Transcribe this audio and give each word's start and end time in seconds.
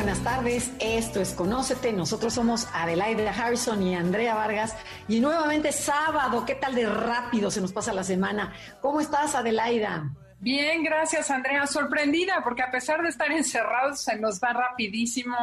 Buenas 0.00 0.24
tardes, 0.24 0.72
esto 0.80 1.20
es 1.20 1.34
Conócete, 1.34 1.92
nosotros 1.92 2.32
somos 2.32 2.66
Adelaida 2.72 3.32
Harrison 3.32 3.82
y 3.82 3.94
Andrea 3.94 4.34
Vargas. 4.34 4.74
Y 5.08 5.20
nuevamente 5.20 5.72
sábado, 5.72 6.46
¿qué 6.46 6.54
tal 6.54 6.74
de 6.74 6.88
rápido 6.88 7.50
se 7.50 7.60
nos 7.60 7.74
pasa 7.74 7.92
la 7.92 8.02
semana? 8.02 8.54
¿Cómo 8.80 9.02
estás 9.02 9.34
Adelaida? 9.34 10.10
Bien, 10.38 10.82
gracias 10.82 11.30
Andrea, 11.30 11.66
sorprendida 11.66 12.40
porque 12.42 12.62
a 12.62 12.70
pesar 12.70 13.02
de 13.02 13.10
estar 13.10 13.30
encerrados 13.30 14.02
se 14.02 14.16
nos 14.18 14.40
va 14.40 14.54
rapidísimo, 14.54 15.36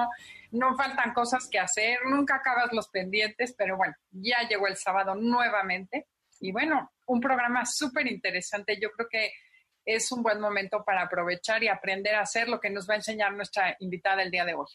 no 0.50 0.76
faltan 0.76 1.14
cosas 1.14 1.48
que 1.52 1.60
hacer, 1.60 2.00
nunca 2.10 2.38
acabas 2.38 2.74
los 2.74 2.88
pendientes, 2.90 3.54
pero 3.56 3.78
bueno, 3.78 3.94
ya 4.10 4.38
llegó 4.50 4.66
el 4.66 4.76
sábado 4.76 5.14
nuevamente. 5.14 6.08
Y 6.40 6.52
bueno, 6.52 6.94
un 7.06 7.22
programa 7.22 7.64
súper 7.64 8.08
interesante, 8.08 8.80
yo 8.82 8.90
creo 8.90 9.08
que 9.08 9.30
es 9.88 10.12
un 10.12 10.22
buen 10.22 10.40
momento 10.42 10.84
para 10.84 11.04
aprovechar 11.04 11.64
y 11.64 11.70
aprender 11.70 12.14
a 12.16 12.22
hacer 12.22 12.50
lo 12.50 12.60
que 12.60 12.70
nos 12.70 12.88
va 12.88 12.94
a 12.94 12.98
enseñar 12.98 13.34
nuestra 13.34 13.76
invitada 13.80 14.22
el 14.22 14.30
día 14.30 14.44
de 14.44 14.54
hoy. 14.54 14.68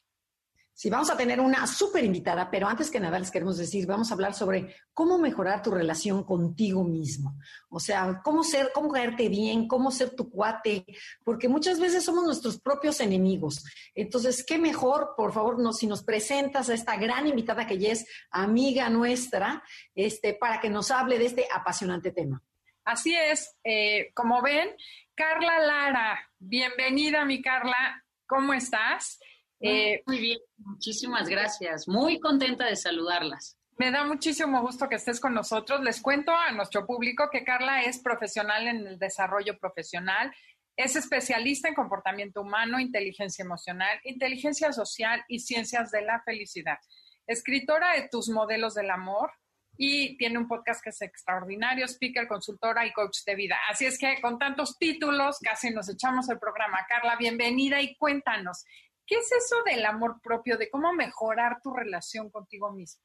Sí, 0.74 0.88
vamos 0.88 1.10
a 1.10 1.16
tener 1.18 1.38
una 1.38 1.66
súper 1.66 2.02
invitada, 2.02 2.50
pero 2.50 2.66
antes 2.66 2.90
que 2.90 2.98
nada 2.98 3.18
les 3.18 3.30
queremos 3.30 3.58
decir, 3.58 3.86
vamos 3.86 4.10
a 4.10 4.14
hablar 4.14 4.32
sobre 4.32 4.74
cómo 4.94 5.18
mejorar 5.18 5.62
tu 5.62 5.70
relación 5.70 6.24
contigo 6.24 6.82
mismo. 6.82 7.36
O 7.68 7.78
sea, 7.78 8.22
cómo 8.24 8.42
ser, 8.42 8.70
cómo 8.74 8.90
caerte 8.90 9.28
bien, 9.28 9.68
cómo 9.68 9.90
ser 9.90 10.16
tu 10.16 10.30
cuate, 10.30 10.86
porque 11.24 11.46
muchas 11.46 11.78
veces 11.78 12.02
somos 12.02 12.24
nuestros 12.24 12.58
propios 12.58 13.00
enemigos. 13.00 13.62
Entonces, 13.94 14.42
qué 14.46 14.58
mejor, 14.58 15.10
por 15.14 15.34
favor, 15.34 15.58
si 15.74 15.86
nos 15.86 16.02
presentas 16.02 16.70
a 16.70 16.74
esta 16.74 16.96
gran 16.96 17.26
invitada 17.26 17.66
que 17.66 17.76
ya 17.76 17.92
es 17.92 18.06
amiga 18.30 18.88
nuestra, 18.88 19.62
este, 19.94 20.32
para 20.32 20.58
que 20.58 20.70
nos 20.70 20.90
hable 20.90 21.18
de 21.18 21.26
este 21.26 21.46
apasionante 21.54 22.12
tema. 22.12 22.42
Así 22.84 23.14
es, 23.14 23.56
eh, 23.62 24.10
como 24.14 24.42
ven, 24.42 24.68
Carla 25.14 25.60
Lara, 25.60 26.28
bienvenida 26.40 27.24
mi 27.24 27.40
Carla, 27.40 28.04
¿cómo 28.26 28.54
estás? 28.54 29.20
Eh, 29.60 30.02
muy 30.06 30.18
bien, 30.18 30.38
muchísimas 30.56 31.28
gracias. 31.28 31.86
Muy 31.86 32.18
contenta 32.18 32.66
de 32.66 32.74
saludarlas. 32.74 33.56
Me 33.78 33.92
da 33.92 34.04
muchísimo 34.04 34.60
gusto 34.60 34.88
que 34.88 34.96
estés 34.96 35.20
con 35.20 35.32
nosotros. 35.32 35.80
Les 35.82 36.02
cuento 36.02 36.32
a 36.34 36.50
nuestro 36.50 36.84
público 36.84 37.28
que 37.30 37.44
Carla 37.44 37.82
es 37.82 38.00
profesional 38.00 38.66
en 38.66 38.86
el 38.86 38.98
desarrollo 38.98 39.56
profesional, 39.58 40.34
es 40.76 40.96
especialista 40.96 41.68
en 41.68 41.74
comportamiento 41.74 42.40
humano, 42.40 42.80
inteligencia 42.80 43.44
emocional, 43.44 44.00
inteligencia 44.02 44.72
social 44.72 45.24
y 45.28 45.38
ciencias 45.38 45.92
de 45.92 46.02
la 46.02 46.20
felicidad. 46.22 46.78
Escritora 47.28 47.94
de 47.94 48.08
Tus 48.08 48.28
modelos 48.28 48.74
del 48.74 48.90
amor, 48.90 49.30
y 49.76 50.16
tiene 50.16 50.38
un 50.38 50.48
podcast 50.48 50.82
que 50.82 50.90
es 50.90 51.02
extraordinario, 51.02 51.86
speaker, 51.86 52.28
consultora 52.28 52.86
y 52.86 52.92
coach 52.92 53.18
de 53.26 53.34
vida. 53.34 53.56
Así 53.70 53.86
es 53.86 53.98
que 53.98 54.20
con 54.20 54.38
tantos 54.38 54.78
títulos 54.78 55.38
casi 55.40 55.70
nos 55.70 55.88
echamos 55.88 56.28
el 56.28 56.38
programa. 56.38 56.84
Carla, 56.88 57.16
bienvenida 57.16 57.80
y 57.80 57.96
cuéntanos, 57.96 58.64
¿qué 59.06 59.16
es 59.16 59.32
eso 59.32 59.56
del 59.64 59.84
amor 59.84 60.20
propio, 60.22 60.56
de 60.56 60.70
cómo 60.70 60.92
mejorar 60.92 61.60
tu 61.62 61.72
relación 61.72 62.30
contigo 62.30 62.72
mismo? 62.72 63.02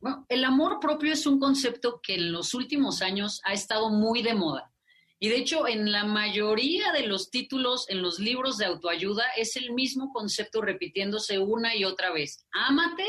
Bueno, 0.00 0.26
el 0.28 0.44
amor 0.44 0.78
propio 0.80 1.12
es 1.12 1.26
un 1.26 1.40
concepto 1.40 2.00
que 2.02 2.14
en 2.14 2.32
los 2.32 2.54
últimos 2.54 3.02
años 3.02 3.40
ha 3.44 3.52
estado 3.52 3.90
muy 3.90 4.22
de 4.22 4.34
moda. 4.34 4.72
Y 5.20 5.28
de 5.28 5.36
hecho, 5.36 5.66
en 5.66 5.90
la 5.90 6.04
mayoría 6.04 6.92
de 6.92 7.04
los 7.06 7.30
títulos 7.30 7.88
en 7.88 8.02
los 8.02 8.20
libros 8.20 8.56
de 8.56 8.66
autoayuda 8.66 9.24
es 9.36 9.56
el 9.56 9.72
mismo 9.72 10.12
concepto 10.12 10.60
repitiéndose 10.60 11.40
una 11.40 11.74
y 11.74 11.84
otra 11.84 12.12
vez. 12.12 12.46
Ámate 12.52 13.04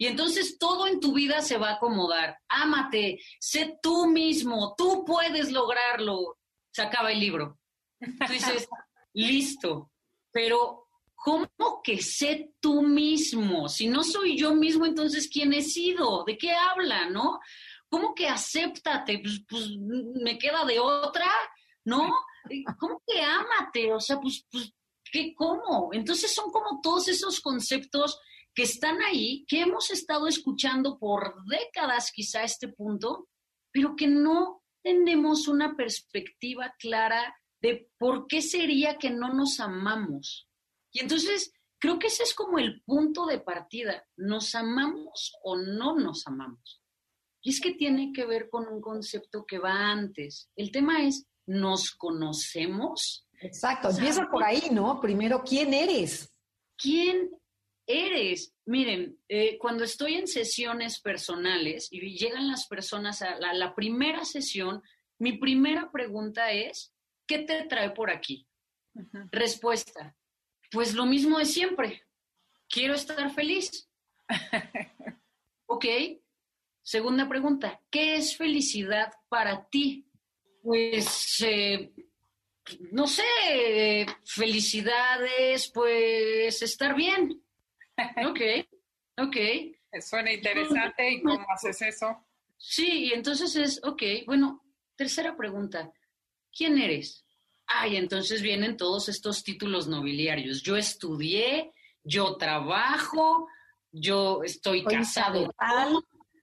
y 0.00 0.06
entonces 0.06 0.56
todo 0.58 0.86
en 0.86 0.98
tu 0.98 1.12
vida 1.12 1.42
se 1.42 1.58
va 1.58 1.68
a 1.68 1.74
acomodar. 1.74 2.38
Ámate, 2.48 3.20
sé 3.38 3.78
tú 3.82 4.06
mismo, 4.06 4.74
tú 4.74 5.04
puedes 5.04 5.52
lograrlo. 5.52 6.38
Se 6.72 6.80
acaba 6.80 7.12
el 7.12 7.20
libro. 7.20 7.58
Tú 8.00 8.32
dices, 8.32 8.66
listo, 9.12 9.90
pero 10.32 10.88
¿cómo 11.14 11.82
que 11.84 12.00
sé 12.00 12.54
tú 12.60 12.80
mismo? 12.80 13.68
Si 13.68 13.88
no 13.88 14.02
soy 14.02 14.38
yo 14.38 14.54
mismo, 14.54 14.86
entonces 14.86 15.28
¿quién 15.30 15.52
he 15.52 15.60
sido? 15.60 16.24
¿De 16.24 16.38
qué 16.38 16.52
habla, 16.52 17.10
no? 17.10 17.38
¿Cómo 17.90 18.14
que 18.14 18.26
acéptate? 18.26 19.18
Pues, 19.18 19.44
pues 19.46 19.68
me 19.78 20.38
queda 20.38 20.64
de 20.64 20.80
otra, 20.80 21.30
¿no? 21.84 22.10
¿Cómo 22.78 23.02
que 23.06 23.20
ámate? 23.20 23.92
O 23.92 24.00
sea, 24.00 24.18
pues, 24.18 24.46
pues 24.50 24.72
¿qué, 25.12 25.34
cómo? 25.34 25.90
Entonces 25.92 26.34
son 26.34 26.50
como 26.50 26.80
todos 26.80 27.06
esos 27.08 27.38
conceptos 27.42 28.18
que 28.54 28.62
están 28.62 29.00
ahí, 29.02 29.44
que 29.46 29.60
hemos 29.60 29.90
estado 29.90 30.26
escuchando 30.26 30.98
por 30.98 31.44
décadas 31.46 32.10
quizá 32.12 32.40
a 32.40 32.44
este 32.44 32.68
punto, 32.68 33.28
pero 33.72 33.94
que 33.96 34.08
no 34.08 34.62
tenemos 34.82 35.48
una 35.48 35.76
perspectiva 35.76 36.74
clara 36.78 37.36
de 37.60 37.90
por 37.98 38.26
qué 38.26 38.42
sería 38.42 38.98
que 38.98 39.10
no 39.10 39.32
nos 39.32 39.60
amamos. 39.60 40.48
Y 40.92 41.00
entonces 41.00 41.52
creo 41.78 41.98
que 41.98 42.08
ese 42.08 42.22
es 42.22 42.34
como 42.34 42.58
el 42.58 42.82
punto 42.82 43.26
de 43.26 43.40
partida. 43.40 44.06
¿Nos 44.16 44.54
amamos 44.54 45.32
o 45.42 45.56
no 45.56 45.96
nos 45.96 46.26
amamos? 46.26 46.82
Y 47.42 47.50
es 47.50 47.60
que 47.60 47.72
tiene 47.72 48.12
que 48.12 48.26
ver 48.26 48.48
con 48.50 48.66
un 48.68 48.80
concepto 48.80 49.44
que 49.46 49.58
va 49.58 49.90
antes. 49.90 50.50
El 50.56 50.70
tema 50.70 51.04
es, 51.04 51.26
¿nos 51.46 51.92
conocemos? 51.92 53.26
Exacto, 53.40 53.90
empieza 53.90 54.28
por 54.30 54.44
ahí, 54.44 54.68
¿no? 54.70 55.00
Primero, 55.00 55.42
¿quién 55.42 55.72
eres? 55.72 56.30
¿Quién 56.76 57.30
eres. 57.90 58.54
Miren, 58.64 59.18
eh, 59.28 59.58
cuando 59.58 59.84
estoy 59.84 60.14
en 60.14 60.26
sesiones 60.26 61.00
personales 61.00 61.88
y 61.90 62.00
llegan 62.16 62.48
las 62.48 62.66
personas 62.66 63.22
a 63.22 63.38
la, 63.38 63.74
primera 63.74 64.24
sesión, 64.24 64.82
mi 65.18 65.38
primera 65.38 65.90
pregunta 65.90 66.52
es, 66.52 66.94
¿qué 67.26 67.40
te 67.40 67.64
trae 67.64 67.90
por 67.90 68.10
aquí? 68.10 68.46
Respuesta, 69.30 70.16
pues 70.70 70.94
lo 70.94 71.06
mismo 71.06 71.38
de 71.38 71.44
siempre. 71.44 72.02
Quiero 72.68 72.94
estar 72.94 73.32
feliz. 73.34 73.88
ok. 75.66 75.84
Segunda 76.82 77.28
pregunta, 77.28 77.80
¿qué 77.90 78.16
es 78.16 78.36
felicidad 78.36 79.12
para 79.28 79.68
ti? 79.68 80.06
Pues, 80.62 81.40
eh, 81.46 81.92
no 82.92 83.06
sé, 83.06 84.06
felicidades, 84.24 85.70
pues 85.72 86.62
estar 86.62 86.94
bien. 86.94 87.42
Ok, 88.26 88.40
ok. 89.18 89.36
Suena 90.00 90.32
interesante. 90.32 91.12
¿Y 91.12 91.22
cómo 91.22 91.46
haces 91.52 91.82
eso? 91.82 92.26
Sí, 92.56 93.06
y 93.06 93.12
entonces 93.12 93.56
es, 93.56 93.80
ok, 93.84 94.02
bueno, 94.26 94.62
tercera 94.96 95.36
pregunta. 95.36 95.92
¿Quién 96.56 96.78
eres? 96.78 97.24
Ay, 97.66 97.96
entonces 97.96 98.42
vienen 98.42 98.76
todos 98.76 99.08
estos 99.08 99.42
títulos 99.42 99.88
nobiliarios. 99.88 100.62
Yo 100.62 100.76
estudié, 100.76 101.72
yo 102.02 102.36
trabajo, 102.36 103.48
yo 103.92 104.42
estoy 104.42 104.84
casado 104.84 105.52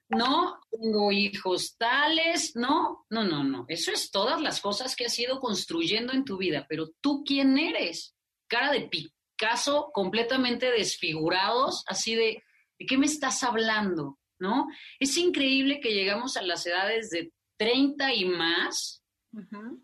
¿no? 0.10 0.60
Tengo 0.72 1.12
hijos 1.12 1.76
tales, 1.78 2.56
¿no? 2.56 3.06
No, 3.10 3.26
no, 3.26 3.44
no. 3.44 3.66
Eso 3.68 3.92
es 3.92 4.10
todas 4.10 4.42
las 4.42 4.62
cosas 4.62 4.96
que 4.96 5.06
has 5.06 5.20
ido 5.20 5.40
construyendo 5.40 6.14
en 6.14 6.24
tu 6.24 6.38
vida, 6.38 6.66
pero 6.70 6.90
tú 7.02 7.24
quién 7.26 7.58
eres? 7.58 8.16
Cara 8.48 8.72
de 8.72 8.82
pico 8.82 9.17
caso 9.38 9.92
completamente 9.94 10.70
desfigurados, 10.72 11.84
así 11.88 12.16
de, 12.16 12.44
¿de 12.80 12.86
qué 12.86 12.98
me 12.98 13.06
estás 13.06 13.44
hablando? 13.44 14.20
¿No? 14.40 14.68
Es 15.00 15.18
increíble 15.18 15.80
que 15.80 15.94
llegamos 15.94 16.38
a 16.38 16.42
las 16.42 16.66
edades 16.66 17.10
de 17.10 17.32
30 17.58 18.14
y 18.14 18.26
más 18.26 19.04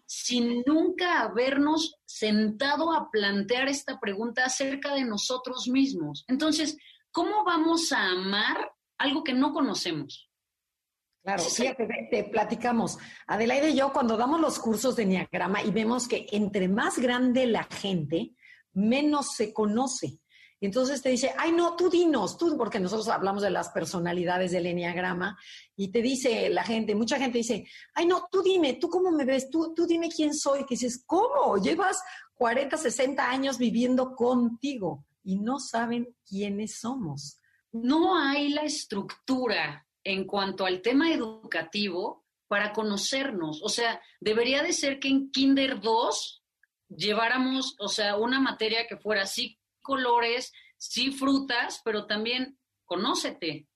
sin 0.06 0.64
nunca 0.66 1.22
habernos 1.22 1.96
sentado 2.06 2.94
a 2.94 3.10
plantear 3.12 3.68
esta 3.68 4.00
pregunta 4.00 4.46
acerca 4.46 4.94
de 4.94 5.04
nosotros 5.04 5.68
mismos. 5.68 6.26
Entonces, 6.28 6.78
¿cómo 7.12 7.44
vamos 7.44 7.92
a 7.92 8.12
amar 8.12 8.72
algo 8.98 9.24
que 9.24 9.34
no 9.34 9.54
conocemos? 9.54 10.30
Claro, 11.24 11.44
fíjate, 11.44 11.86
te, 11.86 12.08
te, 12.12 12.30
platicamos. 12.30 12.98
Adelaide 13.28 13.70
y 13.70 13.78
yo, 13.78 13.94
cuando 13.94 14.18
damos 14.18 14.42
los 14.42 14.60
cursos 14.60 14.96
de 14.96 15.04
Enneagrama 15.04 15.62
y 15.62 15.72
vemos 15.72 16.08
que 16.08 16.28
entre 16.32 16.68
más 16.68 17.00
grande 17.00 17.46
la 17.46 17.64
gente, 17.64 18.34
menos 18.74 19.36
se 19.36 19.54
conoce. 19.54 20.20
Y 20.60 20.68
entonces 20.68 21.02
te 21.02 21.10
dice, 21.10 21.34
ay, 21.38 21.52
no, 21.52 21.76
tú 21.76 21.90
dinos, 21.90 22.38
tú, 22.38 22.56
porque 22.58 22.80
nosotros 22.80 23.10
hablamos 23.10 23.44
de 23.44 23.50
las 23.50 23.68
personalidades 23.70 24.52
del 24.52 24.66
enneagrama, 24.66 25.38
y 25.76 25.90
te 25.90 26.02
dice 26.02 26.50
la 26.50 26.64
gente, 26.64 26.96
mucha 26.96 27.18
gente 27.18 27.40
dice, 27.40 27.68
ay, 27.94 28.06
no, 28.06 28.28
tú 28.32 28.42
dime, 28.42 28.76
tú 28.76 28.88
cómo 28.88 29.12
me 29.12 29.26
ves, 29.26 29.50
tú, 29.50 29.74
tú 29.76 29.86
dime 29.86 30.10
quién 30.10 30.34
soy. 30.34 30.62
Que 30.62 30.76
dices, 30.76 31.04
¿cómo? 31.06 31.58
Llevas 31.58 32.02
40, 32.36 32.78
60 32.78 33.30
años 33.30 33.58
viviendo 33.58 34.16
contigo 34.16 35.06
y 35.24 35.38
no 35.38 35.60
saben 35.60 36.16
quiénes 36.26 36.80
somos. 36.80 37.40
no 37.74 38.16
hay 38.16 38.50
la 38.50 38.62
estructura 38.62 39.88
en 40.04 40.26
cuanto 40.26 40.66
al 40.66 40.82
tema 40.82 41.12
educativo 41.12 42.24
para 42.48 42.72
conocernos. 42.72 43.62
O 43.64 43.70
sea, 43.70 44.00
debería 44.20 44.62
de 44.62 44.74
ser 44.74 45.00
que 45.00 45.08
en 45.08 45.32
Kinder 45.32 45.82
2 45.82 46.43
lleváramos, 46.96 47.76
o 47.80 47.88
sea, 47.88 48.18
una 48.18 48.40
materia 48.40 48.88
que 48.88 48.98
fuera 48.98 49.26
sí 49.26 49.60
colores, 49.82 50.52
sí 50.78 51.12
frutas, 51.12 51.82
pero 51.84 52.06
también 52.06 52.58
conócete, 52.86 53.68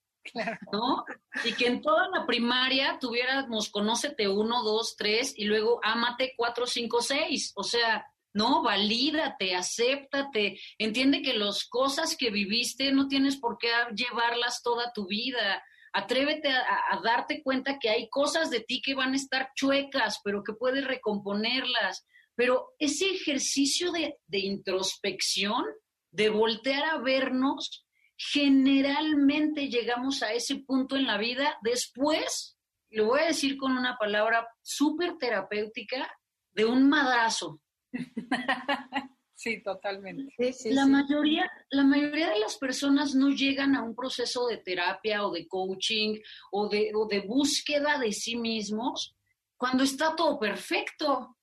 ¿no? 0.72 1.06
Y 1.44 1.54
que 1.54 1.68
en 1.68 1.82
toda 1.82 2.10
la 2.10 2.26
primaria 2.26 2.98
tuviéramos 3.00 3.70
conócete 3.70 4.28
uno, 4.28 4.64
dos, 4.64 4.96
tres 4.98 5.34
y 5.38 5.46
luego 5.46 5.80
ámate 5.84 6.34
cuatro, 6.36 6.66
cinco, 6.66 7.02
seis. 7.02 7.54
O 7.56 7.64
sea, 7.64 8.06
no, 8.34 8.62
valídate, 8.62 9.56
acéptate, 9.56 10.60
entiende 10.78 11.22
que 11.22 11.34
las 11.34 11.66
cosas 11.66 12.16
que 12.16 12.30
viviste 12.30 12.92
no 12.92 13.08
tienes 13.08 13.38
por 13.38 13.58
qué 13.58 13.70
llevarlas 13.96 14.62
toda 14.62 14.94
tu 14.94 15.08
vida. 15.08 15.64
Atrévete 15.94 16.50
a, 16.50 17.00
darte 17.04 17.42
cuenta 17.42 17.80
que 17.80 17.90
hay 17.90 18.10
cosas 18.10 18.52
de 18.52 18.60
ti 18.60 18.82
que 18.84 18.94
van 18.94 19.14
a 19.14 19.16
estar 19.16 19.52
chuecas, 19.56 20.20
pero 20.24 20.44
que 20.44 20.54
puedes 20.54 20.86
recomponerlas. 20.86 22.06
Pero 22.38 22.76
ese 22.78 23.10
ejercicio 23.10 23.92
de, 23.92 24.20
de 24.28 24.38
introspección, 24.38 25.66
de 26.12 26.30
voltear 26.30 26.84
a 26.86 27.00
vernos, 27.00 27.84
generalmente 28.16 29.70
llegamos 29.70 30.22
a 30.22 30.34
ese 30.34 30.58
punto 30.58 30.96
en 30.96 31.08
la 31.08 31.18
vida 31.18 31.58
después, 31.64 32.58
lo 32.92 33.08
voy 33.08 33.22
a 33.22 33.28
decir 33.28 33.58
con 33.58 33.72
una 33.72 33.98
palabra 33.98 34.48
súper 34.62 35.18
terapéutica, 35.18 36.08
de 36.52 36.66
un 36.66 36.88
madrazo. 36.88 37.60
Sí, 39.40 39.62
totalmente. 39.62 40.34
la, 40.72 40.88
Mayoría, 40.88 41.48
la 41.70 41.84
mayoría 41.84 42.32
de 42.32 42.40
las 42.40 42.58
personas 42.58 43.14
no 43.14 43.30
llegan 43.30 43.76
a 43.76 43.84
un 43.84 43.94
proceso 43.94 44.48
de 44.48 44.58
terapia 44.58 45.28
o 45.28 45.32
de 45.32 45.48
coaching 45.48 46.18
o 46.52 46.68
de, 46.68 46.92
o 46.96 47.06
de 47.06 47.20
búsqueda 47.20 48.00
de 48.00 48.12
sí 48.14 48.36
mismos 48.36 49.16
cuando 49.56 49.84
está 49.84 50.16
todo 50.16 50.40
perfecto. 50.40 51.37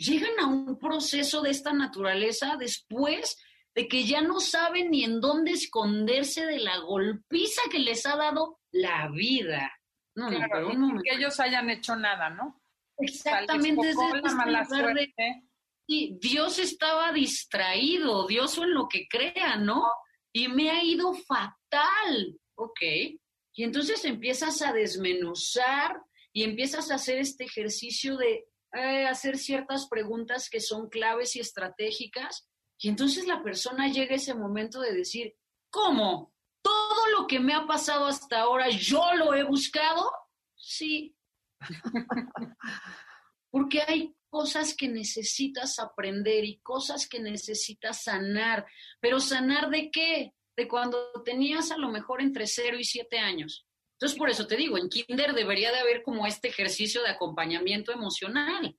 Llegan 0.00 0.40
a 0.40 0.46
un 0.46 0.78
proceso 0.78 1.42
de 1.42 1.50
esta 1.50 1.74
naturaleza 1.74 2.56
después 2.58 3.36
de 3.74 3.86
que 3.86 4.04
ya 4.04 4.22
no 4.22 4.40
saben 4.40 4.90
ni 4.90 5.04
en 5.04 5.20
dónde 5.20 5.50
esconderse 5.50 6.46
de 6.46 6.58
la 6.58 6.78
golpiza 6.78 7.60
que 7.70 7.80
les 7.80 8.06
ha 8.06 8.16
dado 8.16 8.60
la 8.72 9.10
vida. 9.10 9.70
No, 10.14 10.30
que 10.30 11.14
ellos 11.14 11.38
hayan 11.38 11.68
hecho 11.68 11.96
nada, 11.96 12.30
¿no? 12.30 12.62
Exactamente. 12.96 13.92
y 15.86 16.18
Dios 16.18 16.58
estaba 16.58 17.12
distraído, 17.12 18.26
Dios 18.26 18.56
o 18.56 18.64
en 18.64 18.72
lo 18.72 18.88
que 18.88 19.06
crea, 19.06 19.56
¿no? 19.56 19.84
Y 20.32 20.48
me 20.48 20.70
ha 20.70 20.82
ido 20.82 21.12
fatal, 21.12 22.38
¿ok? 22.54 22.80
Y 23.54 23.64
entonces 23.64 24.02
empiezas 24.06 24.62
a 24.62 24.72
desmenuzar 24.72 26.00
y 26.32 26.44
empiezas 26.44 26.90
a 26.90 26.94
hacer 26.94 27.18
este 27.18 27.44
ejercicio 27.44 28.16
de 28.16 28.46
eh, 28.72 29.06
hacer 29.06 29.38
ciertas 29.38 29.88
preguntas 29.88 30.48
que 30.48 30.60
son 30.60 30.88
claves 30.88 31.36
y 31.36 31.40
estratégicas 31.40 32.50
y 32.82 32.88
entonces 32.88 33.26
la 33.26 33.42
persona 33.42 33.88
llega 33.88 34.14
a 34.14 34.16
ese 34.16 34.34
momento 34.34 34.80
de 34.80 34.94
decir, 34.94 35.36
¿cómo? 35.68 36.32
¿Todo 36.62 37.06
lo 37.18 37.26
que 37.26 37.38
me 37.38 37.52
ha 37.52 37.66
pasado 37.66 38.06
hasta 38.06 38.40
ahora 38.40 38.70
yo 38.70 39.14
lo 39.16 39.34
he 39.34 39.44
buscado? 39.44 40.10
Sí. 40.56 41.14
Porque 43.50 43.82
hay 43.82 44.16
cosas 44.30 44.74
que 44.74 44.88
necesitas 44.88 45.78
aprender 45.78 46.44
y 46.44 46.60
cosas 46.60 47.06
que 47.06 47.20
necesitas 47.20 48.04
sanar. 48.04 48.66
Pero 48.98 49.20
sanar 49.20 49.68
de 49.68 49.90
qué? 49.90 50.32
De 50.56 50.66
cuando 50.66 51.12
tenías 51.22 51.70
a 51.72 51.76
lo 51.76 51.90
mejor 51.90 52.22
entre 52.22 52.46
0 52.46 52.78
y 52.78 52.84
7 52.84 53.18
años. 53.18 53.66
Entonces, 54.00 54.18
por 54.18 54.30
eso 54.30 54.46
te 54.46 54.56
digo, 54.56 54.78
en 54.78 54.88
Kinder 54.88 55.34
debería 55.34 55.70
de 55.72 55.80
haber 55.80 56.02
como 56.02 56.26
este 56.26 56.48
ejercicio 56.48 57.02
de 57.02 57.10
acompañamiento 57.10 57.92
emocional, 57.92 58.74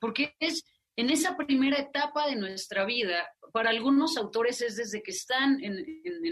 porque 0.00 0.36
es 0.38 0.62
en 0.94 1.10
esa 1.10 1.36
primera 1.36 1.80
etapa 1.80 2.28
de 2.28 2.36
nuestra 2.36 2.84
vida, 2.84 3.28
para 3.52 3.70
algunos 3.70 4.16
autores 4.16 4.62
es 4.62 4.76
desde 4.76 5.02
que 5.02 5.10
están 5.10 5.62
en, 5.64 5.84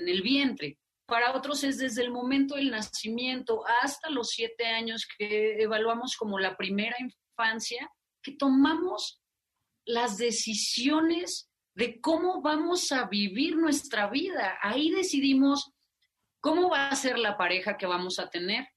el 0.08 0.22
vientre, 0.22 0.78
para 1.06 1.34
otros 1.34 1.64
es 1.64 1.78
desde 1.78 2.02
el 2.02 2.12
momento 2.12 2.54
del 2.54 2.70
nacimiento 2.70 3.64
hasta 3.82 4.10
los 4.10 4.28
siete 4.28 4.64
años 4.66 5.08
que 5.18 5.60
evaluamos 5.60 6.14
como 6.16 6.38
la 6.38 6.56
primera 6.56 6.96
infancia, 7.00 7.90
que 8.22 8.36
tomamos 8.36 9.20
las 9.84 10.18
decisiones 10.18 11.50
de 11.74 12.00
cómo 12.00 12.42
vamos 12.42 12.92
a 12.92 13.08
vivir 13.08 13.56
nuestra 13.56 14.08
vida. 14.08 14.56
Ahí 14.62 14.92
decidimos 14.92 15.72
cómo 16.40 16.70
va 16.70 16.88
a 16.88 16.96
ser 16.96 17.18
la 17.18 17.36
pareja 17.36 17.76
que 17.76 17.86
vamos 17.86 18.18
a 18.18 18.30
tener, 18.30 18.68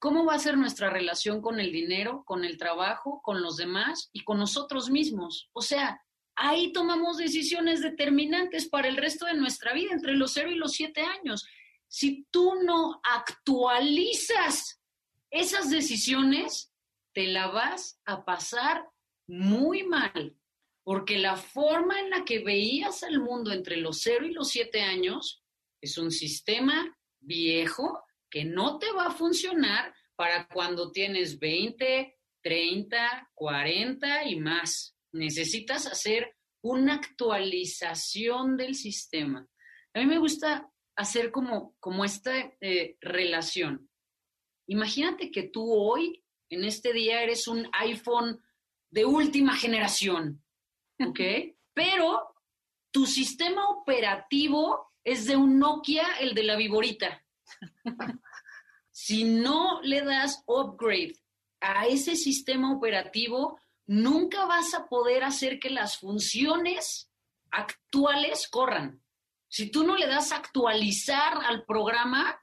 ¿Cómo 0.00 0.24
va 0.24 0.34
a 0.34 0.38
ser 0.38 0.56
nuestra 0.56 0.90
relación 0.90 1.42
con 1.42 1.58
el 1.58 1.72
dinero, 1.72 2.22
con 2.24 2.44
el 2.44 2.56
trabajo, 2.56 3.20
con 3.20 3.42
los 3.42 3.56
demás 3.56 4.10
y 4.12 4.22
con 4.22 4.38
nosotros 4.38 4.90
mismos? 4.90 5.50
O 5.52 5.60
sea, 5.60 6.00
ahí 6.36 6.72
tomamos 6.72 7.16
decisiones 7.16 7.82
determinantes 7.82 8.68
para 8.68 8.86
el 8.86 8.96
resto 8.96 9.26
de 9.26 9.34
nuestra 9.34 9.72
vida, 9.72 9.90
entre 9.92 10.14
los 10.14 10.32
0 10.34 10.52
y 10.52 10.54
los 10.54 10.72
7 10.72 11.00
años. 11.00 11.44
Si 11.88 12.26
tú 12.30 12.62
no 12.62 13.00
actualizas 13.02 14.80
esas 15.30 15.68
decisiones, 15.68 16.72
te 17.12 17.26
la 17.26 17.48
vas 17.48 18.00
a 18.04 18.24
pasar 18.24 18.88
muy 19.26 19.82
mal, 19.82 20.36
porque 20.84 21.18
la 21.18 21.36
forma 21.36 21.98
en 21.98 22.10
la 22.10 22.24
que 22.24 22.38
veías 22.38 23.02
el 23.02 23.18
mundo 23.18 23.50
entre 23.50 23.78
los 23.78 24.00
0 24.02 24.26
y 24.26 24.32
los 24.32 24.48
7 24.50 24.80
años 24.80 25.42
es 25.80 25.98
un 25.98 26.12
sistema 26.12 26.96
viejo 27.28 28.02
que 28.28 28.44
no 28.44 28.78
te 28.78 28.90
va 28.90 29.06
a 29.06 29.12
funcionar 29.12 29.94
para 30.16 30.48
cuando 30.48 30.90
tienes 30.90 31.38
20, 31.38 32.18
30, 32.42 33.30
40 33.34 34.24
y 34.24 34.36
más. 34.36 34.96
Necesitas 35.12 35.86
hacer 35.86 36.36
una 36.62 36.94
actualización 36.94 38.56
del 38.56 38.74
sistema. 38.74 39.46
A 39.94 40.00
mí 40.00 40.06
me 40.06 40.18
gusta 40.18 40.68
hacer 40.96 41.30
como, 41.30 41.76
como 41.78 42.04
esta 42.04 42.36
eh, 42.60 42.96
relación. 43.00 43.88
Imagínate 44.66 45.30
que 45.30 45.44
tú 45.44 45.72
hoy, 45.72 46.24
en 46.50 46.64
este 46.64 46.92
día, 46.92 47.22
eres 47.22 47.46
un 47.46 47.68
iPhone 47.72 48.42
de 48.90 49.04
última 49.04 49.54
generación, 49.56 50.42
¿ok? 51.00 51.20
Pero 51.72 52.34
tu 52.90 53.06
sistema 53.06 53.68
operativo 53.68 54.87
es 55.10 55.26
de 55.26 55.36
un 55.36 55.58
Nokia, 55.58 56.06
el 56.20 56.34
de 56.34 56.42
la 56.42 56.56
viborita. 56.56 57.24
si 58.90 59.24
no 59.24 59.80
le 59.82 60.02
das 60.02 60.42
upgrade 60.46 61.14
a 61.60 61.86
ese 61.86 62.14
sistema 62.14 62.72
operativo, 62.72 63.58
nunca 63.86 64.44
vas 64.44 64.74
a 64.74 64.86
poder 64.86 65.24
hacer 65.24 65.58
que 65.58 65.70
las 65.70 65.98
funciones 65.98 67.10
actuales 67.50 68.48
corran. 68.48 69.02
Si 69.48 69.70
tú 69.70 69.84
no 69.84 69.96
le 69.96 70.06
das 70.06 70.30
actualizar 70.32 71.38
al 71.46 71.64
programa, 71.64 72.38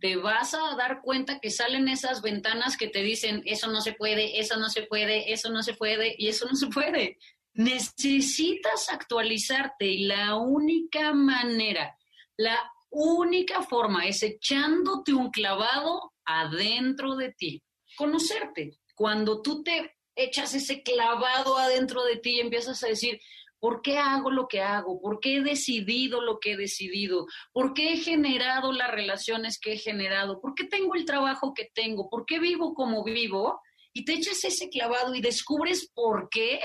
te 0.00 0.16
vas 0.16 0.54
a 0.54 0.74
dar 0.76 1.02
cuenta 1.02 1.38
que 1.38 1.50
salen 1.50 1.88
esas 1.88 2.22
ventanas 2.22 2.76
que 2.76 2.88
te 2.88 3.02
dicen, 3.02 3.42
eso 3.44 3.68
no 3.68 3.80
se 3.80 3.92
puede, 3.92 4.40
eso 4.40 4.56
no 4.58 4.68
se 4.68 4.82
puede, 4.82 5.32
eso 5.32 5.50
no 5.50 5.62
se 5.62 5.74
puede 5.74 6.16
y 6.18 6.28
eso 6.28 6.46
no 6.46 6.56
se 6.56 6.66
puede. 6.66 7.18
Necesitas 7.52 8.88
actualizarte 8.88 9.86
y 9.86 10.04
la 10.04 10.36
única 10.36 11.12
manera, 11.12 11.96
la 12.40 12.72
única 12.88 13.62
forma 13.62 14.06
es 14.06 14.22
echándote 14.22 15.12
un 15.12 15.30
clavado 15.30 16.12
adentro 16.24 17.14
de 17.14 17.32
ti. 17.32 17.62
Conocerte. 17.96 18.78
Cuando 18.94 19.42
tú 19.42 19.62
te 19.62 19.94
echas 20.16 20.54
ese 20.54 20.82
clavado 20.82 21.58
adentro 21.58 22.02
de 22.04 22.16
ti 22.16 22.36
y 22.36 22.40
empiezas 22.40 22.82
a 22.82 22.88
decir, 22.88 23.20
¿por 23.58 23.82
qué 23.82 23.98
hago 23.98 24.30
lo 24.30 24.48
que 24.48 24.62
hago? 24.62 25.02
¿Por 25.02 25.20
qué 25.20 25.36
he 25.36 25.40
decidido 25.42 26.22
lo 26.22 26.38
que 26.40 26.52
he 26.52 26.56
decidido? 26.56 27.26
¿Por 27.52 27.74
qué 27.74 27.92
he 27.92 27.96
generado 27.98 28.72
las 28.72 28.90
relaciones 28.90 29.58
que 29.60 29.74
he 29.74 29.78
generado? 29.78 30.40
¿Por 30.40 30.54
qué 30.54 30.64
tengo 30.64 30.94
el 30.94 31.04
trabajo 31.04 31.52
que 31.52 31.68
tengo? 31.74 32.08
¿Por 32.08 32.24
qué 32.24 32.38
vivo 32.38 32.72
como 32.72 33.04
vivo? 33.04 33.60
Y 33.92 34.06
te 34.06 34.14
echas 34.14 34.42
ese 34.44 34.70
clavado 34.70 35.14
y 35.14 35.20
descubres 35.20 35.90
por 35.92 36.30
qué 36.30 36.60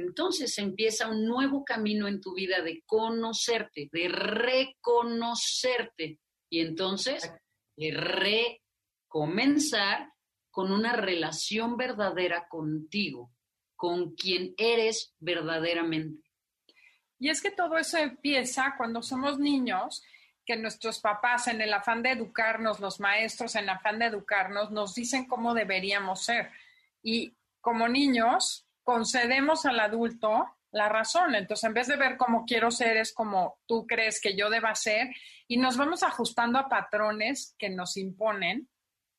entonces 0.00 0.58
empieza 0.58 1.08
un 1.08 1.24
nuevo 1.24 1.64
camino 1.64 2.08
en 2.08 2.20
tu 2.20 2.34
vida 2.34 2.60
de 2.62 2.82
conocerte, 2.86 3.88
de 3.92 4.08
reconocerte. 4.08 6.18
Y 6.48 6.60
entonces 6.60 7.32
de 7.76 8.58
recomenzar 9.10 10.12
con 10.50 10.72
una 10.72 10.94
relación 10.94 11.76
verdadera 11.76 12.48
contigo, 12.48 13.30
con 13.74 14.14
quien 14.14 14.54
eres 14.56 15.12
verdaderamente. 15.18 16.26
Y 17.18 17.28
es 17.30 17.42
que 17.42 17.50
todo 17.50 17.78
eso 17.78 17.98
empieza 17.98 18.74
cuando 18.76 19.02
somos 19.02 19.38
niños, 19.38 20.02
que 20.44 20.56
nuestros 20.56 21.00
papás 21.00 21.48
en 21.48 21.60
el 21.60 21.74
afán 21.74 22.02
de 22.02 22.12
educarnos, 22.12 22.80
los 22.80 23.00
maestros 23.00 23.56
en 23.56 23.64
el 23.64 23.70
afán 23.70 23.98
de 23.98 24.06
educarnos, 24.06 24.70
nos 24.70 24.94
dicen 24.94 25.26
cómo 25.26 25.54
deberíamos 25.54 26.24
ser. 26.24 26.52
Y 27.02 27.36
como 27.60 27.88
niños, 27.88 28.65
concedemos 28.86 29.66
al 29.66 29.80
adulto 29.80 30.46
la 30.70 30.88
razón. 30.88 31.34
Entonces, 31.34 31.64
en 31.64 31.74
vez 31.74 31.88
de 31.88 31.96
ver 31.96 32.16
cómo 32.16 32.44
quiero 32.46 32.70
ser, 32.70 32.96
es 32.96 33.12
como 33.12 33.58
tú 33.66 33.84
crees 33.84 34.20
que 34.20 34.36
yo 34.36 34.48
deba 34.48 34.76
ser, 34.76 35.08
y 35.48 35.56
nos 35.56 35.76
vamos 35.76 36.04
ajustando 36.04 36.56
a 36.56 36.68
patrones 36.68 37.56
que 37.58 37.68
nos 37.68 37.96
imponen, 37.96 38.68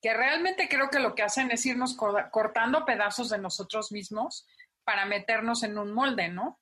que 0.01 0.13
realmente 0.13 0.69
creo 0.69 0.89
que 0.89 1.01
lo 1.01 1.15
que 1.15 1.23
hacen 1.23 1.51
es 1.51 1.65
irnos 1.65 1.97
cortando 2.31 2.85
pedazos 2.85 3.29
de 3.29 3.39
nosotros 3.39 3.91
mismos 3.91 4.47
para 4.85 5.05
meternos 5.05 5.63
en 5.63 5.77
un 5.77 5.91
molde, 5.91 6.29
¿no? 6.29 6.61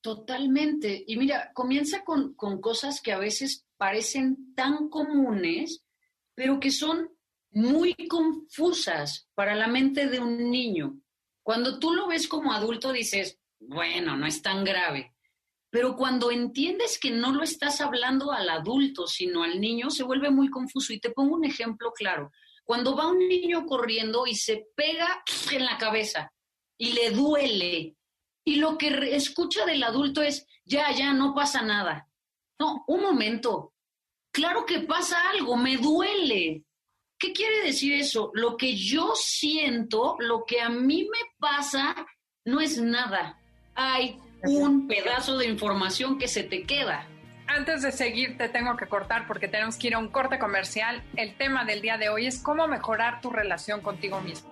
Totalmente. 0.00 1.04
Y 1.06 1.16
mira, 1.16 1.52
comienza 1.54 2.02
con, 2.02 2.34
con 2.34 2.60
cosas 2.60 3.00
que 3.00 3.12
a 3.12 3.18
veces 3.18 3.68
parecen 3.76 4.52
tan 4.56 4.88
comunes, 4.88 5.84
pero 6.34 6.58
que 6.58 6.72
son 6.72 7.08
muy 7.52 7.94
confusas 8.08 9.28
para 9.34 9.54
la 9.54 9.68
mente 9.68 10.08
de 10.08 10.18
un 10.18 10.50
niño. 10.50 10.96
Cuando 11.42 11.78
tú 11.78 11.92
lo 11.92 12.06
ves 12.06 12.28
como 12.28 12.52
adulto 12.52 12.92
dices, 12.92 13.38
bueno, 13.58 14.16
no 14.16 14.26
es 14.26 14.42
tan 14.42 14.64
grave. 14.64 15.14
Pero 15.70 15.96
cuando 15.96 16.30
entiendes 16.30 16.98
que 16.98 17.10
no 17.10 17.32
lo 17.32 17.42
estás 17.42 17.80
hablando 17.80 18.30
al 18.32 18.48
adulto, 18.50 19.06
sino 19.06 19.42
al 19.42 19.60
niño, 19.60 19.90
se 19.90 20.02
vuelve 20.02 20.30
muy 20.30 20.50
confuso. 20.50 20.92
Y 20.92 21.00
te 21.00 21.10
pongo 21.10 21.34
un 21.34 21.44
ejemplo 21.44 21.92
claro. 21.92 22.30
Cuando 22.64 22.94
va 22.94 23.08
un 23.08 23.26
niño 23.26 23.64
corriendo 23.66 24.26
y 24.26 24.34
se 24.34 24.66
pega 24.76 25.24
en 25.50 25.64
la 25.64 25.78
cabeza 25.78 26.30
y 26.78 26.92
le 26.92 27.10
duele, 27.10 27.96
y 28.44 28.56
lo 28.56 28.76
que 28.76 29.16
escucha 29.16 29.64
del 29.64 29.82
adulto 29.82 30.22
es, 30.22 30.46
ya, 30.64 30.92
ya, 30.92 31.12
no 31.12 31.34
pasa 31.34 31.62
nada. 31.62 32.08
No, 32.58 32.84
un 32.86 33.00
momento. 33.00 33.72
Claro 34.32 34.66
que 34.66 34.80
pasa 34.80 35.30
algo, 35.30 35.56
me 35.56 35.76
duele. 35.76 36.64
¿Qué 37.22 37.32
quiere 37.32 37.62
decir 37.62 37.94
eso? 37.94 38.30
Lo 38.34 38.58
que 38.58 38.76
yo 38.76 39.12
siento, 39.14 40.16
lo 40.18 40.44
que 40.44 40.60
a 40.60 40.68
mí 40.68 41.04
me 41.04 41.20
pasa, 41.38 41.94
no 42.44 42.60
es 42.60 42.78
nada 42.78 43.38
hay 43.74 44.18
un 44.42 44.88
pedazo 44.88 45.38
de 45.38 45.46
información 45.46 46.18
que 46.18 46.28
se 46.28 46.42
te 46.42 46.64
queda. 46.64 47.06
Antes 47.46 47.82
de 47.82 47.92
seguir, 47.92 48.38
te 48.38 48.48
tengo 48.48 48.76
que 48.76 48.86
cortar 48.86 49.26
porque 49.26 49.48
tenemos 49.48 49.76
que 49.76 49.88
ir 49.88 49.94
a 49.94 49.98
un 49.98 50.08
corte 50.08 50.38
comercial. 50.38 51.02
El 51.16 51.36
tema 51.36 51.64
del 51.64 51.82
día 51.82 51.98
de 51.98 52.08
hoy 52.08 52.26
es 52.26 52.38
cómo 52.38 52.66
mejorar 52.66 53.20
tu 53.20 53.30
relación 53.30 53.80
contigo 53.80 54.20
mismo. 54.20 54.51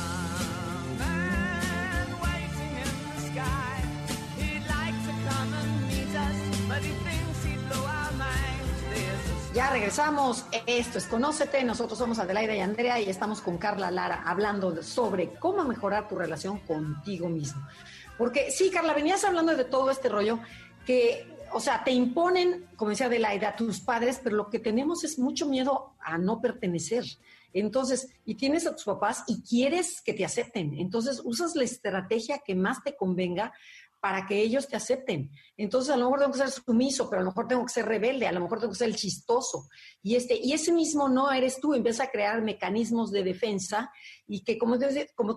Ya 9.53 9.69
regresamos. 9.69 10.45
Esto 10.65 10.97
es 10.97 11.07
Conócete. 11.07 11.61
Nosotros 11.65 11.99
somos 11.99 12.19
Adelaida 12.19 12.55
y 12.55 12.61
Andrea 12.61 13.01
y 13.01 13.09
estamos 13.09 13.41
con 13.41 13.57
Carla 13.57 13.91
Lara 13.91 14.23
hablando 14.25 14.81
sobre 14.81 15.33
cómo 15.33 15.65
mejorar 15.65 16.07
tu 16.07 16.15
relación 16.15 16.59
contigo 16.59 17.27
mismo. 17.27 17.61
Porque 18.17 18.49
sí, 18.49 18.71
Carla, 18.71 18.93
venías 18.93 19.25
hablando 19.25 19.53
de 19.53 19.65
todo 19.65 19.91
este 19.91 20.07
rollo 20.07 20.39
que, 20.85 21.27
o 21.51 21.59
sea, 21.59 21.83
te 21.83 21.91
imponen, 21.91 22.69
como 22.77 22.91
decía 22.91 23.07
Adelaida, 23.07 23.57
tus 23.57 23.81
padres, 23.81 24.21
pero 24.23 24.37
lo 24.37 24.49
que 24.49 24.59
tenemos 24.59 25.03
es 25.03 25.19
mucho 25.19 25.45
miedo 25.49 25.95
a 25.99 26.17
no 26.17 26.39
pertenecer. 26.39 27.03
Entonces, 27.51 28.07
y 28.23 28.35
tienes 28.35 28.65
a 28.65 28.73
tus 28.73 28.85
papás 28.85 29.25
y 29.27 29.41
quieres 29.41 30.01
que 30.01 30.13
te 30.13 30.23
acepten. 30.23 30.75
Entonces, 30.79 31.21
usas 31.25 31.57
la 31.57 31.65
estrategia 31.65 32.39
que 32.39 32.55
más 32.55 32.81
te 32.83 32.95
convenga 32.95 33.51
para 34.01 34.25
que 34.25 34.41
ellos 34.41 34.67
te 34.67 34.75
acepten. 34.75 35.31
Entonces, 35.55 35.93
a 35.93 35.97
lo 35.97 36.05
mejor 36.05 36.19
tengo 36.21 36.31
que 36.33 36.39
ser 36.39 36.49
sumiso, 36.49 37.07
pero 37.07 37.21
a 37.21 37.23
lo 37.23 37.29
mejor 37.29 37.47
tengo 37.47 37.63
que 37.63 37.71
ser 37.71 37.85
rebelde, 37.85 38.27
a 38.27 38.31
lo 38.31 38.41
mejor 38.41 38.59
tengo 38.59 38.73
que 38.73 38.79
ser 38.79 38.89
el 38.89 38.95
chistoso. 38.95 39.69
Y, 40.01 40.15
este, 40.15 40.35
y 40.41 40.53
ese 40.53 40.73
mismo 40.73 41.07
no 41.07 41.31
eres 41.31 41.61
tú, 41.61 41.75
empieza 41.75 42.05
a 42.05 42.09
crear 42.09 42.41
mecanismos 42.41 43.11
de 43.11 43.23
defensa 43.23 43.91
y 44.27 44.43
que, 44.43 44.57
como, 44.57 44.79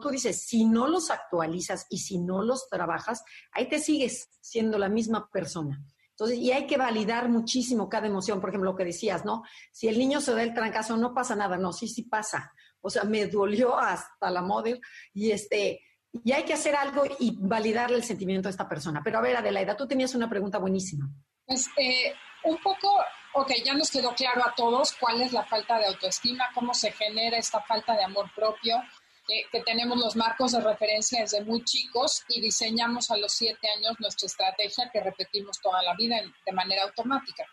tú 0.01 0.09
dices, 0.09 0.47
si 0.47 0.65
no 0.65 0.89
los 0.89 1.11
actualizas 1.11 1.87
y 1.91 1.99
si 1.99 2.19
no 2.19 2.43
los 2.43 2.67
trabajas, 2.71 3.23
ahí 3.53 3.69
te 3.69 3.79
sigues 3.79 4.31
siendo 4.41 4.79
la 4.79 4.89
misma 4.89 5.29
persona. 5.31 5.85
Entonces, 6.13 6.39
y 6.39 6.51
hay 6.53 6.67
que 6.67 6.79
validar 6.79 7.29
muchísimo 7.29 7.91
cada 7.91 8.07
emoción. 8.07 8.41
Por 8.41 8.49
ejemplo, 8.49 8.71
lo 8.71 8.77
que 8.77 8.85
decías, 8.85 9.27
¿no? 9.27 9.43
Si 9.73 9.89
el 9.89 9.99
niño 9.99 10.23
se 10.23 10.33
da 10.33 10.43
el 10.43 10.55
trancazo, 10.55 10.97
no 10.97 11.13
pasa 11.13 11.37
nada. 11.37 11.59
No, 11.59 11.73
sí, 11.73 11.87
sí 11.87 12.05
pasa. 12.05 12.53
O 12.81 12.89
sea, 12.89 13.05
me 13.05 13.27
dolió 13.27 13.77
hasta 13.77 14.31
la 14.31 14.41
model 14.41 14.81
y 15.13 15.33
este, 15.33 15.81
y 16.23 16.33
hay 16.33 16.45
que 16.45 16.55
hacer 16.55 16.77
algo 16.77 17.05
y 17.19 17.37
validarle 17.41 17.97
el 17.97 18.05
sentimiento 18.05 18.49
a 18.49 18.51
esta 18.51 18.69
persona. 18.69 19.01
Pero 19.03 19.19
a 19.19 19.23
ver, 19.23 19.37
Adelaida, 19.37 19.77
tú 19.77 19.87
tenías 19.87 20.15
una 20.15 20.29
pregunta 20.29 20.59
buenísima. 20.59 21.09
Eh, 21.49 22.15
un 22.45 22.59
poco, 22.59 22.97
ok, 23.35 23.53
ya 23.65 23.75
nos 23.75 23.91
quedó 23.91 24.15
claro 24.15 24.45
a 24.47 24.55
todos 24.55 24.93
cuál 25.01 25.23
es 25.23 25.33
la 25.33 25.45
falta 25.45 25.79
de 25.79 25.87
autoestima, 25.87 26.45
cómo 26.55 26.73
se 26.75 26.93
genera 26.93 27.39
esta 27.39 27.61
falta 27.63 27.97
de 27.97 28.05
amor 28.05 28.31
propio, 28.35 28.81
que 29.27 29.63
tenemos 29.63 29.99
los 29.99 30.17
marcos 30.17 30.53
de 30.53 30.61
referencia 30.61 31.23
desde 31.23 31.43
muy 31.43 31.65
chicos 31.65 32.23
y 32.29 32.43
diseñamos 32.43 33.11
a 33.11 33.17
los 33.17 33.33
siete 33.33 33.67
años 33.75 33.97
nuestra 33.99 34.27
estrategia 34.27 34.91
que 34.93 35.01
repetimos 35.01 35.59
toda 35.63 35.83
la 35.83 35.95
vida 35.95 36.17
de 36.45 36.53
manera 36.53 36.83
automática. 36.83 37.45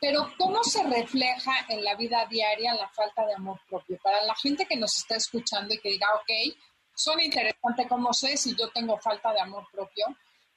Pero 0.00 0.32
¿cómo 0.38 0.62
se 0.62 0.82
refleja 0.84 1.52
en 1.68 1.82
la 1.82 1.96
vida 1.96 2.24
diaria 2.26 2.74
la 2.74 2.88
falta 2.90 3.26
de 3.26 3.34
amor 3.34 3.60
propio? 3.68 3.98
Para 4.02 4.22
la 4.24 4.34
gente 4.36 4.64
que 4.66 4.76
nos 4.76 4.96
está 4.96 5.16
escuchando 5.16 5.74
y 5.74 5.78
que 5.78 5.90
diga, 5.90 6.06
ok, 6.14 6.56
son 6.98 7.20
interesantes 7.20 7.86
cómo 7.88 8.12
sé 8.12 8.36
si 8.36 8.56
yo 8.56 8.68
tengo 8.70 8.98
falta 8.98 9.32
de 9.32 9.40
amor 9.40 9.64
propio. 9.70 10.04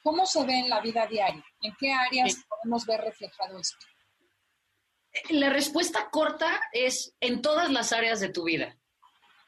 ¿Cómo 0.03 0.25
se 0.25 0.43
ve 0.43 0.57
en 0.57 0.69
la 0.69 0.81
vida 0.81 1.05
diaria? 1.05 1.45
¿En 1.61 1.75
qué 1.79 1.93
áreas 1.93 2.35
podemos 2.49 2.85
ver 2.87 3.01
reflejado 3.01 3.59
esto? 3.59 3.85
La 5.29 5.49
respuesta 5.49 6.09
corta 6.09 6.59
es 6.73 7.13
en 7.19 7.43
todas 7.43 7.71
las 7.71 7.93
áreas 7.93 8.19
de 8.19 8.29
tu 8.29 8.45
vida. 8.45 8.75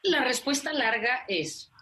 La 0.02 0.22
respuesta 0.22 0.72
larga 0.72 1.24
es, 1.26 1.72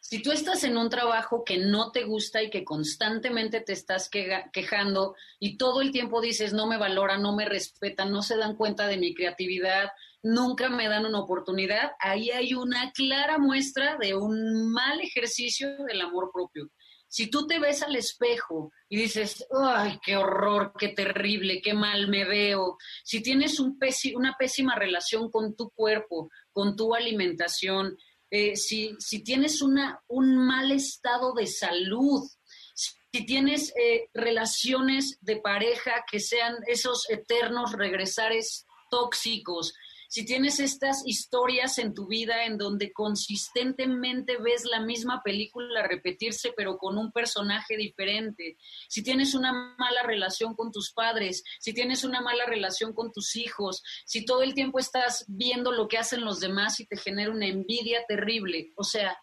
si 0.00 0.22
tú 0.22 0.32
estás 0.32 0.64
en 0.64 0.78
un 0.78 0.88
trabajo 0.88 1.44
que 1.44 1.58
no 1.58 1.92
te 1.92 2.04
gusta 2.04 2.42
y 2.42 2.48
que 2.48 2.64
constantemente 2.64 3.60
te 3.60 3.74
estás 3.74 4.08
quejando 4.08 5.14
y 5.38 5.58
todo 5.58 5.82
el 5.82 5.90
tiempo 5.90 6.22
dices, 6.22 6.54
no 6.54 6.66
me 6.66 6.78
valora, 6.78 7.18
no 7.18 7.36
me 7.36 7.44
respeta, 7.44 8.06
no 8.06 8.22
se 8.22 8.38
dan 8.38 8.56
cuenta 8.56 8.86
de 8.86 8.96
mi 8.96 9.14
creatividad, 9.14 9.90
nunca 10.22 10.68
me 10.68 10.88
dan 10.88 11.06
una 11.06 11.20
oportunidad, 11.20 11.92
ahí 12.00 12.30
hay 12.30 12.54
una 12.54 12.92
clara 12.92 13.38
muestra 13.38 13.96
de 13.96 14.14
un 14.14 14.70
mal 14.70 15.00
ejercicio 15.00 15.68
del 15.84 16.00
amor 16.00 16.30
propio. 16.32 16.70
Si 17.10 17.30
tú 17.30 17.46
te 17.46 17.58
ves 17.58 17.82
al 17.82 17.96
espejo 17.96 18.70
y 18.88 18.98
dices, 18.98 19.46
ay, 19.50 19.98
qué 20.04 20.16
horror, 20.16 20.72
qué 20.78 20.88
terrible, 20.88 21.62
qué 21.62 21.72
mal 21.72 22.08
me 22.08 22.26
veo, 22.26 22.76
si 23.02 23.22
tienes 23.22 23.58
un 23.60 23.78
una 24.14 24.36
pésima 24.38 24.74
relación 24.74 25.30
con 25.30 25.56
tu 25.56 25.70
cuerpo, 25.70 26.30
con 26.52 26.76
tu 26.76 26.94
alimentación, 26.94 27.96
eh, 28.30 28.56
si, 28.56 28.94
si, 28.98 29.24
tienes 29.24 29.62
una, 29.62 30.02
un 30.06 30.36
mal 30.36 30.70
estado 30.70 31.32
de 31.32 31.46
salud, 31.46 32.28
si 32.74 33.24
tienes 33.24 33.72
eh, 33.76 34.10
relaciones 34.12 35.16
de 35.22 35.36
pareja 35.36 36.04
que 36.10 36.20
sean 36.20 36.56
esos 36.66 37.08
eternos 37.08 37.72
regresares 37.72 38.66
tóxicos, 38.90 39.72
si 40.08 40.24
tienes 40.24 40.58
estas 40.58 41.02
historias 41.04 41.78
en 41.78 41.94
tu 41.94 42.06
vida 42.08 42.44
en 42.46 42.56
donde 42.56 42.92
consistentemente 42.92 44.38
ves 44.38 44.64
la 44.64 44.80
misma 44.80 45.22
película 45.22 45.86
repetirse 45.86 46.52
pero 46.56 46.78
con 46.78 46.96
un 46.96 47.12
personaje 47.12 47.76
diferente, 47.76 48.56
si 48.88 49.02
tienes 49.02 49.34
una 49.34 49.52
mala 49.52 50.02
relación 50.02 50.54
con 50.54 50.72
tus 50.72 50.92
padres, 50.92 51.44
si 51.60 51.74
tienes 51.74 52.04
una 52.04 52.22
mala 52.22 52.46
relación 52.46 52.94
con 52.94 53.12
tus 53.12 53.36
hijos, 53.36 53.82
si 54.06 54.24
todo 54.24 54.42
el 54.42 54.54
tiempo 54.54 54.78
estás 54.78 55.26
viendo 55.28 55.72
lo 55.72 55.88
que 55.88 55.98
hacen 55.98 56.24
los 56.24 56.40
demás 56.40 56.80
y 56.80 56.86
te 56.86 56.96
genera 56.96 57.30
una 57.30 57.46
envidia 57.46 58.02
terrible, 58.08 58.72
o 58.76 58.84
sea, 58.84 59.18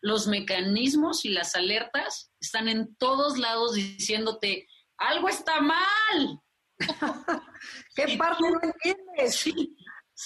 los 0.00 0.26
mecanismos 0.26 1.24
y 1.24 1.30
las 1.30 1.54
alertas 1.54 2.32
están 2.40 2.68
en 2.68 2.94
todos 2.96 3.38
lados 3.38 3.74
diciéndote, 3.74 4.68
algo 4.98 5.28
está 5.28 5.60
mal. 5.60 6.40
¿Qué 7.94 8.16
parte 8.18 8.42
no 8.42 8.60
entiendes? 8.62 9.44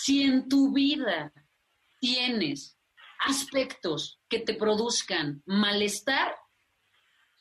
Si 0.01 0.23
en 0.23 0.49
tu 0.49 0.73
vida 0.73 1.33
tienes 1.99 2.79
aspectos 3.27 4.21
que 4.29 4.39
te 4.39 4.55
produzcan 4.55 5.43
malestar, 5.45 6.37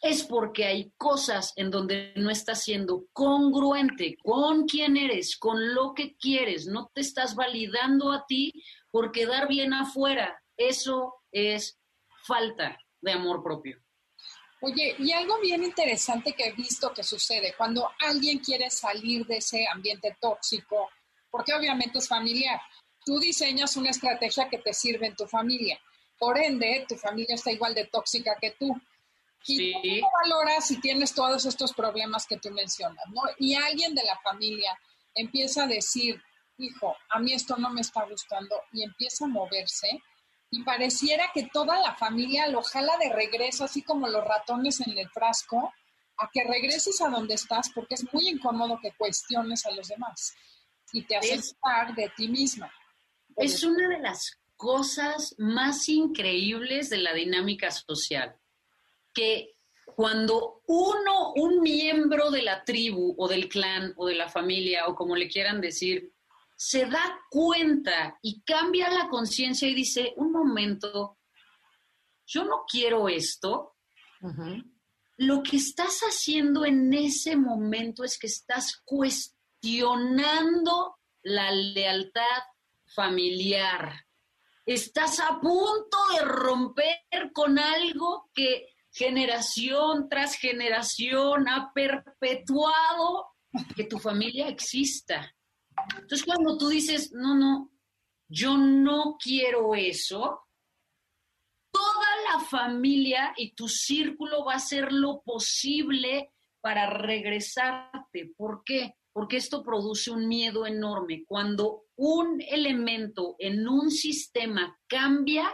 es 0.01 0.23
porque 0.23 0.65
hay 0.65 0.91
cosas 0.97 1.53
en 1.55 1.69
donde 1.69 2.13
no 2.15 2.31
estás 2.31 2.63
siendo 2.63 3.05
congruente 3.13 4.17
con 4.23 4.65
quién 4.65 4.97
eres, 4.97 5.37
con 5.37 5.75
lo 5.75 5.93
que 5.93 6.15
quieres, 6.17 6.65
no 6.65 6.89
te 6.95 7.01
estás 7.01 7.35
validando 7.35 8.11
a 8.11 8.25
ti 8.25 8.63
por 8.89 9.11
quedar 9.11 9.47
bien 9.47 9.73
afuera. 9.73 10.41
Eso 10.57 11.13
es 11.31 11.79
falta 12.23 12.79
de 13.01 13.11
amor 13.11 13.43
propio. 13.43 13.79
Oye, 14.61 14.95
y 14.97 15.11
algo 15.11 15.39
bien 15.39 15.63
interesante 15.63 16.33
que 16.33 16.47
he 16.47 16.53
visto 16.53 16.91
que 16.91 17.03
sucede 17.03 17.53
cuando 17.55 17.87
alguien 17.99 18.39
quiere 18.39 18.71
salir 18.71 19.27
de 19.27 19.37
ese 19.37 19.67
ambiente 19.71 20.17
tóxico, 20.19 20.89
porque 21.37 21.53
obviamente 21.53 21.99
es 21.99 22.07
familiar, 22.07 22.59
tú 23.05 23.19
diseñas 23.19 23.77
una 23.77 23.91
estrategia 23.91 24.49
que 24.49 24.57
te 24.57 24.73
sirve 24.73 25.05
en 25.05 25.15
tu 25.15 25.27
familia. 25.27 25.79
Por 26.17 26.35
ende, 26.35 26.83
tu 26.89 26.95
familia 26.95 27.35
está 27.35 27.51
igual 27.51 27.75
de 27.75 27.85
tóxica 27.85 28.35
que 28.41 28.55
tú. 28.59 28.75
¿Y 29.45 30.01
cómo 30.01 30.11
valoras 30.23 30.65
si 30.65 30.81
tienes 30.81 31.13
todos 31.13 31.45
estos 31.45 31.73
problemas 31.73 32.25
que 32.25 32.37
tú 32.37 32.49
mencionas? 32.49 33.05
¿no? 33.11 33.21
Y 33.37 33.53
alguien 33.53 33.93
de 33.93 34.03
la 34.03 34.17
familia 34.21 34.75
empieza 35.13 35.65
a 35.65 35.67
decir, 35.67 36.19
hijo, 36.57 36.95
a 37.11 37.19
mí 37.19 37.33
esto 37.33 37.55
no 37.57 37.69
me 37.69 37.81
está 37.81 38.03
gustando, 38.05 38.55
y 38.73 38.81
empieza 38.81 39.25
a 39.25 39.27
moverse, 39.27 40.01
y 40.49 40.63
pareciera 40.63 41.29
que 41.35 41.49
toda 41.53 41.79
la 41.79 41.93
familia 41.93 42.47
lo 42.47 42.63
jala 42.63 42.97
de 42.97 43.13
regreso, 43.13 43.63
así 43.63 43.83
como 43.83 44.07
los 44.07 44.25
ratones 44.25 44.81
en 44.81 44.97
el 44.97 45.09
frasco, 45.11 45.71
a 46.17 46.31
que 46.33 46.43
regreses 46.45 46.99
a 46.99 47.09
donde 47.09 47.35
estás, 47.35 47.69
porque 47.75 47.93
es 47.93 48.11
muy 48.11 48.27
incómodo 48.27 48.79
que 48.81 48.91
cuestiones 48.97 49.67
a 49.67 49.71
los 49.71 49.87
demás 49.87 50.33
y 50.91 51.03
te 51.03 51.17
haces 51.17 51.55
de 51.95 52.11
ti 52.15 52.27
misma. 52.27 52.71
Es 53.35 53.63
una 53.63 53.87
de 53.89 53.99
las 53.99 54.39
cosas 54.55 55.35
más 55.37 55.87
increíbles 55.87 56.89
de 56.89 56.97
la 56.97 57.13
dinámica 57.13 57.71
social, 57.71 58.35
que 59.13 59.53
cuando 59.85 60.61
uno, 60.67 61.33
un 61.35 61.61
miembro 61.61 62.31
de 62.31 62.41
la 62.41 62.63
tribu 62.63 63.15
o 63.17 63.27
del 63.27 63.47
clan 63.47 63.93
o 63.95 64.07
de 64.07 64.15
la 64.15 64.29
familia 64.29 64.87
o 64.87 64.95
como 64.95 65.15
le 65.15 65.29
quieran 65.29 65.61
decir, 65.61 66.11
se 66.55 66.87
da 66.87 67.19
cuenta 67.29 68.17
y 68.21 68.41
cambia 68.41 68.89
la 68.89 69.07
conciencia 69.09 69.67
y 69.67 69.75
dice, 69.75 70.13
un 70.17 70.31
momento, 70.31 71.17
yo 72.25 72.43
no 72.43 72.65
quiero 72.69 73.07
esto, 73.07 73.75
lo 75.17 75.43
que 75.43 75.57
estás 75.57 75.99
haciendo 76.01 76.65
en 76.65 76.91
ese 76.93 77.35
momento 77.35 78.03
es 78.03 78.17
que 78.17 78.27
estás 78.27 78.81
cuestionando 78.83 79.36
la 81.23 81.51
lealtad 81.51 82.43
familiar. 82.85 84.05
Estás 84.65 85.19
a 85.19 85.39
punto 85.39 85.97
de 86.13 86.25
romper 86.25 87.31
con 87.33 87.57
algo 87.57 88.29
que 88.33 88.67
generación 88.91 90.09
tras 90.09 90.35
generación 90.35 91.47
ha 91.47 91.71
perpetuado 91.73 93.27
que 93.75 93.85
tu 93.85 93.99
familia 93.99 94.47
exista. 94.47 95.33
Entonces, 95.93 96.25
cuando 96.25 96.57
tú 96.57 96.69
dices, 96.69 97.11
no, 97.13 97.35
no, 97.35 97.71
yo 98.27 98.57
no 98.57 99.17
quiero 99.21 99.75
eso, 99.75 100.41
toda 101.71 102.07
la 102.31 102.39
familia 102.45 103.33
y 103.37 103.53
tu 103.53 103.67
círculo 103.67 104.43
va 104.43 104.53
a 104.53 104.57
hacer 104.57 104.91
lo 104.91 105.21
posible 105.21 106.33
para 106.59 106.89
regresarte. 106.89 108.33
¿Por 108.35 108.63
qué? 108.65 108.95
Porque 109.17 109.37
esto 109.37 109.63
produce 109.63 110.11
un 110.11 110.27
miedo 110.27 110.67
enorme. 110.67 111.23
Cuando 111.25 111.85
un 111.95 112.39
elemento 112.39 113.35
en 113.39 113.67
un 113.67 113.89
sistema 113.89 114.79
cambia, 114.85 115.51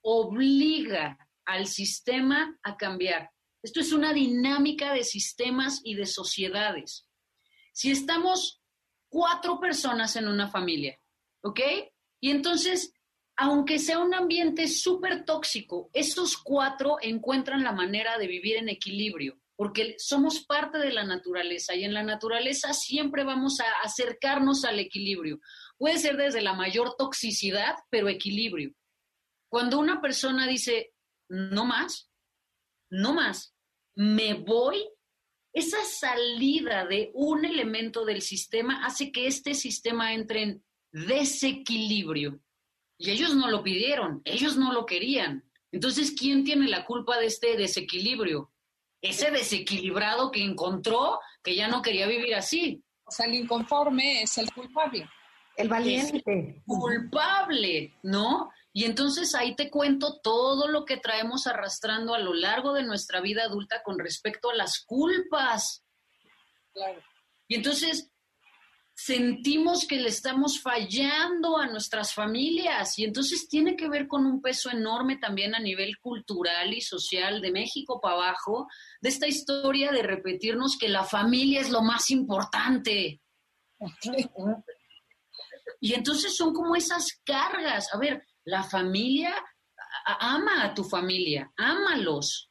obliga 0.00 1.18
al 1.44 1.66
sistema 1.66 2.56
a 2.62 2.76
cambiar. 2.76 3.32
Esto 3.64 3.80
es 3.80 3.92
una 3.92 4.12
dinámica 4.12 4.92
de 4.92 5.02
sistemas 5.02 5.80
y 5.82 5.96
de 5.96 6.06
sociedades. 6.06 7.08
Si 7.72 7.90
estamos 7.90 8.62
cuatro 9.08 9.58
personas 9.58 10.14
en 10.14 10.28
una 10.28 10.46
familia, 10.46 11.00
¿ok? 11.42 11.58
Y 12.20 12.30
entonces, 12.30 12.92
aunque 13.34 13.80
sea 13.80 13.98
un 13.98 14.14
ambiente 14.14 14.68
súper 14.68 15.24
tóxico, 15.24 15.90
esos 15.92 16.36
cuatro 16.36 16.98
encuentran 17.02 17.64
la 17.64 17.72
manera 17.72 18.18
de 18.18 18.28
vivir 18.28 18.54
en 18.56 18.68
equilibrio, 18.68 19.36
porque 19.58 19.96
somos 19.98 20.44
parte 20.44 20.78
de 20.78 20.92
la 20.92 21.02
naturaleza 21.02 21.74
y 21.74 21.82
en 21.82 21.92
la 21.92 22.04
naturaleza 22.04 22.72
siempre 22.72 23.24
vamos 23.24 23.58
a 23.58 23.66
acercarnos 23.82 24.64
al 24.64 24.78
equilibrio. 24.78 25.40
Puede 25.76 25.98
ser 25.98 26.16
desde 26.16 26.42
la 26.42 26.54
mayor 26.54 26.94
toxicidad, 26.96 27.74
pero 27.90 28.08
equilibrio. 28.08 28.72
Cuando 29.50 29.80
una 29.80 30.00
persona 30.00 30.46
dice, 30.46 30.92
no 31.28 31.64
más, 31.64 32.08
no 32.88 33.14
más, 33.14 33.52
me 33.96 34.34
voy 34.34 34.80
esa 35.52 35.82
salida 35.84 36.86
de 36.86 37.10
un 37.14 37.44
elemento 37.44 38.04
del 38.04 38.22
sistema 38.22 38.86
hace 38.86 39.10
que 39.10 39.26
este 39.26 39.54
sistema 39.54 40.14
entre 40.14 40.42
en 40.42 40.64
desequilibrio. 40.92 42.38
Y 42.96 43.10
ellos 43.10 43.34
no 43.34 43.50
lo 43.50 43.64
pidieron, 43.64 44.22
ellos 44.24 44.56
no 44.56 44.72
lo 44.72 44.86
querían. 44.86 45.50
Entonces, 45.72 46.14
¿quién 46.16 46.44
tiene 46.44 46.68
la 46.68 46.84
culpa 46.84 47.18
de 47.18 47.26
este 47.26 47.56
desequilibrio? 47.56 48.52
Ese 49.00 49.30
desequilibrado 49.30 50.30
que 50.30 50.42
encontró 50.42 51.20
que 51.42 51.54
ya 51.54 51.68
no 51.68 51.82
quería 51.82 52.06
vivir 52.06 52.34
así. 52.34 52.82
O 53.04 53.10
sea, 53.10 53.26
el 53.26 53.34
inconforme 53.34 54.22
es 54.22 54.36
el 54.38 54.52
culpable. 54.52 55.08
El 55.56 55.68
valiente. 55.68 56.62
culpable, 56.66 57.94
¿no? 58.02 58.50
Y 58.72 58.84
entonces 58.84 59.34
ahí 59.34 59.56
te 59.56 59.70
cuento 59.70 60.20
todo 60.20 60.68
lo 60.68 60.84
que 60.84 60.98
traemos 60.98 61.48
arrastrando 61.48 62.14
a 62.14 62.20
lo 62.20 62.32
largo 62.32 62.72
de 62.74 62.84
nuestra 62.84 63.20
vida 63.20 63.42
adulta 63.42 63.82
con 63.82 63.98
respecto 63.98 64.50
a 64.50 64.54
las 64.54 64.84
culpas. 64.84 65.84
Claro. 66.72 67.02
Y 67.48 67.56
entonces 67.56 68.12
sentimos 69.00 69.86
que 69.86 69.94
le 69.94 70.08
estamos 70.08 70.60
fallando 70.60 71.56
a 71.56 71.68
nuestras 71.68 72.12
familias 72.12 72.98
y 72.98 73.04
entonces 73.04 73.48
tiene 73.48 73.76
que 73.76 73.88
ver 73.88 74.08
con 74.08 74.26
un 74.26 74.42
peso 74.42 74.70
enorme 74.70 75.18
también 75.18 75.54
a 75.54 75.60
nivel 75.60 75.98
cultural 76.00 76.74
y 76.74 76.80
social 76.80 77.40
de 77.40 77.52
México 77.52 78.00
para 78.00 78.16
abajo, 78.16 78.66
de 79.00 79.08
esta 79.10 79.28
historia 79.28 79.92
de 79.92 80.02
repetirnos 80.02 80.76
que 80.76 80.88
la 80.88 81.04
familia 81.04 81.60
es 81.60 81.70
lo 81.70 81.80
más 81.80 82.10
importante. 82.10 83.20
Y 85.80 85.94
entonces 85.94 86.36
son 86.36 86.52
como 86.52 86.74
esas 86.74 87.20
cargas. 87.24 87.94
A 87.94 87.98
ver, 87.98 88.24
la 88.44 88.64
familia, 88.64 89.32
ama 90.06 90.64
a 90.64 90.74
tu 90.74 90.82
familia, 90.82 91.52
ámalos. 91.56 92.50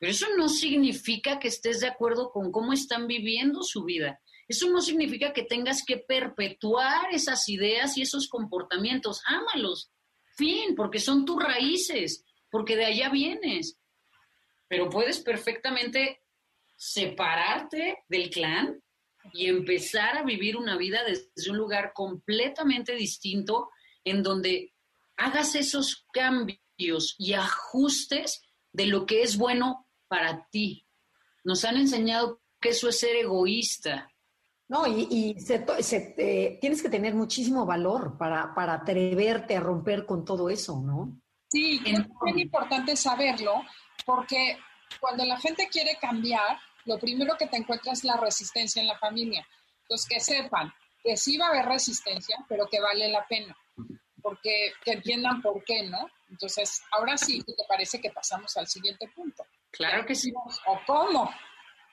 Pero 0.00 0.10
eso 0.10 0.26
no 0.36 0.48
significa 0.48 1.38
que 1.38 1.46
estés 1.46 1.78
de 1.78 1.86
acuerdo 1.86 2.32
con 2.32 2.50
cómo 2.50 2.72
están 2.72 3.06
viviendo 3.06 3.62
su 3.62 3.84
vida. 3.84 4.20
Eso 4.50 4.68
no 4.68 4.80
significa 4.80 5.32
que 5.32 5.44
tengas 5.44 5.84
que 5.86 5.96
perpetuar 5.96 7.14
esas 7.14 7.48
ideas 7.48 7.96
y 7.96 8.02
esos 8.02 8.28
comportamientos. 8.28 9.22
Ámalos. 9.24 9.92
Fin, 10.36 10.74
porque 10.74 10.98
son 10.98 11.24
tus 11.24 11.40
raíces, 11.40 12.24
porque 12.50 12.74
de 12.74 12.86
allá 12.86 13.10
vienes. 13.10 13.78
Pero 14.66 14.90
puedes 14.90 15.20
perfectamente 15.20 16.24
separarte 16.74 17.98
del 18.08 18.28
clan 18.28 18.82
y 19.32 19.46
empezar 19.46 20.18
a 20.18 20.24
vivir 20.24 20.56
una 20.56 20.76
vida 20.76 21.04
desde 21.04 21.48
un 21.48 21.56
lugar 21.56 21.92
completamente 21.94 22.96
distinto 22.96 23.70
en 24.02 24.24
donde 24.24 24.74
hagas 25.16 25.54
esos 25.54 26.08
cambios 26.12 27.14
y 27.18 27.34
ajustes 27.34 28.42
de 28.72 28.86
lo 28.86 29.06
que 29.06 29.22
es 29.22 29.36
bueno 29.36 29.86
para 30.08 30.48
ti. 30.50 30.88
Nos 31.44 31.64
han 31.64 31.76
enseñado 31.76 32.42
que 32.60 32.70
eso 32.70 32.88
es 32.88 32.98
ser 32.98 33.14
egoísta. 33.14 34.10
No, 34.70 34.86
y, 34.86 35.34
tienes 36.60 36.80
que 36.80 36.88
tener 36.88 37.14
muchísimo 37.14 37.66
valor 37.66 38.16
para, 38.16 38.54
para 38.54 38.74
atreverte 38.74 39.56
a 39.56 39.60
romper 39.60 40.06
con 40.06 40.24
todo 40.24 40.48
eso, 40.48 40.80
¿no? 40.80 41.20
Sí, 41.48 41.80
es 41.84 41.98
muy 42.20 42.40
importante 42.40 42.94
saberlo, 42.94 43.62
porque 44.06 44.56
cuando 45.00 45.24
la 45.24 45.38
gente 45.38 45.68
quiere 45.68 45.98
cambiar, 46.00 46.56
lo 46.84 47.00
primero 47.00 47.34
que 47.36 47.48
te 47.48 47.56
encuentras 47.56 47.98
es 47.98 48.04
la 48.04 48.16
resistencia 48.16 48.80
en 48.80 48.86
la 48.86 48.96
familia. 48.96 49.44
Entonces, 49.82 50.08
que 50.08 50.20
sepan 50.20 50.72
que 51.02 51.16
sí 51.16 51.36
va 51.36 51.46
a 51.46 51.48
haber 51.48 51.66
resistencia, 51.66 52.36
pero 52.48 52.68
que 52.68 52.80
vale 52.80 53.08
la 53.08 53.26
pena 53.26 53.56
porque 54.22 54.72
que 54.84 54.92
entiendan 54.92 55.42
por 55.42 55.64
qué, 55.64 55.82
¿no? 55.88 56.08
Entonces, 56.28 56.82
ahora 56.92 57.16
sí, 57.16 57.42
¿te 57.42 57.54
parece 57.68 58.00
que 58.00 58.10
pasamos 58.10 58.56
al 58.56 58.68
siguiente 58.68 59.08
punto? 59.14 59.44
Claro 59.70 60.06
que 60.06 60.14
sí. 60.14 60.32
¿O 60.66 60.78
cómo? 60.86 61.30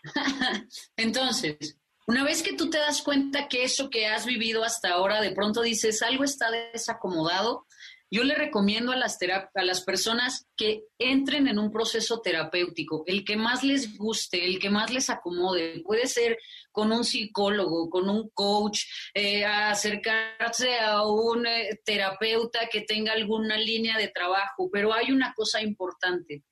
Entonces, 0.98 1.78
una 2.08 2.24
vez 2.24 2.42
que 2.42 2.54
tú 2.54 2.70
te 2.70 2.78
das 2.78 3.02
cuenta 3.02 3.48
que 3.50 3.64
eso 3.64 3.90
que 3.90 4.08
has 4.08 4.26
vivido 4.26 4.64
hasta 4.64 4.92
ahora, 4.92 5.22
de 5.22 5.32
pronto 5.32 5.62
dices, 5.62 6.02
algo 6.02 6.24
está 6.24 6.50
desacomodado, 6.50 7.66
yo 8.10 8.24
le 8.24 8.36
recomiendo 8.36 8.94
a 8.94 8.96
las, 8.96 9.18
a 9.54 9.64
las 9.64 9.82
personas 9.82 10.48
que 10.56 10.86
entren 10.98 11.50
en 11.50 11.60
un 11.60 11.70
proceso 11.70 12.22
terapéutico, 12.22 13.04
el 13.06 13.26
que 13.26 13.36
más 13.36 13.64
les 13.64 13.98
guste, 13.98 14.46
el 14.46 14.60
que 14.60 14.70
más 14.70 14.94
les 14.94 15.10
acomode. 15.10 15.82
Puede 15.84 16.08
ser 16.08 16.38
con 16.72 16.94
un 16.94 17.04
psicólogo, 17.04 17.90
con 17.90 18.10
un 18.10 18.30
coach, 18.30 18.84
eh, 19.14 19.44
acercarse 19.44 20.80
a 20.80 21.06
un 21.06 21.46
eh, 21.46 21.82
terapeuta 21.84 22.70
que 22.72 22.82
tenga 22.82 23.12
alguna 23.12 23.58
línea 23.58 23.98
de 23.98 24.08
trabajo, 24.08 24.70
pero 24.72 24.94
hay 24.94 25.12
una 25.12 25.34
cosa 25.34 25.62
importante. 25.62 26.44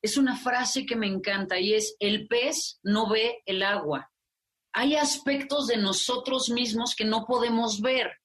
es 0.00 0.16
una 0.16 0.36
frase 0.36 0.84
que 0.86 0.96
me 0.96 1.06
encanta 1.06 1.60
y 1.60 1.74
es, 1.74 1.94
el 2.00 2.26
pez 2.26 2.80
no 2.82 3.08
ve 3.08 3.42
el 3.44 3.62
agua. 3.62 4.11
Hay 4.72 4.96
aspectos 4.96 5.66
de 5.66 5.76
nosotros 5.76 6.48
mismos 6.48 6.94
que 6.94 7.04
no 7.04 7.26
podemos 7.26 7.80
ver. 7.80 8.20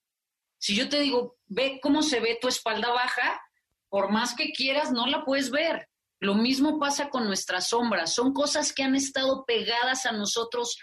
Si 0.57 0.75
yo 0.75 0.89
te 0.89 0.99
digo, 0.99 1.37
ve 1.45 1.79
cómo 1.81 2.01
se 2.01 2.19
ve 2.19 2.37
tu 2.41 2.47
espalda 2.47 2.91
baja, 2.91 3.41
por 3.89 4.11
más 4.11 4.35
que 4.35 4.51
quieras, 4.51 4.91
no 4.91 5.07
la 5.07 5.23
puedes 5.23 5.51
ver. 5.51 5.89
Lo 6.19 6.33
mismo 6.33 6.79
pasa 6.79 7.09
con 7.09 7.25
nuestras 7.25 7.69
sombras. 7.69 8.13
Son 8.13 8.33
cosas 8.33 8.73
que 8.73 8.83
han 8.83 8.95
estado 8.95 9.45
pegadas 9.45 10.05
a 10.05 10.11
nosotros 10.11 10.77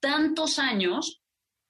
tantos 0.00 0.58
años 0.58 1.22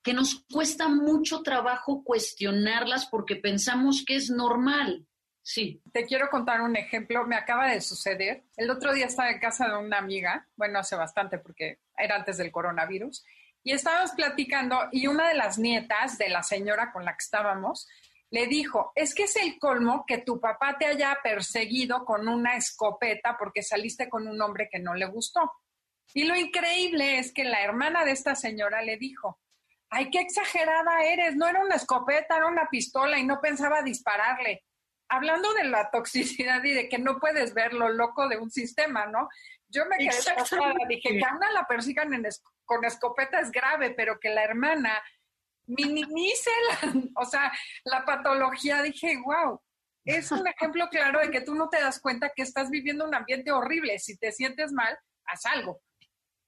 que 0.02 0.14
nos 0.14 0.44
cuesta 0.50 0.88
mucho 0.88 1.42
trabajo 1.42 2.02
cuestionarlas 2.04 3.06
porque 3.06 3.36
pensamos 3.36 4.04
que 4.06 4.16
es 4.16 4.30
normal. 4.30 5.06
Sí. 5.42 5.82
Te 5.92 6.04
quiero 6.04 6.28
contar 6.30 6.60
un 6.60 6.76
ejemplo. 6.76 7.26
Me 7.26 7.36
acaba 7.36 7.70
de 7.70 7.80
suceder. 7.80 8.44
El 8.56 8.70
otro 8.70 8.92
día 8.92 9.06
estaba 9.06 9.30
en 9.30 9.40
casa 9.40 9.66
de 9.66 9.78
una 9.78 9.98
amiga, 9.98 10.46
bueno, 10.56 10.78
hace 10.78 10.94
bastante 10.94 11.38
porque 11.38 11.80
era 11.96 12.16
antes 12.16 12.36
del 12.36 12.52
coronavirus, 12.52 13.24
y 13.68 13.72
estábamos 13.72 14.12
platicando 14.12 14.88
y 14.92 15.08
una 15.08 15.28
de 15.28 15.34
las 15.34 15.58
nietas 15.58 16.16
de 16.16 16.30
la 16.30 16.42
señora 16.42 16.90
con 16.90 17.04
la 17.04 17.12
que 17.12 17.22
estábamos 17.22 17.86
le 18.30 18.46
dijo, 18.46 18.92
es 18.94 19.14
que 19.14 19.24
es 19.24 19.36
el 19.36 19.58
colmo 19.58 20.06
que 20.06 20.16
tu 20.16 20.40
papá 20.40 20.78
te 20.78 20.86
haya 20.86 21.18
perseguido 21.22 22.06
con 22.06 22.28
una 22.28 22.56
escopeta 22.56 23.36
porque 23.38 23.62
saliste 23.62 24.08
con 24.08 24.26
un 24.26 24.40
hombre 24.40 24.70
que 24.72 24.78
no 24.78 24.94
le 24.94 25.04
gustó. 25.04 25.52
Y 26.14 26.24
lo 26.24 26.34
increíble 26.34 27.18
es 27.18 27.30
que 27.30 27.44
la 27.44 27.62
hermana 27.62 28.06
de 28.06 28.12
esta 28.12 28.34
señora 28.34 28.80
le 28.80 28.96
dijo, 28.96 29.38
ay, 29.90 30.08
qué 30.10 30.20
exagerada 30.20 31.04
eres, 31.04 31.36
no 31.36 31.46
era 31.46 31.60
una 31.60 31.74
escopeta, 31.74 32.38
era 32.38 32.46
una 32.46 32.70
pistola 32.70 33.18
y 33.18 33.26
no 33.26 33.38
pensaba 33.42 33.82
dispararle. 33.82 34.64
Hablando 35.10 35.52
de 35.52 35.64
la 35.64 35.90
toxicidad 35.90 36.64
y 36.64 36.72
de 36.72 36.88
que 36.88 36.96
no 36.96 37.18
puedes 37.18 37.52
ver 37.52 37.74
lo 37.74 37.90
loco 37.90 38.28
de 38.28 38.38
un 38.38 38.50
sistema, 38.50 39.04
¿no? 39.04 39.28
Yo 39.68 39.84
me 39.86 39.98
quedé 39.98 40.34
pasada, 40.34 40.74
dije 40.88 41.18
que 41.18 41.24
a 41.24 41.36
una 41.36 41.52
la 41.52 41.66
persigan 41.66 42.10
con 42.64 42.84
escopeta 42.84 43.40
es 43.40 43.50
grave, 43.50 43.90
pero 43.90 44.18
que 44.18 44.30
la 44.30 44.44
hermana 44.44 45.02
minimice 45.66 46.50
la, 46.68 46.94
o 47.16 47.24
sea, 47.24 47.52
la 47.84 48.04
patología, 48.04 48.82
dije, 48.82 49.18
wow, 49.24 49.60
es 50.04 50.32
un 50.32 50.46
ejemplo 50.46 50.88
claro 50.90 51.20
de 51.20 51.30
que 51.30 51.42
tú 51.42 51.54
no 51.54 51.68
te 51.68 51.80
das 51.80 52.00
cuenta 52.00 52.32
que 52.34 52.42
estás 52.42 52.70
viviendo 52.70 53.04
un 53.04 53.14
ambiente 53.14 53.52
horrible. 53.52 53.98
Si 53.98 54.16
te 54.16 54.32
sientes 54.32 54.72
mal, 54.72 54.98
haz 55.26 55.44
algo. 55.44 55.82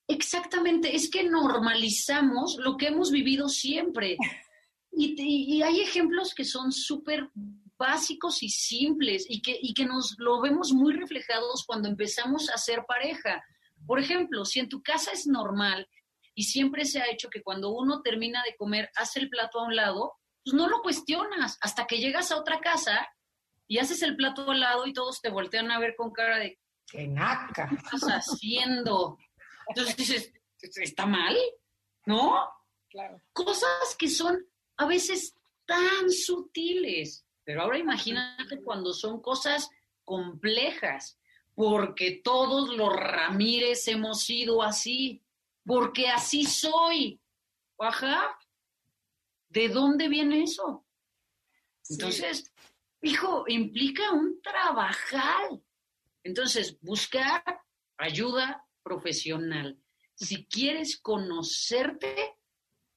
Exactamente, 0.09 0.97
es 0.97 1.11
que 1.11 1.23
normalizamos 1.23 2.57
lo 2.59 2.77
que 2.77 2.89
hemos 2.89 3.13
vivido 3.13 3.49
siempre. 3.49 4.17
Y, 4.93 5.63
hay 5.63 5.83
ejemplos 5.83 6.35
que 6.35 6.45
son 6.45 6.73
súper 6.73 7.31
básicos 7.81 8.43
y 8.43 8.51
simples 8.51 9.25
y 9.27 9.41
que, 9.41 9.59
y 9.59 9.73
que 9.73 9.87
nos 9.87 10.15
lo 10.19 10.43
vemos 10.43 10.71
muy 10.73 10.93
reflejados 10.93 11.65
cuando 11.67 11.89
empezamos 11.89 12.51
a 12.51 12.59
ser 12.59 12.85
pareja. 12.87 13.43
Por 13.87 13.99
ejemplo, 13.99 14.45
si 14.45 14.61
en 14.61 14.69
tu 14.69 14.83
casa 14.83 15.13
es 15.13 15.27
normal 15.27 15.89
y 16.35 16.45
siempre 16.45 16.85
se 16.85 17.01
ha 17.01 17.11
hecho 17.11 17.31
que 17.31 17.43
cuando 17.43 17.71
uno 17.71 18.03
termina 18.03 18.43
de 18.45 18.55
comer, 18.57 18.91
hace 18.97 19.21
el 19.21 19.31
plato 19.31 19.59
a 19.59 19.65
un 19.65 19.75
lado, 19.75 20.13
pues 20.45 20.53
no 20.53 20.69
lo 20.69 20.83
cuestionas 20.83 21.57
hasta 21.63 21.87
que 21.87 21.99
llegas 21.99 22.31
a 22.31 22.37
otra 22.37 22.61
casa 22.61 23.09
y 23.67 23.79
haces 23.79 24.03
el 24.03 24.15
plato 24.15 24.51
al 24.51 24.61
lado 24.61 24.87
y 24.87 24.93
todos 24.93 25.23
te 25.23 25.31
voltean 25.31 25.71
a 25.71 25.79
ver 25.79 25.95
con 25.97 26.13
cara 26.13 26.39
de 26.39 26.59
¡qué 26.87 27.07
naca! 27.07 27.67
¿Qué 27.67 27.77
estás 27.77 28.03
haciendo? 28.03 29.17
Entonces 29.69 29.97
dices, 29.97 30.33
¿está 30.83 31.07
mal? 31.07 31.35
¿No? 32.05 32.47
Claro. 32.91 33.23
Cosas 33.33 33.97
que 33.99 34.09
son 34.09 34.39
a 34.77 34.85
veces 34.85 35.35
tan 35.65 36.11
sutiles. 36.11 37.25
Pero 37.45 37.63
ahora 37.63 37.79
imagínate 37.79 38.63
cuando 38.63 38.93
son 38.93 39.21
cosas 39.21 39.71
complejas, 40.05 41.19
porque 41.55 42.21
todos 42.23 42.75
los 42.77 42.95
Ramírez 42.95 43.87
hemos 43.89 44.23
sido 44.23 44.63
así 44.63 45.23
porque 45.65 46.09
así 46.09 46.45
soy. 46.45 47.21
Ajá. 47.79 48.37
¿De 49.49 49.69
dónde 49.69 50.09
viene 50.09 50.43
eso? 50.43 50.85
Entonces, 51.89 52.53
hijo, 53.03 53.45
implica 53.49 54.13
un 54.13 54.41
trabajar. 54.43 55.51
Entonces, 56.23 56.79
buscar 56.81 57.43
ayuda 57.99 58.65
profesional. 58.83 59.79
Si 60.15 60.45
quieres 60.47 60.99
conocerte, 61.01 62.37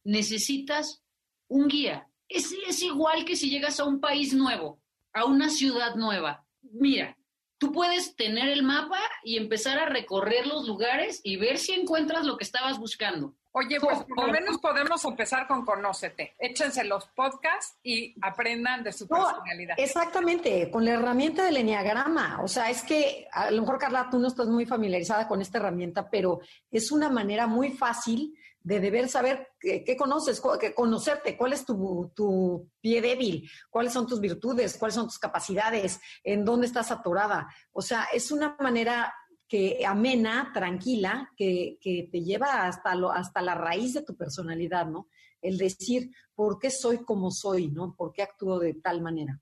necesitas 0.03 1.03
un 1.47 1.67
guía. 1.67 2.09
Es, 2.27 2.53
es 2.67 2.81
igual 2.81 3.25
que 3.25 3.35
si 3.35 3.49
llegas 3.49 3.79
a 3.79 3.85
un 3.85 3.99
país 3.99 4.33
nuevo, 4.33 4.79
a 5.13 5.25
una 5.25 5.49
ciudad 5.49 5.95
nueva. 5.95 6.45
Mira, 6.61 7.17
tú 7.57 7.71
puedes 7.71 8.15
tener 8.15 8.49
el 8.49 8.63
mapa 8.63 8.99
y 9.23 9.37
empezar 9.37 9.79
a 9.79 9.85
recorrer 9.85 10.47
los 10.47 10.67
lugares 10.67 11.21
y 11.23 11.37
ver 11.37 11.57
si 11.57 11.73
encuentras 11.73 12.25
lo 12.25 12.37
que 12.37 12.43
estabas 12.43 12.77
buscando. 12.77 13.35
Oye, 13.55 13.79
pues 13.79 13.99
por 14.03 14.25
lo 14.25 14.33
menos 14.33 14.57
podemos 14.57 15.05
empezar 15.05 15.47
con 15.47 15.63
Conócete. 15.63 16.33
Échense 16.39 16.83
los 16.83 17.05
podcasts 17.09 17.77
y 17.83 18.15
aprendan 18.19 18.83
de 18.83 18.91
su 18.91 19.07
personalidad. 19.07 19.75
Exactamente, 19.77 20.71
con 20.71 20.83
la 20.83 20.93
herramienta 20.93 21.45
del 21.45 21.57
enneagrama. 21.57 22.41
O 22.41 22.47
sea, 22.47 22.71
es 22.71 22.81
que 22.81 23.27
a 23.31 23.51
lo 23.51 23.61
mejor, 23.61 23.77
Carla, 23.77 24.09
tú 24.09 24.17
no 24.17 24.27
estás 24.27 24.47
muy 24.47 24.65
familiarizada 24.65 25.27
con 25.27 25.39
esta 25.39 25.59
herramienta, 25.59 26.09
pero 26.09 26.41
es 26.71 26.91
una 26.91 27.09
manera 27.09 27.45
muy 27.45 27.69
fácil 27.71 28.35
de 28.63 28.79
deber 28.79 29.09
saber 29.09 29.49
qué, 29.59 29.95
conoces, 29.97 30.41
conocerte, 30.75 31.35
cuál 31.35 31.53
es 31.53 31.65
tu, 31.65 32.69
pie 32.79 33.01
débil, 33.01 33.49
cuáles 33.69 33.91
son 33.91 34.07
tus 34.07 34.21
virtudes, 34.21 34.77
cuáles 34.77 34.95
son 34.95 35.05
tus 35.05 35.19
capacidades, 35.19 35.99
en 36.23 36.45
dónde 36.45 36.67
estás 36.67 36.89
atorada. 36.89 37.47
O 37.73 37.81
sea, 37.81 38.07
es 38.13 38.31
una 38.31 38.55
manera 38.59 39.13
que 39.47 39.85
amena, 39.85 40.51
tranquila, 40.53 41.29
que, 41.35 41.77
te 41.83 42.21
lleva 42.21 42.65
hasta, 42.65 42.95
lo, 42.95 43.11
hasta 43.11 43.41
la 43.41 43.53
raíz 43.53 43.93
de 43.93 44.03
tu 44.03 44.15
personalidad, 44.15 44.87
¿no? 44.87 45.07
El 45.41 45.57
decir, 45.57 46.09
¿por 46.33 46.57
qué 46.57 46.71
soy 46.71 47.03
como 47.03 47.31
soy, 47.31 47.67
¿no? 47.67 47.93
¿Por 47.95 48.13
qué 48.13 48.23
actúo 48.23 48.59
de 48.59 48.75
tal 48.75 49.01
manera? 49.01 49.39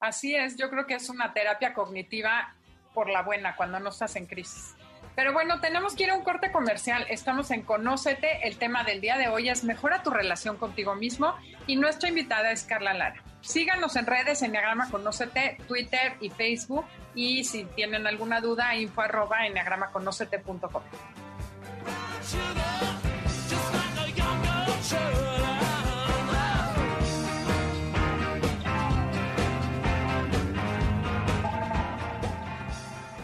Así 0.00 0.34
es, 0.34 0.56
yo 0.56 0.70
creo 0.70 0.86
que 0.86 0.94
es 0.94 1.10
una 1.10 1.32
terapia 1.32 1.74
cognitiva 1.74 2.56
por 2.94 3.10
la 3.10 3.22
buena 3.22 3.54
cuando 3.54 3.78
no 3.78 3.90
estás 3.90 4.16
en 4.16 4.26
crisis. 4.26 4.74
Pero 5.14 5.32
bueno, 5.32 5.60
tenemos 5.60 5.94
que 5.94 6.04
ir 6.04 6.10
a 6.10 6.14
un 6.14 6.22
corte 6.22 6.50
comercial. 6.50 7.06
Estamos 7.08 7.50
en 7.50 7.62
Conócete. 7.62 8.46
El 8.46 8.56
tema 8.56 8.82
del 8.84 9.00
día 9.00 9.18
de 9.18 9.28
hoy 9.28 9.48
es 9.48 9.64
Mejora 9.64 10.02
tu 10.02 10.10
relación 10.10 10.56
contigo 10.56 10.94
mismo 10.94 11.34
y 11.66 11.76
nuestra 11.76 12.08
invitada 12.08 12.50
es 12.50 12.64
Carla 12.64 12.94
Lara. 12.94 13.22
Síganos 13.42 13.96
en 13.96 14.06
redes, 14.06 14.40
en 14.42 14.46
Enneagrama 14.48 14.88
Conócete, 14.90 15.58
Twitter 15.68 16.14
y 16.20 16.30
Facebook. 16.30 16.86
Y 17.14 17.44
si 17.44 17.64
tienen 17.64 18.06
alguna 18.06 18.40
duda, 18.40 18.74
info 18.74 19.02
arroba 19.02 19.46
enneagramaconocete.com. 19.46 20.82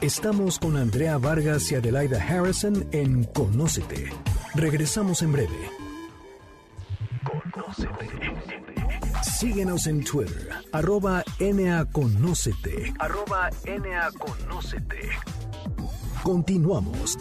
Estamos 0.01 0.61
con 0.61 0.77
Andrea 0.77 1.19
Vargas 1.19 1.73
y 1.73 1.75
Adelaida 1.75 2.23
Harrison 2.23 2.87
en 2.93 3.25
Conócete. 3.25 4.13
Regresamos 4.55 5.23
en 5.23 5.33
breve. 5.33 5.71
Conócete. 7.53 8.09
Síguenos 9.25 9.89
en 9.89 10.05
Twitter, 10.05 10.51
arroba 10.73 11.25
NAConócete. 11.41 12.95
Arroba 13.01 13.51
NAConócete. 13.67 15.11
Continuamos. 16.23 17.19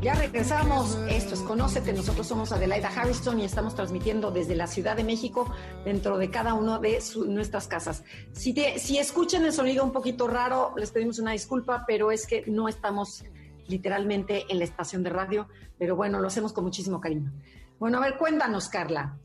Ya 0.00 0.14
regresamos. 0.14 0.96
Esto 1.10 1.34
es 1.34 1.40
Conócete. 1.40 1.92
Nosotros 1.92 2.26
somos 2.26 2.52
Adelaida 2.52 2.88
Harrison 2.88 3.38
y 3.38 3.44
estamos 3.44 3.74
transmitiendo 3.74 4.30
desde 4.30 4.56
la 4.56 4.66
Ciudad 4.66 4.96
de 4.96 5.04
México 5.04 5.54
dentro 5.84 6.16
de 6.16 6.30
cada 6.30 6.54
una 6.54 6.78
de 6.78 7.02
nuestras 7.26 7.68
casas. 7.68 8.02
Si, 8.32 8.54
si 8.78 8.96
escuchan 8.96 9.44
el 9.44 9.52
sonido 9.52 9.84
un 9.84 9.92
poquito 9.92 10.26
raro, 10.26 10.72
les 10.78 10.90
pedimos 10.90 11.18
una 11.18 11.32
disculpa, 11.32 11.84
pero 11.86 12.10
es 12.10 12.26
que 12.26 12.44
no 12.46 12.66
estamos 12.66 13.24
literalmente 13.68 14.46
en 14.48 14.58
la 14.58 14.64
estación 14.64 15.02
de 15.02 15.10
radio, 15.10 15.48
pero 15.78 15.96
bueno, 15.96 16.18
lo 16.18 16.28
hacemos 16.28 16.54
con 16.54 16.64
muchísimo 16.64 16.98
cariño. 16.98 17.30
Bueno, 17.78 17.98
a 17.98 18.00
ver, 18.00 18.16
cuéntanos, 18.16 18.70
Carla. 18.70 19.18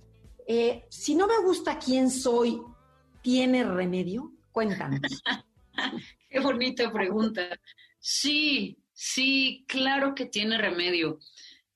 Eh, 0.45 0.85
si 0.89 1.15
no 1.15 1.25
me 1.25 1.39
gusta 1.39 1.79
quién 1.79 2.11
soy, 2.11 2.61
¿tiene 3.21 3.63
remedio? 3.63 4.33
Cuéntanos. 4.51 4.99
Qué 6.29 6.41
bonita 6.41 6.91
pregunta. 6.91 7.43
Sí, 7.97 8.77
Sí, 8.95 9.65
claro 9.67 10.15
que 10.15 10.25
tiene 10.25 10.57
remedio. 10.57 11.19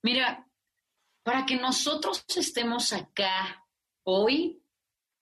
Mira, 0.01 0.47
para 1.21 1.45
que 1.45 1.57
nosotros 1.57 2.23
estemos 2.35 2.93
acá 2.93 3.67
hoy, 4.03 4.63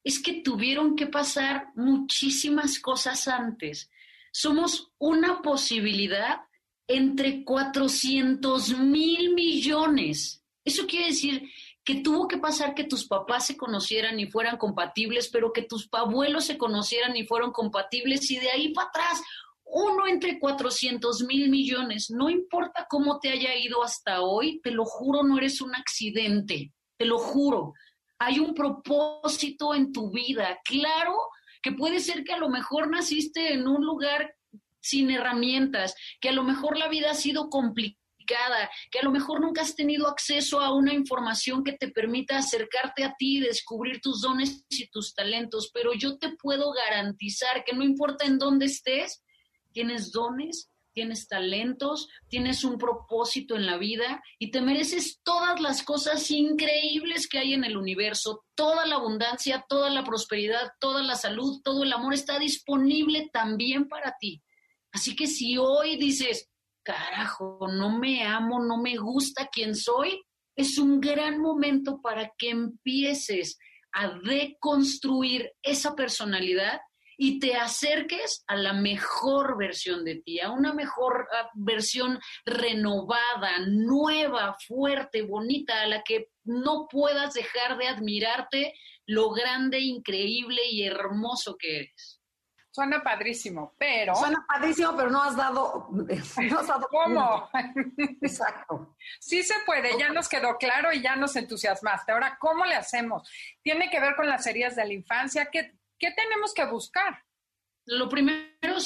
es 0.03 0.21
que 0.21 0.41
tuvieron 0.41 0.95
que 0.95 1.07
pasar 1.07 1.69
muchísimas 1.75 2.79
cosas 2.79 3.27
antes. 3.27 3.89
Somos 4.31 4.93
una 4.99 5.41
posibilidad 5.41 6.41
entre 6.87 7.43
400 7.43 8.77
mil 8.77 9.33
millones 9.33 10.41
Eso 10.63 10.87
quiere 10.87 11.07
decir 11.07 11.51
que 11.83 11.95
tuvo 11.95 12.27
que 12.27 12.37
pasar 12.37 12.75
que 12.75 12.83
tus 12.83 13.05
papás 13.05 13.47
se 13.47 13.57
conocieran 13.57 14.19
y 14.19 14.27
fueran 14.27 14.57
compatibles, 14.57 15.29
pero 15.29 15.51
que 15.51 15.63
tus 15.63 15.89
abuelos 15.91 16.45
se 16.45 16.57
conocieran 16.57 17.15
y 17.15 17.25
fueron 17.25 17.51
compatibles 17.51 18.29
y 18.29 18.39
de 18.39 18.51
ahí 18.51 18.73
para 18.73 18.89
atrás, 18.89 19.21
uno 19.69 20.07
entre 20.07 20.39
400 20.39 21.23
mil 21.23 21.49
millones, 21.49 22.09
no 22.09 22.29
importa 22.29 22.85
cómo 22.89 23.19
te 23.19 23.29
haya 23.29 23.55
ido 23.55 23.83
hasta 23.83 24.21
hoy, 24.21 24.59
te 24.61 24.71
lo 24.71 24.85
juro, 24.85 25.23
no 25.23 25.37
eres 25.37 25.61
un 25.61 25.75
accidente, 25.75 26.73
te 26.97 27.05
lo 27.05 27.17
juro. 27.17 27.73
Hay 28.19 28.39
un 28.39 28.53
propósito 28.53 29.75
en 29.75 29.91
tu 29.91 30.11
vida. 30.11 30.59
Claro 30.63 31.15
que 31.61 31.71
puede 31.71 31.99
ser 31.99 32.23
que 32.23 32.33
a 32.33 32.37
lo 32.37 32.49
mejor 32.49 32.89
naciste 32.89 33.53
en 33.53 33.67
un 33.67 33.85
lugar 33.85 34.33
sin 34.79 35.11
herramientas, 35.11 35.95
que 36.21 36.29
a 36.29 36.33
lo 36.33 36.43
mejor 36.43 36.77
la 36.77 36.87
vida 36.87 37.11
ha 37.11 37.15
sido 37.15 37.49
complicada 37.49 38.07
que 38.91 38.99
a 38.99 39.03
lo 39.03 39.11
mejor 39.11 39.41
nunca 39.41 39.61
has 39.61 39.75
tenido 39.75 40.07
acceso 40.07 40.59
a 40.59 40.73
una 40.73 40.93
información 40.93 41.63
que 41.63 41.73
te 41.73 41.89
permita 41.89 42.37
acercarte 42.37 43.03
a 43.03 43.15
ti 43.17 43.37
y 43.37 43.41
descubrir 43.41 44.01
tus 44.01 44.21
dones 44.21 44.65
y 44.69 44.87
tus 44.89 45.13
talentos, 45.13 45.71
pero 45.73 45.93
yo 45.93 46.17
te 46.17 46.35
puedo 46.35 46.71
garantizar 46.71 47.63
que 47.63 47.73
no 47.73 47.83
importa 47.83 48.25
en 48.25 48.37
dónde 48.37 48.65
estés, 48.65 49.23
tienes 49.77 50.11
dones, 50.11 50.71
tienes 50.91 51.27
talentos, 51.27 52.09
tienes 52.29 52.63
un 52.63 52.79
propósito 52.79 53.55
en 53.55 53.67
la 53.67 53.77
vida 53.77 54.23
y 54.39 54.49
te 54.49 54.59
mereces 54.59 55.21
todas 55.21 55.61
las 55.61 55.83
cosas 55.83 56.31
increíbles 56.31 57.27
que 57.29 57.37
hay 57.37 57.53
en 57.53 57.63
el 57.63 57.77
universo, 57.77 58.43
toda 58.55 58.87
la 58.87 58.95
abundancia, 58.95 59.63
toda 59.69 59.91
la 59.91 60.03
prosperidad, 60.03 60.71
toda 60.79 61.03
la 61.03 61.13
salud, 61.13 61.61
todo 61.63 61.83
el 61.83 61.93
amor 61.93 62.15
está 62.15 62.39
disponible 62.39 63.29
también 63.31 63.87
para 63.87 64.15
ti. 64.19 64.41
Así 64.91 65.15
que 65.15 65.27
si 65.27 65.59
hoy 65.59 65.97
dices, 65.97 66.49
carajo, 66.81 67.67
no 67.71 67.99
me 67.99 68.23
amo, 68.23 68.59
no 68.59 68.81
me 68.81 68.97
gusta 68.97 69.47
quién 69.51 69.75
soy, 69.75 70.23
es 70.55 70.79
un 70.79 70.99
gran 70.99 71.39
momento 71.39 72.01
para 72.01 72.33
que 72.35 72.49
empieces 72.49 73.59
a 73.91 74.09
deconstruir 74.23 75.51
esa 75.61 75.93
personalidad 75.93 76.79
y 77.17 77.39
te 77.39 77.55
acerques 77.55 78.43
a 78.47 78.55
la 78.55 78.73
mejor 78.73 79.57
versión 79.57 80.05
de 80.05 80.21
ti, 80.21 80.39
a 80.39 80.51
una 80.51 80.73
mejor 80.73 81.27
ah, 81.33 81.49
versión 81.55 82.19
renovada, 82.45 83.59
nueva, 83.67 84.55
fuerte, 84.67 85.23
bonita, 85.23 85.81
a 85.81 85.87
la 85.87 86.03
que 86.03 86.29
no 86.43 86.87
puedas 86.89 87.33
dejar 87.33 87.77
de 87.77 87.87
admirarte 87.87 88.73
lo 89.07 89.31
grande, 89.31 89.79
increíble 89.79 90.61
y 90.69 90.83
hermoso 90.83 91.57
que 91.57 91.79
eres. 91.79 92.21
Suena 92.77 93.01
padrísimo, 93.01 93.73
pero... 93.79 94.13
Suena 94.13 94.45
padrísimo, 94.47 94.95
pero 94.95 95.09
no 95.09 95.23
has 95.23 95.35
dado... 95.35 95.87
No 96.51 96.59
has 96.59 96.67
dado 96.67 96.87
¿Cómo? 96.91 97.49
Exacto. 98.21 98.95
Sí 99.19 99.41
se 99.41 99.55
puede, 99.65 99.97
ya 99.97 100.09
nos 100.09 100.29
quedó 100.29 100.57
claro 100.57 100.93
y 100.93 101.01
ya 101.01 101.15
nos 101.15 101.35
entusiasmaste. 101.35 102.11
Ahora, 102.11 102.37
¿cómo 102.39 102.65
le 102.65 102.75
hacemos? 102.75 103.27
Tiene 103.63 103.89
que 103.89 103.99
ver 103.99 104.15
con 104.15 104.27
las 104.27 104.45
heridas 104.45 104.75
de 104.75 104.85
la 104.85 104.93
infancia. 104.93 105.49
¿Qué, 105.51 105.76
qué 105.97 106.11
tenemos 106.11 106.53
que 106.53 106.65
buscar? 106.65 107.23
Lo 107.85 108.09
primero 108.09 108.77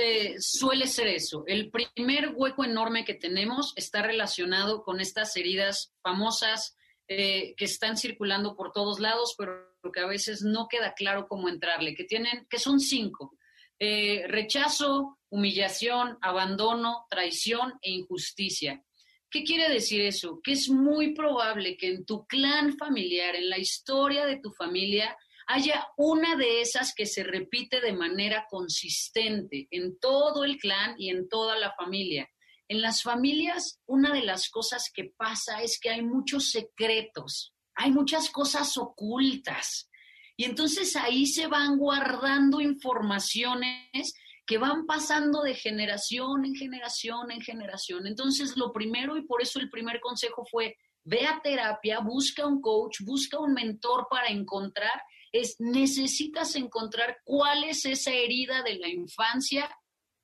eh, 0.00 0.34
suele 0.38 0.86
ser 0.86 1.06
eso. 1.06 1.44
El 1.46 1.70
primer 1.70 2.32
hueco 2.34 2.64
enorme 2.64 3.04
que 3.04 3.14
tenemos 3.14 3.72
está 3.76 4.02
relacionado 4.02 4.82
con 4.82 5.00
estas 5.00 5.36
heridas 5.36 5.94
famosas 6.02 6.76
eh, 7.06 7.54
que 7.56 7.66
están 7.66 7.96
circulando 7.96 8.56
por 8.56 8.72
todos 8.72 8.98
lados, 8.98 9.34
pero 9.38 9.74
que 9.92 10.00
a 10.00 10.06
veces 10.06 10.42
no 10.42 10.66
queda 10.68 10.94
claro 10.94 11.28
cómo 11.28 11.48
entrarle, 11.48 11.94
que 11.94 12.04
tienen, 12.04 12.46
que 12.48 12.58
son 12.58 12.80
cinco. 12.80 13.36
Eh, 13.78 14.24
rechazo, 14.26 15.18
humillación, 15.28 16.18
abandono, 16.22 17.06
traición 17.10 17.74
e 17.82 17.90
injusticia. 17.90 18.82
¿Qué 19.30 19.44
quiere 19.44 19.68
decir 19.72 20.00
eso? 20.00 20.40
Que 20.42 20.52
es 20.52 20.68
muy 20.68 21.12
probable 21.12 21.76
que 21.76 21.88
en 21.88 22.04
tu 22.04 22.26
clan 22.26 22.76
familiar, 22.76 23.36
en 23.36 23.50
la 23.50 23.58
historia 23.58 24.26
de 24.26 24.40
tu 24.40 24.52
familia, 24.52 25.16
haya 25.46 25.86
una 25.96 26.36
de 26.36 26.60
esas 26.60 26.94
que 26.94 27.06
se 27.06 27.22
repite 27.22 27.80
de 27.80 27.92
manera 27.92 28.46
consistente 28.50 29.68
en 29.70 29.98
todo 29.98 30.44
el 30.44 30.58
clan 30.58 30.94
y 30.98 31.10
en 31.10 31.28
toda 31.28 31.56
la 31.56 31.72
familia. 31.74 32.28
En 32.68 32.80
las 32.80 33.02
familias, 33.02 33.80
una 33.86 34.12
de 34.12 34.22
las 34.22 34.48
cosas 34.48 34.90
que 34.92 35.12
pasa 35.16 35.62
es 35.62 35.78
que 35.78 35.90
hay 35.90 36.02
muchos 36.02 36.50
secretos, 36.50 37.54
hay 37.74 37.90
muchas 37.90 38.30
cosas 38.30 38.76
ocultas. 38.78 39.90
Y 40.36 40.44
entonces 40.44 40.96
ahí 40.96 41.26
se 41.26 41.46
van 41.46 41.76
guardando 41.78 42.60
informaciones 42.60 44.14
que 44.46 44.58
van 44.58 44.86
pasando 44.86 45.42
de 45.42 45.54
generación 45.54 46.44
en 46.44 46.54
generación 46.54 47.30
en 47.30 47.40
generación. 47.40 48.06
Entonces, 48.06 48.56
lo 48.56 48.72
primero, 48.72 49.16
y 49.16 49.22
por 49.22 49.42
eso 49.42 49.58
el 49.58 49.70
primer 49.70 50.00
consejo 50.00 50.44
fue, 50.50 50.76
ve 51.04 51.26
a 51.26 51.40
terapia, 51.42 52.00
busca 52.00 52.46
un 52.46 52.60
coach, 52.60 53.00
busca 53.02 53.38
un 53.38 53.54
mentor 53.54 54.06
para 54.10 54.28
encontrar, 54.28 55.02
es 55.34 55.56
necesitas 55.58 56.54
encontrar 56.54 57.18
cuál 57.24 57.64
es 57.64 57.84
esa 57.86 58.12
herida 58.12 58.62
de 58.62 58.76
la 58.76 58.88
infancia 58.88 59.68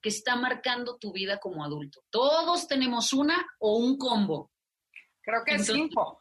que 0.00 0.08
está 0.08 0.36
marcando 0.36 0.98
tu 0.98 1.12
vida 1.12 1.40
como 1.40 1.64
adulto. 1.64 2.04
Todos 2.10 2.68
tenemos 2.68 3.12
una 3.12 3.44
o 3.58 3.76
un 3.76 3.98
combo. 3.98 4.52
Creo 5.20 5.42
que 5.44 5.56
es 5.56 5.66
cinco. 5.66 6.20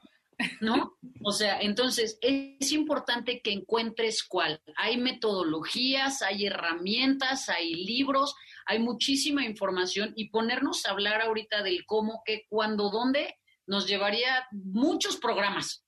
¿no? 0.59 0.97
O 1.21 1.31
sea, 1.31 1.59
entonces 1.61 2.17
es 2.21 2.71
importante 2.71 3.41
que 3.41 3.51
encuentres 3.51 4.23
cuál. 4.23 4.59
Hay 4.75 4.97
metodologías, 4.97 6.23
hay 6.23 6.47
herramientas, 6.47 7.47
hay 7.47 7.75
libros, 7.75 8.35
hay 8.65 8.79
muchísima 8.79 9.45
información 9.45 10.13
y 10.15 10.29
ponernos 10.29 10.85
a 10.85 10.91
hablar 10.91 11.21
ahorita 11.21 11.61
del 11.61 11.85
cómo, 11.85 12.23
qué, 12.25 12.47
cuándo, 12.49 12.89
dónde, 12.89 13.37
nos 13.67 13.85
llevaría 13.85 14.47
muchos 14.51 15.17
programas. 15.17 15.85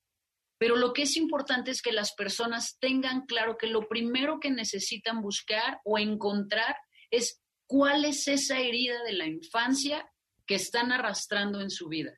Pero 0.62 0.76
lo 0.76 0.93
que 0.93 1.02
es 1.02 1.17
importante 1.17 1.71
es 1.71 1.82
que 1.82 1.91
las 1.91 2.13
personas 2.13 2.78
tengan 2.80 3.26
claro 3.26 3.58
que 3.58 3.65
lo 3.65 3.88
primero 3.88 4.39
que 4.39 4.52
necesitan 4.52 5.19
buscar 5.19 5.82
o 5.84 5.97
encontrar 5.97 6.76
es 7.10 7.41
cuál 7.65 8.06
es 8.06 8.28
esa 8.28 8.60
herida 8.60 9.02
de 9.02 9.13
la 9.13 9.26
infancia 9.26 10.08
que 10.45 10.54
están 10.54 10.91
arrastrando 10.91 11.62
en 11.62 11.71
su 11.71 11.88
vida. 11.88 12.13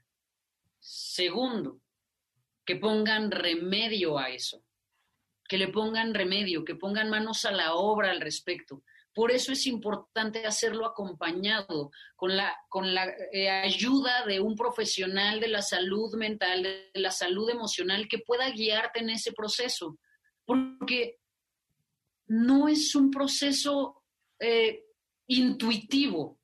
Segundo, 0.81 1.79
que 2.65 2.75
pongan 2.75 3.31
remedio 3.31 4.19
a 4.19 4.27
eso, 4.27 4.65
que 5.47 5.57
le 5.57 5.69
pongan 5.69 6.13
remedio, 6.13 6.65
que 6.65 6.75
pongan 6.75 7.09
manos 7.09 7.45
a 7.45 7.51
la 7.51 7.75
obra 7.75 8.11
al 8.11 8.19
respecto. 8.19 8.83
Por 9.13 9.31
eso 9.31 9.51
es 9.51 9.67
importante 9.67 10.45
hacerlo 10.45 10.85
acompañado 10.85 11.91
con 12.15 12.35
la, 12.35 12.55
con 12.69 12.93
la 12.93 13.07
eh, 13.31 13.49
ayuda 13.49 14.25
de 14.25 14.39
un 14.39 14.55
profesional 14.55 15.39
de 15.39 15.47
la 15.49 15.61
salud 15.61 16.15
mental, 16.15 16.63
de 16.63 16.91
la 16.95 17.11
salud 17.11 17.49
emocional, 17.49 18.07
que 18.07 18.19
pueda 18.19 18.49
guiarte 18.49 18.99
en 18.99 19.09
ese 19.11 19.31
proceso. 19.31 19.97
Porque 20.45 21.19
no 22.27 22.67
es 22.67 22.95
un 22.95 23.11
proceso 23.11 24.03
eh, 24.39 24.83
intuitivo, 25.27 26.39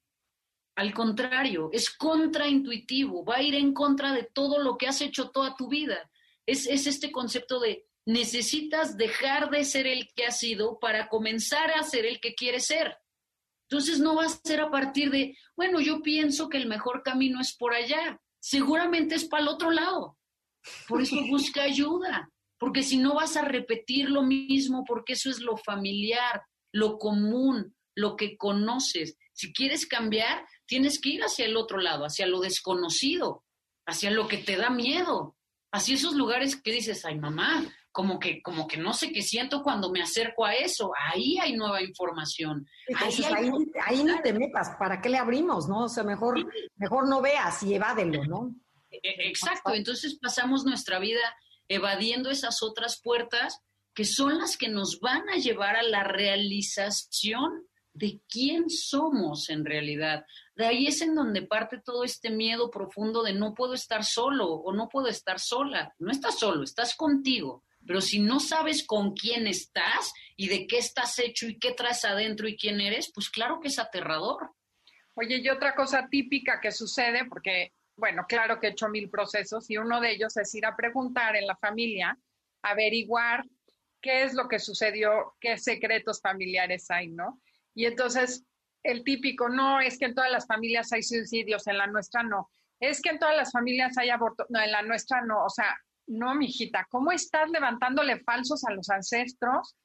al 0.80 0.94
contrario, 0.94 1.70
es 1.74 1.90
contraintuitivo, 1.90 3.26
va 3.26 3.36
a 3.36 3.44
ir 3.44 3.54
en 3.54 3.74
contra 3.74 4.14
de 4.14 4.24
todo 4.24 4.60
lo 4.60 4.78
que 4.78 4.88
has 4.88 5.02
hecho 5.02 5.30
toda 5.30 5.54
tu 5.58 5.68
vida. 5.68 6.10
Es, 6.46 6.68
este 6.68 7.12
concepto 7.12 7.60
de 7.60 7.89
necesitas 8.10 8.98
dejar 8.98 9.52
de 9.52 9.64
ser 9.64 9.86
el 9.86 10.12
que 10.16 10.26
has 10.26 10.40
sido 10.40 10.80
para 10.80 11.10
comenzar 11.10 11.70
a 11.70 11.84
ser 11.84 12.08
el 12.08 12.20
que 12.20 12.34
quieres 12.34 12.66
ser. 12.66 12.98
Entonces 13.70 14.00
no 14.00 14.16
va 14.16 14.26
a 14.26 14.30
ser 14.30 14.62
a 14.62 14.72
partir 14.72 15.12
de, 15.12 15.38
bueno, 15.56 15.80
yo 15.80 16.02
pienso 16.02 16.50
que 16.50 16.58
el 16.58 16.68
mejor 16.68 17.04
camino 17.04 17.40
es 17.40 17.56
por 17.56 17.72
allá. 17.72 18.20
Seguramente 18.40 19.14
es 19.14 19.26
para 19.26 19.44
el 19.44 19.50
otro 19.50 19.70
lado. 19.70 20.18
Por 20.88 21.04
eso 21.04 21.18
busca 21.30 21.62
ayuda, 21.62 22.32
porque 22.58 22.82
si 22.82 22.98
no 22.98 23.14
vas 23.14 23.38
a 23.38 23.44
repetir 23.44 24.10
lo 24.10 24.24
mismo, 24.24 24.84
porque 24.86 25.14
eso 25.14 25.30
es 25.30 25.40
lo 25.40 25.56
familiar, 25.56 26.42
lo 26.74 26.98
común, 26.98 27.76
lo 27.96 28.16
que 28.16 28.38
conoces. 28.38 29.18
Si 29.34 29.54
quieres 29.54 29.86
cambiar, 29.86 30.48
tienes 30.66 31.00
que 31.00 31.10
ir 31.10 31.22
hacia 31.22 31.46
el 31.46 31.56
otro 31.56 31.78
lado, 31.78 32.06
hacia 32.06 32.26
lo 32.26 32.40
desconocido, 32.40 33.44
hacia 33.86 34.10
lo 34.10 34.28
que 34.28 34.40
te 34.40 34.58
da 34.58 34.72
miedo, 34.72 35.38
hacia 35.72 35.94
esos 35.94 36.16
lugares 36.16 36.60
que 36.60 36.72
dices, 36.72 37.06
ay 37.06 37.20
mamá, 37.20 37.72
como 37.92 38.20
que, 38.20 38.42
como 38.42 38.68
que 38.68 38.78
no 38.78 38.94
sé 38.94 39.12
qué 39.12 39.22
siento 39.22 39.64
cuando 39.64 39.92
me 39.92 40.02
acerco 40.02 40.46
a 40.46 40.54
eso. 40.54 40.92
Ahí 41.12 41.38
hay 41.40 41.54
nueva 41.54 41.82
información. 41.82 42.68
Ahí, 42.96 43.52
ahí, 43.86 44.04
ni 44.04 44.22
te 44.22 44.34
metas, 44.34 44.76
¿para 44.78 45.02
qué 45.02 45.10
le 45.10 45.18
abrimos? 45.18 45.68
¿No? 45.68 45.86
O 45.86 45.90
sea, 45.90 46.04
mejor, 46.04 46.46
mejor 46.76 47.08
no 47.08 47.22
veas 47.22 47.64
y 47.64 47.74
evádelo, 47.74 48.24
¿no? 48.26 48.56
E, 48.92 48.98
e, 48.98 49.28
exacto, 49.28 49.74
entonces 49.74 50.18
pasamos 50.22 50.66
nuestra 50.66 51.00
vida 51.00 51.22
evadiendo 51.68 52.30
esas 52.30 52.64
otras 52.64 53.02
puertas 53.02 53.62
que 53.94 54.06
son 54.06 54.38
las 54.38 54.58
que 54.58 54.70
nos 54.70 55.00
van 55.00 55.28
a 55.30 55.38
llevar 55.38 55.76
a 55.76 55.84
la 55.84 56.04
realización 56.04 57.68
de 57.94 58.22
quién 58.30 58.70
somos 58.70 59.50
en 59.50 59.66
realidad. 59.66 60.26
De 60.56 60.66
ahí 60.66 60.88
es 60.88 61.02
en 61.02 61.16
donde 61.16 61.42
parte 61.42 61.82
todo 61.84 62.04
este 62.04 62.30
miedo 62.30 62.70
profundo 62.70 63.24
de 63.24 63.34
no 63.34 63.54
puedo 63.54 63.74
estar 63.74 64.06
solo 64.06 64.48
o 64.48 64.72
no 64.72 64.88
puedo 64.88 65.08
estar 65.08 65.40
sola. 65.40 65.94
No 66.00 66.12
estás 66.12 66.40
solo, 66.40 66.64
estás 66.64 66.96
contigo. 66.96 67.64
Pero 67.90 68.02
si 68.02 68.20
no 68.20 68.40
sabes 68.40 68.86
con 68.86 69.16
quién 69.16 69.48
estás 69.48 70.14
y 70.38 70.48
de 70.48 70.68
qué 70.68 70.78
estás 70.78 71.18
hecho 71.18 71.48
y 71.48 71.58
qué 71.58 71.72
traes 71.72 72.06
adentro 72.06 72.48
y 72.48 72.56
quién 72.56 72.80
eres, 72.82 73.12
pues 73.12 73.32
claro 73.32 73.60
que 73.60 73.70
es 73.70 73.80
aterrador. 73.80 74.52
Oye, 75.16 75.38
y 75.38 75.50
otra 75.50 75.74
cosa 75.74 76.08
típica 76.08 76.62
que 76.62 76.72
sucede, 76.72 77.26
porque 77.26 77.74
bueno, 77.96 78.26
claro 78.30 78.60
que 78.60 78.68
he 78.68 78.70
hecho 78.70 78.90
mil 78.90 79.10
procesos 79.10 79.68
y 79.72 79.78
uno 79.78 80.00
de 80.02 80.12
ellos 80.12 80.38
es 80.38 80.54
ir 80.54 80.68
a 80.68 80.76
preguntar 80.76 81.36
en 81.36 81.48
la 81.48 81.56
familia, 81.56 82.16
averiguar 82.62 83.44
qué 84.00 84.22
es 84.22 84.36
lo 84.36 84.48
que 84.48 84.60
sucedió, 84.60 85.34
qué 85.42 85.58
secretos 85.58 86.22
familiares 86.22 86.92
hay, 86.92 87.08
¿no? 87.08 87.42
Y 87.74 87.86
entonces 87.86 88.46
el 88.84 89.04
típico, 89.04 89.50
no, 89.50 89.82
es 89.82 89.98
que 89.98 90.06
en 90.06 90.14
todas 90.14 90.32
las 90.32 90.46
familias 90.46 90.94
hay 90.94 91.02
suicidios, 91.02 91.66
en 91.66 91.80
la 91.80 91.88
nuestra 91.88 92.22
no. 92.22 92.52
Es 92.80 93.02
que 93.02 93.10
en 93.10 93.18
todas 93.18 93.36
las 93.36 93.52
familias 93.52 93.98
hay 93.98 94.12
aborto, 94.12 94.46
no, 94.50 94.62
en 94.62 94.74
la 94.74 94.84
nuestra 94.84 95.22
no. 95.22 95.44
O 95.44 95.50
sea, 95.50 95.76
no, 96.10 96.34
mijita, 96.36 96.88
¿cómo 96.90 97.12
estás 97.12 97.50
levantándole 97.52 98.20
falsos 98.20 98.64
a 98.66 98.74
los 98.74 98.90
ancestros? 98.90 99.76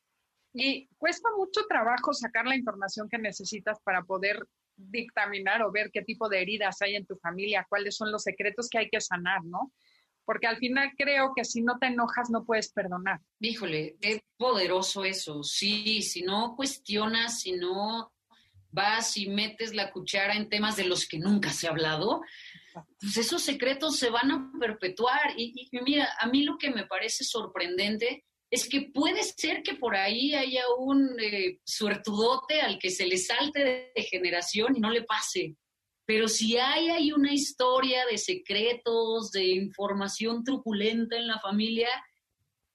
Y 0.54 0.88
cuesta 0.96 1.28
mucho 1.36 1.66
trabajo 1.68 2.12
sacar 2.14 2.46
la 2.46 2.56
información 2.56 3.08
que 3.08 3.18
necesitas 3.18 3.78
para 3.84 4.02
poder 4.02 4.46
dictaminar 4.76 5.62
o 5.62 5.70
ver 5.70 5.90
qué 5.92 6.02
tipo 6.02 6.28
de 6.28 6.40
heridas 6.40 6.80
hay 6.80 6.96
en 6.96 7.06
tu 7.06 7.16
familia, 7.16 7.66
cuáles 7.68 7.96
son 7.96 8.10
los 8.10 8.22
secretos 8.22 8.68
que 8.68 8.78
hay 8.78 8.88
que 8.88 9.00
sanar, 9.00 9.44
¿no? 9.44 9.72
Porque 10.24 10.46
al 10.46 10.56
final 10.56 10.92
creo 10.96 11.32
que 11.36 11.44
si 11.44 11.60
no 11.60 11.78
te 11.78 11.88
enojas 11.88 12.30
no 12.30 12.44
puedes 12.44 12.72
perdonar. 12.72 13.20
Híjole, 13.40 13.96
qué 14.00 14.24
poderoso 14.38 15.04
eso. 15.04 15.42
Sí, 15.42 16.00
si 16.00 16.22
no 16.22 16.56
cuestionas, 16.56 17.40
si 17.40 17.52
no 17.52 18.12
vas 18.70 19.16
y 19.18 19.28
metes 19.28 19.74
la 19.74 19.92
cuchara 19.92 20.34
en 20.34 20.48
temas 20.48 20.76
de 20.76 20.84
los 20.84 21.06
que 21.06 21.18
nunca 21.18 21.50
se 21.50 21.66
ha 21.66 21.70
hablado, 21.70 22.22
pues 22.98 23.16
esos 23.16 23.42
secretos 23.42 23.96
se 23.96 24.10
van 24.10 24.30
a 24.30 24.50
perpetuar. 24.58 25.34
Y, 25.36 25.68
mira, 25.84 26.08
a 26.18 26.26
mí 26.26 26.42
lo 26.42 26.58
que 26.58 26.70
me 26.70 26.86
parece 26.86 27.24
sorprendente 27.24 28.24
es 28.50 28.68
que 28.68 28.90
puede 28.92 29.22
ser 29.22 29.62
que 29.62 29.74
por 29.74 29.96
ahí 29.96 30.34
haya 30.34 30.62
un 30.78 31.16
eh, 31.20 31.58
suertudote 31.64 32.60
al 32.60 32.78
que 32.78 32.90
se 32.90 33.06
le 33.06 33.18
salte 33.18 33.92
de, 33.94 34.02
generación 34.02 34.76
y 34.76 34.80
no 34.80 34.90
le 34.90 35.02
pase. 35.02 35.56
Pero 36.06 36.28
si 36.28 36.58
hay, 36.58 36.88
hay 36.88 37.12
una 37.12 37.32
historia 37.32 38.04
de 38.06 38.18
secretos, 38.18 39.30
de 39.30 39.44
información 39.46 40.44
truculenta 40.44 41.16
en 41.16 41.26
la 41.26 41.40
familia, 41.40 41.88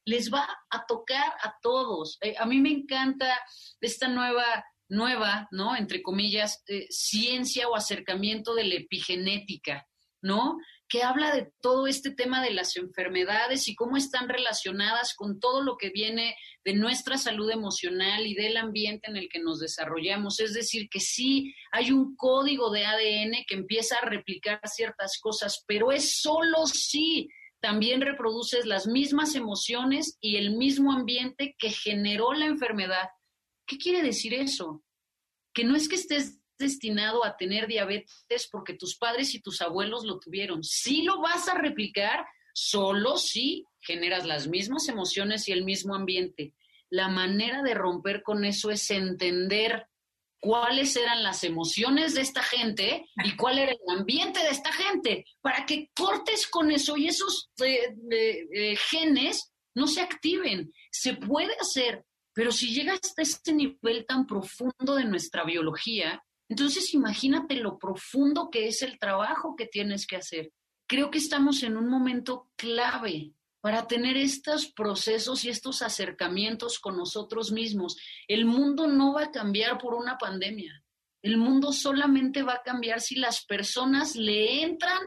les 0.06 0.34
va 0.34 0.48
a 0.70 0.86
tocar 0.86 1.34
a 1.44 1.56
todos. 1.62 2.18
Eh, 2.22 2.36
a 2.38 2.46
mí 2.46 2.60
me 2.60 2.72
encanta 2.72 3.40
esta 3.80 4.08
nueva, 4.08 4.66
nueva, 4.90 5.48
¿no? 5.52 5.76
Entre 5.76 6.02
comillas, 6.02 6.64
eh, 6.68 6.88
ciencia 6.90 7.70
o 7.70 7.76
acercamiento 7.76 8.56
de 8.56 8.64
la 8.66 8.76
epigenética, 8.76 9.88
¿no? 10.22 10.58
que 10.90 11.04
habla 11.04 11.34
de 11.34 11.52
todo 11.62 11.86
este 11.86 12.10
tema 12.10 12.44
de 12.44 12.50
las 12.50 12.76
enfermedades 12.76 13.68
y 13.68 13.76
cómo 13.76 13.96
están 13.96 14.28
relacionadas 14.28 15.14
con 15.16 15.40
todo 15.40 15.62
lo 15.62 15.78
que 15.78 15.92
viene 15.92 16.36
de 16.66 16.74
nuestra 16.74 17.20
salud 17.20 17.50
emocional 17.52 18.26
y 18.26 18.34
del 18.34 18.58
ambiente 18.58 19.08
en 19.10 19.16
el 19.16 19.30
que 19.30 19.40
nos 19.40 19.60
desarrollamos. 19.60 20.40
Es 20.40 20.56
decir, 20.56 20.90
que 20.90 21.00
sí 21.00 21.54
hay 21.72 21.92
un 21.92 22.16
código 22.16 22.72
de 22.72 22.86
ADN 22.86 23.46
que 23.48 23.54
empieza 23.54 23.98
a 23.98 24.10
replicar 24.10 24.60
ciertas 24.66 25.20
cosas, 25.22 25.64
pero 25.68 25.92
es 25.92 26.20
solo 26.20 26.66
si 26.66 27.30
también 27.62 28.02
reproduces 28.02 28.66
las 28.66 28.88
mismas 28.88 29.36
emociones 29.36 30.18
y 30.20 30.38
el 30.38 30.58
mismo 30.58 30.92
ambiente 30.92 31.56
que 31.60 31.70
generó 31.70 32.34
la 32.34 32.48
enfermedad. 32.48 33.10
¿Qué 33.68 33.78
quiere 33.78 34.02
decir 34.02 34.34
eso? 34.34 34.84
Que 35.54 35.64
no 35.64 35.76
es 35.76 35.88
que 35.88 35.96
estés 35.96 36.39
destinado 36.60 37.26
a 37.26 37.36
tener 37.36 37.66
diabetes 37.66 38.48
porque 38.52 38.76
tus 38.76 38.96
padres 38.98 39.34
y 39.34 39.42
tus 39.42 39.62
abuelos 39.62 40.06
lo 40.06 40.20
tuvieron. 40.20 40.64
Sí 40.64 41.02
lo 41.02 41.20
vas 41.20 41.48
a 41.48 41.56
replicar, 41.56 42.26
solo 42.54 43.18
si 43.18 43.66
generas 43.82 44.28
las 44.28 44.48
mismas 44.48 44.88
emociones 44.88 45.48
y 45.48 45.54
el 45.54 45.66
mismo 45.66 45.96
ambiente. 45.96 46.54
La 46.92 47.08
manera 47.08 47.64
de 47.64 47.74
romper 47.74 48.22
con 48.22 48.46
eso 48.46 48.70
es 48.70 48.92
entender 48.92 49.88
cuáles 50.40 50.96
eran 50.96 51.24
las 51.24 51.44
emociones 51.44 52.16
de 52.16 52.22
esta 52.22 52.42
gente 52.42 53.06
y 53.24 53.36
cuál 53.36 53.60
era 53.60 53.72
el 53.72 53.98
ambiente 53.98 54.40
de 54.40 54.50
esta 54.50 54.72
gente, 54.72 55.26
para 55.42 55.66
que 55.66 55.90
cortes 55.96 56.48
con 56.48 56.72
eso 56.72 56.98
y 56.98 57.08
esos 57.08 57.50
eh, 57.64 57.94
eh, 58.12 58.76
genes 58.76 59.54
no 59.76 59.88
se 59.88 60.02
activen. 60.02 60.74
Se 60.92 61.14
puede 61.14 61.56
hacer, 61.60 62.06
pero 62.34 62.52
si 62.52 62.74
llegas 62.74 63.00
a 63.18 63.22
este 63.22 63.54
nivel 63.54 64.06
tan 64.08 64.26
profundo 64.26 64.96
de 64.96 65.06
nuestra 65.06 65.44
biología, 65.44 66.24
entonces, 66.50 66.94
imagínate 66.96 67.56
lo 67.56 67.78
profundo 67.78 68.50
que 68.50 68.68
es 68.68 68.82
el 68.82 68.98
trabajo 68.98 69.56
que 69.56 69.68
tienes 69.68 70.08
que 70.08 70.16
hacer. 70.16 70.52
Creo 70.88 71.12
que 71.12 71.20
estamos 71.20 71.62
en 71.62 71.78
un 71.78 71.88
momento 71.88 72.50
clave 72.56 73.34
para 73.62 73.86
tener 73.86 74.18
estos 74.18 74.72
procesos 74.72 75.46
y 75.46 75.50
estos 75.50 75.84
acercamientos 75.84 76.80
con 76.80 76.98
nosotros 76.98 77.52
mismos. 77.52 77.98
El 78.28 78.46
mundo 78.46 78.88
no 78.88 79.14
va 79.14 79.26
a 79.26 79.32
cambiar 79.32 79.78
por 79.78 79.94
una 79.94 80.18
pandemia. 80.18 80.84
El 81.22 81.38
mundo 81.38 81.72
solamente 81.72 82.42
va 82.42 82.54
a 82.54 82.64
cambiar 82.64 83.00
si 83.00 83.16
las 83.16 83.46
personas 83.46 84.16
le 84.16 84.64
entran 84.64 85.00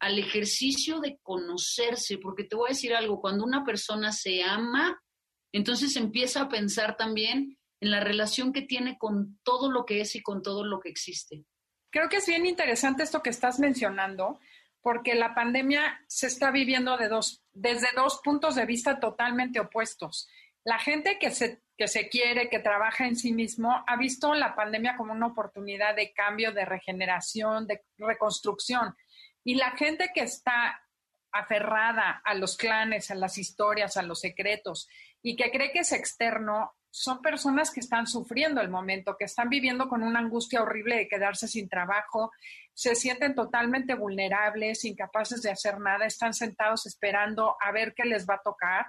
al 0.00 0.18
ejercicio 0.18 1.00
de 1.00 1.18
conocerse, 1.22 2.18
porque 2.18 2.44
te 2.44 2.56
voy 2.56 2.68
a 2.68 2.74
decir 2.74 2.94
algo, 2.94 3.20
cuando 3.20 3.44
una 3.44 3.64
persona 3.64 4.12
se 4.12 4.42
ama, 4.42 5.00
entonces 5.52 5.96
empieza 5.96 6.42
a 6.42 6.48
pensar 6.48 6.96
también 6.96 7.58
en 7.80 7.90
la 7.90 8.00
relación 8.00 8.52
que 8.52 8.62
tiene 8.62 8.98
con 8.98 9.38
todo 9.42 9.70
lo 9.70 9.86
que 9.86 10.00
es 10.00 10.14
y 10.14 10.22
con 10.22 10.42
todo 10.42 10.64
lo 10.64 10.80
que 10.80 10.90
existe. 10.90 11.44
Creo 11.90 12.08
que 12.08 12.18
es 12.18 12.26
bien 12.26 12.46
interesante 12.46 13.02
esto 13.02 13.22
que 13.22 13.30
estás 13.30 13.58
mencionando, 13.58 14.38
porque 14.82 15.14
la 15.14 15.34
pandemia 15.34 16.02
se 16.06 16.26
está 16.26 16.50
viviendo 16.50 16.96
de 16.96 17.08
dos, 17.08 17.42
desde 17.52 17.88
dos 17.96 18.20
puntos 18.22 18.54
de 18.54 18.66
vista 18.66 19.00
totalmente 19.00 19.60
opuestos. 19.60 20.28
La 20.64 20.78
gente 20.78 21.18
que 21.18 21.30
se, 21.30 21.62
que 21.76 21.88
se 21.88 22.08
quiere, 22.08 22.48
que 22.48 22.58
trabaja 22.58 23.06
en 23.06 23.16
sí 23.16 23.32
mismo, 23.32 23.82
ha 23.86 23.96
visto 23.96 24.34
la 24.34 24.54
pandemia 24.54 24.96
como 24.96 25.12
una 25.12 25.26
oportunidad 25.26 25.96
de 25.96 26.12
cambio, 26.12 26.52
de 26.52 26.64
regeneración, 26.64 27.66
de 27.66 27.82
reconstrucción. 27.98 28.94
Y 29.42 29.54
la 29.54 29.70
gente 29.72 30.10
que 30.14 30.22
está 30.22 30.80
aferrada 31.32 32.20
a 32.24 32.34
los 32.34 32.56
clanes, 32.56 33.10
a 33.10 33.14
las 33.14 33.38
historias, 33.38 33.96
a 33.96 34.02
los 34.02 34.20
secretos 34.20 34.88
y 35.22 35.36
que 35.36 35.50
cree 35.50 35.72
que 35.72 35.80
es 35.80 35.92
externo, 35.92 36.74
son 36.90 37.22
personas 37.22 37.70
que 37.70 37.80
están 37.80 38.06
sufriendo 38.06 38.60
el 38.60 38.68
momento, 38.68 39.16
que 39.16 39.24
están 39.24 39.48
viviendo 39.48 39.88
con 39.88 40.02
una 40.02 40.18
angustia 40.18 40.62
horrible 40.62 40.96
de 40.96 41.08
quedarse 41.08 41.46
sin 41.46 41.68
trabajo, 41.68 42.32
se 42.74 42.94
sienten 42.94 43.34
totalmente 43.34 43.94
vulnerables, 43.94 44.84
incapaces 44.84 45.42
de 45.42 45.50
hacer 45.50 45.78
nada, 45.78 46.06
están 46.06 46.34
sentados 46.34 46.86
esperando 46.86 47.56
a 47.60 47.70
ver 47.72 47.94
qué 47.94 48.04
les 48.04 48.28
va 48.28 48.34
a 48.34 48.42
tocar. 48.42 48.86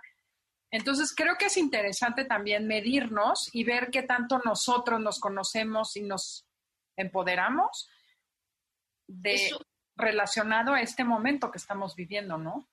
Entonces, 0.72 1.14
creo 1.16 1.36
que 1.38 1.46
es 1.46 1.58
interesante 1.58 2.26
también 2.26 2.66
medirnos 2.66 3.50
y 3.54 3.64
ver 3.64 3.90
qué 3.92 4.04
tanto 4.04 4.40
nosotros 4.46 5.00
nos 5.00 5.20
conocemos 5.20 5.96
y 5.98 6.02
nos 6.02 6.48
empoderamos 6.96 7.90
de 9.08 9.52
relacionado 9.96 10.74
a 10.74 10.82
este 10.82 11.04
momento 11.04 11.52
que 11.52 11.58
estamos 11.58 11.96
viviendo, 11.96 12.38
¿no? 12.38 12.68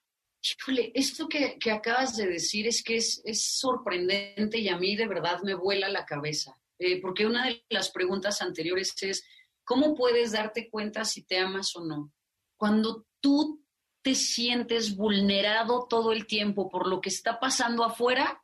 Híjole, 0.56 0.92
esto 0.94 1.28
que, 1.28 1.58
acabas 1.70 2.16
de 2.16 2.26
decir 2.26 2.66
es 2.66 2.82
que 2.82 2.96
es, 2.96 3.22
sorprendente 3.34 4.58
y 4.58 4.68
a 4.68 4.78
mí 4.78 4.96
de 4.96 5.08
verdad 5.08 5.42
me 5.42 5.54
vuela 5.54 5.88
la 5.88 6.06
cabeza, 6.06 6.58
eh, 6.78 7.00
porque 7.00 7.26
una 7.26 7.46
de 7.46 7.64
las 7.68 7.90
preguntas 7.90 8.40
anteriores 8.40 8.94
es, 9.02 9.24
¿cómo 9.64 9.94
puedes 9.94 10.32
darte 10.32 10.70
cuenta 10.70 11.04
si 11.04 11.24
te 11.24 11.38
amas 11.38 11.74
o 11.76 11.84
no? 11.84 12.12
Cuando 12.56 13.06
tú 13.20 13.64
te 14.02 14.14
sientes 14.14 14.96
vulnerado 14.96 15.86
todo 15.88 16.12
el 16.12 16.26
tiempo 16.26 16.68
por 16.68 16.86
lo 16.86 17.00
que 17.00 17.08
está 17.08 17.40
pasando 17.40 17.84
afuera, 17.84 18.42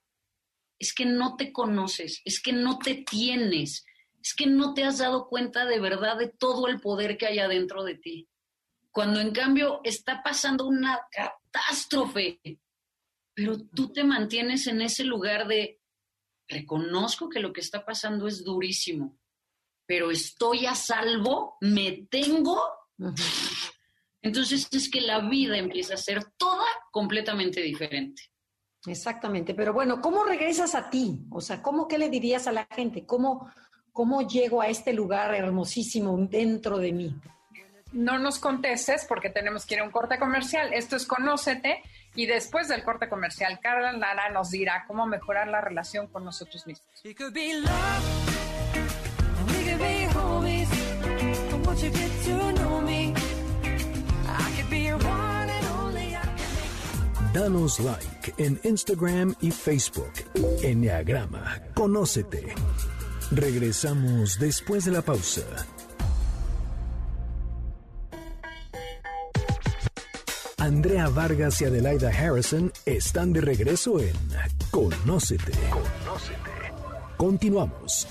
es 0.78 0.92
que 0.92 1.06
no 1.06 1.36
te 1.36 1.52
conoces, 1.52 2.20
es 2.24 2.42
que 2.42 2.52
no 2.52 2.78
te 2.78 2.94
tienes, 2.96 3.86
es 4.20 4.34
que 4.34 4.46
no 4.46 4.74
te 4.74 4.84
has 4.84 4.98
dado 4.98 5.28
cuenta 5.28 5.64
de 5.64 5.80
verdad 5.80 6.18
de 6.18 6.28
todo 6.28 6.68
el 6.68 6.80
poder 6.80 7.16
que 7.16 7.26
hay 7.26 7.38
adentro 7.38 7.84
de 7.84 7.94
ti. 7.94 8.28
Cuando 8.90 9.20
en 9.20 9.32
cambio 9.32 9.80
está 9.84 10.22
pasando 10.22 10.66
una 10.66 11.00
catástrofe, 11.54 12.40
pero 13.34 13.58
tú 13.58 13.92
te 13.92 14.04
mantienes 14.04 14.66
en 14.66 14.80
ese 14.82 15.04
lugar 15.04 15.46
de, 15.46 15.80
reconozco 16.48 17.28
que 17.28 17.40
lo 17.40 17.52
que 17.52 17.60
está 17.60 17.84
pasando 17.84 18.26
es 18.26 18.44
durísimo, 18.44 19.18
pero 19.86 20.10
estoy 20.10 20.66
a 20.66 20.74
salvo, 20.74 21.56
me 21.60 22.06
tengo. 22.10 22.60
Entonces 24.22 24.68
es 24.70 24.90
que 24.90 25.00
la 25.00 25.28
vida 25.28 25.56
empieza 25.58 25.94
a 25.94 25.98
ser 25.98 26.24
toda 26.36 26.66
completamente 26.90 27.60
diferente. 27.60 28.22
Exactamente, 28.86 29.54
pero 29.54 29.72
bueno, 29.72 30.00
¿cómo 30.00 30.24
regresas 30.24 30.74
a 30.74 30.90
ti? 30.90 31.24
O 31.30 31.40
sea, 31.40 31.62
¿cómo 31.62 31.88
qué 31.88 31.98
le 31.98 32.10
dirías 32.10 32.46
a 32.46 32.52
la 32.52 32.66
gente? 32.70 33.06
¿Cómo, 33.06 33.50
cómo 33.92 34.26
llego 34.26 34.60
a 34.60 34.68
este 34.68 34.92
lugar 34.92 35.34
hermosísimo 35.34 36.18
dentro 36.28 36.78
de 36.78 36.92
mí? 36.92 37.14
No 37.94 38.18
nos 38.18 38.38
contestes 38.38 39.06
porque 39.08 39.30
tenemos 39.30 39.64
que 39.64 39.74
ir 39.74 39.80
a 39.80 39.84
un 39.84 39.90
corte 39.90 40.18
comercial. 40.18 40.72
Esto 40.74 40.96
es 40.96 41.06
Conócete 41.06 41.82
y 42.14 42.26
después 42.26 42.68
del 42.68 42.82
corte 42.84 43.08
comercial, 43.08 43.58
Carla 43.62 43.92
Lara 43.92 44.30
nos 44.30 44.50
dirá 44.50 44.84
cómo 44.86 45.06
mejorar 45.06 45.48
la 45.48 45.60
relación 45.60 46.08
con 46.08 46.24
nosotros 46.24 46.66
mismos. 46.66 46.86
Danos 57.32 57.80
like 57.80 58.34
en 58.38 58.60
Instagram 58.62 59.34
y 59.40 59.50
Facebook. 59.50 60.12
Enneagrama, 60.62 61.60
conócete. 61.74 62.54
Regresamos 63.32 64.38
después 64.38 64.84
de 64.84 64.92
la 64.92 65.02
pausa. 65.02 65.42
Andrea 70.64 71.10
Vargas 71.10 71.60
y 71.60 71.66
Adelaida 71.66 72.08
Harrison 72.08 72.72
están 72.86 73.34
de 73.34 73.42
regreso 73.42 74.00
en 74.00 74.14
Conócete. 74.70 75.52
Conócete. 75.68 76.50
Continuamos. 77.18 78.08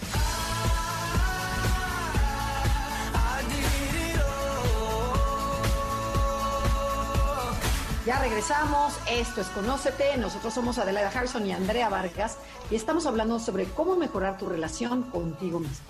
Ya 8.05 8.19
regresamos, 8.19 8.99
esto 9.09 9.41
es 9.41 9.47
Conócete, 9.47 10.15
nosotros 10.17 10.53
somos 10.53 10.77
Adelaida 10.77 11.09
Harrison 11.09 11.47
y 11.47 11.53
Andrea 11.53 11.89
Vargas 11.89 12.37
y 12.69 12.75
estamos 12.75 13.07
hablando 13.07 13.39
sobre 13.39 13.65
cómo 13.65 13.95
mejorar 13.95 14.37
tu 14.37 14.45
relación 14.45 15.01
contigo 15.09 15.59
mismo. 15.59 15.87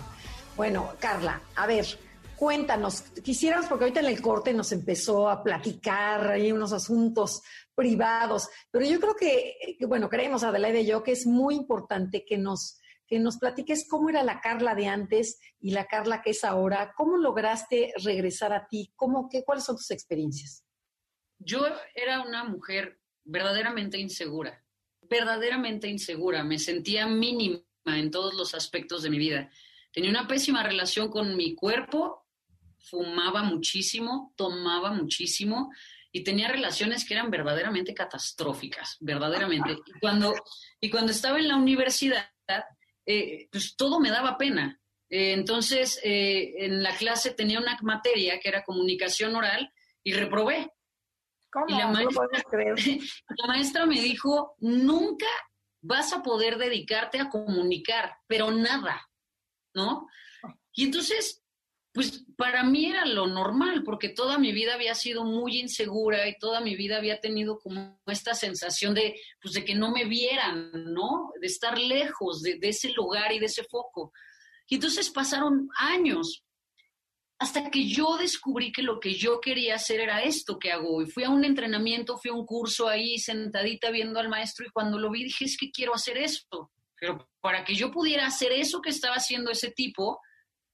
Bueno, 0.55 0.91
Carla, 1.01 1.41
a 1.57 1.67
ver, 1.67 1.85
cuéntanos, 2.43 3.01
quisiéramos, 3.23 3.67
porque 3.67 3.85
ahorita 3.85 4.01
en 4.01 4.07
el 4.07 4.21
corte 4.21 4.53
nos 4.53 4.73
empezó 4.73 5.29
a 5.29 5.41
platicar 5.41 6.31
ahí 6.31 6.51
unos 6.51 6.73
asuntos 6.73 7.41
privados, 7.73 8.49
pero 8.69 8.85
yo 8.85 8.99
creo 8.99 9.15
que, 9.15 9.77
bueno, 9.87 10.09
creemos 10.09 10.43
Adelaida 10.43 10.81
y 10.81 10.87
yo 10.87 11.03
que 11.03 11.13
es 11.13 11.25
muy 11.25 11.55
importante 11.55 12.25
que 12.25 12.37
nos, 12.37 12.81
que 13.07 13.17
nos 13.17 13.37
platiques 13.37 13.87
cómo 13.89 14.09
era 14.09 14.23
la 14.23 14.41
Carla 14.41 14.75
de 14.75 14.87
antes 14.87 15.39
y 15.61 15.71
la 15.71 15.85
Carla 15.85 16.21
que 16.21 16.31
es 16.31 16.43
ahora, 16.43 16.93
cómo 16.97 17.15
lograste 17.15 17.93
regresar 18.03 18.51
a 18.51 18.67
ti, 18.67 18.91
cómo, 18.97 19.29
qué, 19.29 19.45
cuáles 19.45 19.63
son 19.63 19.77
tus 19.77 19.91
experiencias 19.91 20.65
yo 21.45 21.65
era 21.93 22.21
una 22.21 22.43
mujer 22.43 22.99
verdaderamente 23.23 23.97
insegura, 23.97 24.63
verdaderamente 25.01 25.87
insegura, 25.87 26.43
me 26.43 26.59
sentía 26.59 27.07
mínima 27.07 27.61
en 27.85 28.11
todos 28.11 28.33
los 28.33 28.53
aspectos 28.53 29.03
de 29.03 29.09
mi 29.09 29.17
vida. 29.17 29.49
Tenía 29.91 30.09
una 30.09 30.27
pésima 30.27 30.63
relación 30.63 31.09
con 31.09 31.35
mi 31.35 31.55
cuerpo, 31.55 32.22
fumaba 32.83 33.43
muchísimo, 33.43 34.33
tomaba 34.35 34.91
muchísimo 34.91 35.71
y 36.11 36.23
tenía 36.23 36.47
relaciones 36.47 37.05
que 37.05 37.15
eran 37.15 37.31
verdaderamente 37.31 37.93
catastróficas, 37.93 38.97
verdaderamente. 38.99 39.77
Y 39.85 39.99
cuando, 39.99 40.33
y 40.79 40.89
cuando 40.89 41.11
estaba 41.11 41.39
en 41.39 41.47
la 41.47 41.55
universidad, 41.55 42.29
eh, 43.05 43.47
pues 43.51 43.75
todo 43.75 43.99
me 43.99 44.11
daba 44.11 44.37
pena. 44.37 44.79
Eh, 45.09 45.33
entonces, 45.33 45.99
eh, 46.03 46.53
en 46.57 46.83
la 46.83 46.95
clase 46.95 47.31
tenía 47.31 47.59
una 47.59 47.77
materia 47.81 48.39
que 48.39 48.49
era 48.49 48.63
comunicación 48.63 49.35
oral 49.35 49.71
y 50.03 50.13
reprobé. 50.13 50.71
Y 51.67 51.73
la 51.73 51.87
maestra, 51.87 52.27
la 53.37 53.47
maestra 53.47 53.85
me 53.85 54.01
dijo, 54.01 54.55
nunca 54.59 55.27
vas 55.81 56.13
a 56.13 56.23
poder 56.23 56.57
dedicarte 56.57 57.19
a 57.19 57.29
comunicar, 57.29 58.17
pero 58.27 58.51
nada, 58.51 59.07
¿no? 59.75 60.07
Y 60.73 60.85
entonces, 60.85 61.42
pues 61.93 62.25
para 62.37 62.63
mí 62.63 62.87
era 62.87 63.05
lo 63.05 63.27
normal, 63.27 63.83
porque 63.83 64.09
toda 64.09 64.39
mi 64.39 64.51
vida 64.51 64.73
había 64.73 64.95
sido 64.95 65.23
muy 65.23 65.59
insegura 65.59 66.27
y 66.27 66.37
toda 66.39 66.59
mi 66.59 66.75
vida 66.75 66.97
había 66.97 67.19
tenido 67.19 67.59
como 67.59 68.01
esta 68.07 68.33
sensación 68.33 68.95
de, 68.95 69.15
pues 69.39 69.53
de 69.53 69.63
que 69.63 69.75
no 69.75 69.91
me 69.91 70.05
vieran, 70.05 70.71
¿no? 70.73 71.31
De 71.39 71.45
estar 71.45 71.77
lejos 71.77 72.41
de, 72.41 72.57
ese 72.63 72.89
lugar 72.93 73.31
y 73.31 73.37
de 73.37 73.45
ese 73.45 73.63
foco. 73.63 74.11
Y 74.67 74.75
entonces 74.75 75.11
pasaron 75.11 75.69
años 75.77 76.43
hasta 77.37 77.69
que 77.69 77.87
yo 77.87 78.17
descubrí 78.17 78.71
que 78.71 78.81
lo 78.81 78.99
que 78.99 79.13
yo 79.13 79.39
quería 79.39 79.75
hacer 79.75 79.99
era 79.99 80.23
esto 80.23 80.57
que 80.57 80.71
hago 80.71 80.95
hoy. 80.95 81.05
Fui 81.05 81.25
a 81.25 81.29
un 81.29 81.45
entrenamiento, 81.45 82.17
fui 82.17 82.31
a 82.31 82.33
un 82.33 82.45
curso 82.45 82.87
ahí 82.87 83.19
sentadita 83.19 83.91
viendo 83.91 84.19
al 84.19 84.29
maestro 84.29 84.65
y 84.65 84.71
cuando 84.71 84.97
lo 84.97 85.11
vi 85.11 85.25
dije, 85.25 85.45
es 85.45 85.57
que 85.57 85.69
quiero 85.69 85.93
hacer 85.93 86.17
esto. 86.17 86.71
Pero 86.99 87.29
para 87.39 87.63
que 87.63 87.75
yo 87.75 87.91
pudiera 87.91 88.25
hacer 88.25 88.51
eso 88.51 88.81
que 88.81 88.89
estaba 88.89 89.15
haciendo 89.15 89.51
ese 89.51 89.69
tipo, 89.69 90.19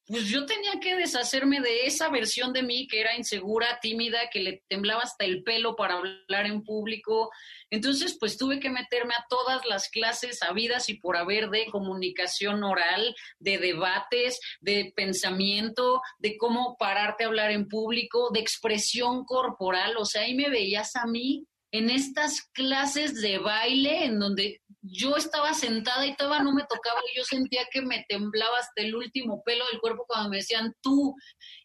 pues 0.09 0.25
yo 0.25 0.47
tenía 0.47 0.79
que 0.81 0.95
deshacerme 0.95 1.61
de 1.61 1.85
esa 1.85 2.09
versión 2.09 2.51
de 2.51 2.63
mí 2.63 2.87
que 2.87 2.99
era 2.99 3.15
insegura, 3.15 3.79
tímida, 3.79 4.17
que 4.31 4.39
le 4.39 4.63
temblaba 4.67 5.03
hasta 5.03 5.23
el 5.23 5.43
pelo 5.43 5.75
para 5.75 5.97
hablar 5.97 6.47
en 6.47 6.63
público. 6.63 7.29
Entonces, 7.69 8.17
pues 8.19 8.35
tuve 8.35 8.59
que 8.59 8.71
meterme 8.71 9.13
a 9.13 9.25
todas 9.29 9.63
las 9.67 9.87
clases 9.87 10.41
habidas 10.41 10.89
y 10.89 10.95
por 10.95 11.15
haber 11.15 11.51
de 11.51 11.67
comunicación 11.67 12.63
oral, 12.63 13.15
de 13.37 13.59
debates, 13.59 14.39
de 14.61 14.91
pensamiento, 14.95 16.01
de 16.17 16.37
cómo 16.37 16.75
pararte 16.79 17.23
a 17.23 17.27
hablar 17.27 17.51
en 17.51 17.67
público, 17.67 18.31
de 18.33 18.39
expresión 18.39 19.25
corporal. 19.25 19.95
O 19.97 20.05
sea, 20.05 20.23
ahí 20.23 20.33
me 20.33 20.49
veías 20.49 20.95
a 20.95 21.05
mí 21.05 21.45
en 21.71 21.91
estas 21.91 22.41
clases 22.51 23.21
de 23.21 23.37
baile 23.37 24.05
en 24.05 24.17
donde 24.17 24.61
yo 24.81 25.15
estaba 25.17 25.53
sentada 25.53 26.05
y 26.05 26.15
todavía 26.15 26.43
no 26.43 26.53
me 26.53 26.63
tocaba 26.63 26.99
y 27.11 27.17
yo 27.17 27.23
sentía 27.23 27.67
que 27.71 27.81
me 27.81 28.05
temblaba 28.07 28.57
hasta 28.59 28.81
el 28.81 28.95
último 28.95 29.43
pelo 29.43 29.65
del 29.71 29.79
cuerpo 29.79 30.05
cuando 30.07 30.29
me 30.29 30.37
decían 30.37 30.73
tú 30.81 31.15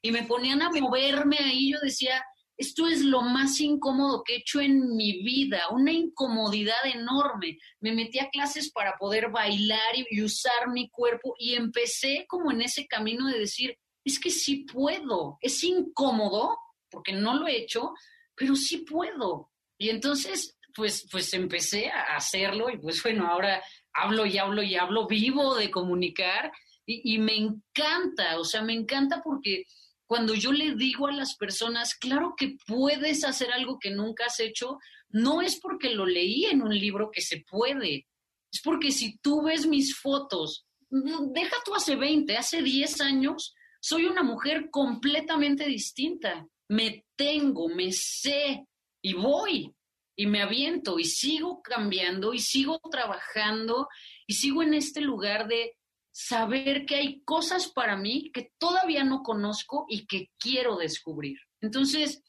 y 0.02 0.10
me 0.10 0.24
ponían 0.24 0.62
a 0.62 0.70
moverme 0.70 1.38
ahí, 1.38 1.72
yo 1.72 1.78
decía, 1.80 2.22
esto 2.56 2.86
es 2.86 3.02
lo 3.02 3.22
más 3.22 3.60
incómodo 3.60 4.22
que 4.24 4.34
he 4.34 4.38
hecho 4.38 4.60
en 4.60 4.96
mi 4.96 5.22
vida, 5.22 5.62
una 5.70 5.92
incomodidad 5.92 6.84
enorme. 6.84 7.58
Me 7.80 7.92
metí 7.92 8.20
a 8.20 8.30
clases 8.30 8.70
para 8.70 8.96
poder 8.98 9.30
bailar 9.30 9.94
y, 9.96 10.22
usar 10.22 10.70
mi 10.72 10.88
cuerpo 10.90 11.34
y 11.38 11.54
empecé 11.54 12.26
como 12.28 12.52
en 12.52 12.62
ese 12.62 12.86
camino 12.86 13.26
de 13.26 13.40
decir, 13.40 13.76
es 14.04 14.20
que 14.20 14.30
sí 14.30 14.66
puedo, 14.72 15.38
es 15.40 15.64
incómodo 15.64 16.56
porque 16.90 17.12
no 17.12 17.34
lo 17.34 17.48
he 17.48 17.56
hecho, 17.56 17.92
pero 18.36 18.54
sí 18.54 18.78
puedo. 18.78 19.50
Y 19.76 19.88
entonces, 19.88 20.56
pues, 20.74 21.06
pues 21.10 21.32
empecé 21.34 21.90
a 21.90 22.16
hacerlo 22.16 22.70
y 22.70 22.78
pues 22.78 23.02
bueno, 23.02 23.26
ahora 23.26 23.62
hablo 23.92 24.26
y 24.26 24.38
hablo 24.38 24.62
y 24.62 24.74
hablo, 24.74 25.06
vivo 25.06 25.54
de 25.54 25.70
comunicar 25.70 26.52
y, 26.86 27.14
y 27.14 27.18
me 27.18 27.36
encanta, 27.36 28.38
o 28.38 28.44
sea, 28.44 28.62
me 28.62 28.74
encanta 28.74 29.22
porque 29.22 29.64
cuando 30.06 30.34
yo 30.34 30.52
le 30.52 30.74
digo 30.74 31.06
a 31.06 31.12
las 31.12 31.36
personas, 31.36 31.94
claro 31.94 32.34
que 32.36 32.56
puedes 32.66 33.24
hacer 33.24 33.52
algo 33.52 33.78
que 33.78 33.90
nunca 33.90 34.26
has 34.26 34.38
hecho, 34.40 34.78
no 35.08 35.40
es 35.40 35.58
porque 35.60 35.90
lo 35.90 36.06
leí 36.06 36.46
en 36.46 36.62
un 36.62 36.76
libro 36.76 37.10
que 37.10 37.20
se 37.22 37.42
puede, 37.48 38.06
es 38.52 38.60
porque 38.62 38.92
si 38.92 39.18
tú 39.18 39.42
ves 39.42 39.66
mis 39.66 39.96
fotos, 39.96 40.66
deja 40.90 41.56
tú 41.64 41.74
hace 41.74 41.96
20, 41.96 42.36
hace 42.36 42.62
10 42.62 43.00
años, 43.00 43.54
soy 43.80 44.06
una 44.06 44.22
mujer 44.22 44.68
completamente 44.70 45.66
distinta. 45.66 46.46
Me 46.68 47.04
tengo, 47.16 47.68
me 47.68 47.92
sé, 47.92 48.64
y 49.02 49.12
voy 49.14 49.74
y 50.16 50.26
me 50.26 50.42
aviento 50.42 50.98
y 50.98 51.04
sigo 51.04 51.62
cambiando 51.62 52.34
y 52.34 52.38
sigo 52.38 52.80
trabajando 52.90 53.88
y 54.26 54.34
sigo 54.34 54.62
en 54.62 54.74
este 54.74 55.00
lugar 55.00 55.48
de 55.48 55.76
saber 56.12 56.86
que 56.86 56.94
hay 56.94 57.22
cosas 57.22 57.68
para 57.68 57.96
mí 57.96 58.30
que 58.32 58.52
todavía 58.58 59.02
no 59.02 59.22
conozco 59.22 59.86
y 59.88 60.06
que 60.06 60.30
quiero 60.38 60.76
descubrir. 60.76 61.38
Entonces, 61.60 62.22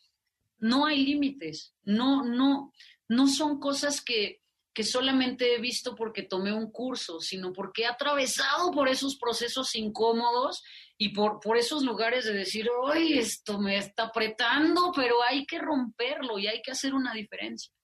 no 0.57 0.85
hay 0.87 1.05
límites, 1.05 1.75
no, 1.83 2.23
no, 2.23 2.73
no 3.07 3.27
son 3.27 3.59
cosas 3.59 4.01
que, 4.01 4.41
que 4.73 4.83
solamente 4.83 5.53
he 5.53 5.59
visto 5.59 5.93
porque 5.95 6.23
tomé 6.23 6.51
un 6.51 6.71
curso, 6.71 7.19
sino 7.19 7.53
porque 7.53 7.83
he 7.83 7.85
atravesado 7.85 8.71
por 8.71 8.89
esos 8.89 9.17
procesos 9.17 9.75
incómodos 9.75 10.63
y 10.97 11.09
por, 11.09 11.39
por 11.39 11.57
esos 11.57 11.83
lugares 11.83 12.25
de 12.25 12.33
decir, 12.33 12.67
¡ay, 12.91 13.19
esto 13.19 13.59
me 13.59 13.77
está 13.77 14.05
apretando, 14.05 14.91
pero 14.95 15.21
hay 15.21 15.45
que 15.45 15.59
romperlo 15.59 16.39
y 16.39 16.47
hay 16.47 16.61
que 16.63 16.71
hacer 16.71 16.95
una 16.95 17.13
diferencia! 17.13 17.74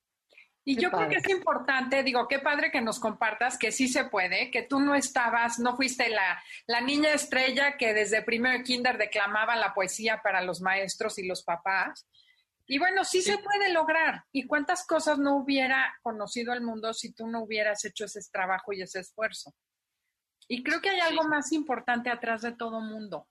Y 0.64 0.76
yo 0.76 0.92
creo 0.92 1.10
que 1.10 1.16
es 1.16 1.30
importante, 1.30 2.04
digo, 2.04 2.28
qué 2.28 2.38
padre 2.38 2.72
que 2.72 2.82
nos 2.82 3.00
compartas 3.00 3.58
que 3.58 3.72
sí 3.72 3.88
se 3.88 4.06
puede, 4.06 4.52
que 4.52 4.62
tú 4.62 4.80
no 4.80 4.94
estabas, 4.94 5.58
no 5.58 5.76
fuiste 5.76 6.10
la, 6.10 6.42
la 6.68 6.82
niña 6.82 7.14
estrella 7.14 7.78
que 7.78 7.96
desde 7.96 8.22
primero 8.22 8.64
kinder 8.64 9.00
declamaba 9.00 9.56
la 9.56 9.74
poesía 9.74 10.22
para 10.22 10.42
los 10.44 10.62
maestros 10.62 11.18
y 11.18 11.26
los 11.26 11.44
papás, 11.44 12.06
y 12.68 12.80
bueno, 12.80 13.04
sí, 13.04 13.22
se 13.22 13.38
puede 13.38 13.74
lograr. 13.74 14.24
¿Y 14.32 14.48
cuántas 14.48 14.88
cosas 14.88 15.18
no 15.18 15.36
hubiera 15.36 15.94
conocido 16.02 16.54
el 16.54 16.62
mundo 16.62 16.94
si 16.94 17.12
tú 17.12 17.28
no 17.28 17.44
hubieras 17.44 17.84
hecho 17.84 18.06
ese 18.06 18.22
trabajo 18.32 18.72
y 18.72 18.82
ese 18.82 19.02
esfuerzo? 19.02 19.54
Y 20.48 20.64
creo 20.64 20.80
que 20.80 20.90
hay 20.90 21.02
algo 21.02 21.24
más 21.24 21.52
importante 21.52 22.10
atrás 22.10 22.42
de 22.42 22.54
todo 22.54 22.80
mundo, 22.80 23.28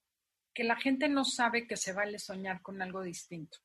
que 0.53 0.65
la 0.65 0.77
gente 0.77 1.09
no 1.09 1.25
sabe 1.25 1.67
que 1.67 1.79
se 1.79 1.95
vale 1.95 2.19
soñar 2.19 2.61
con 2.61 2.83
algo 2.83 3.03
distinto. 3.03 3.59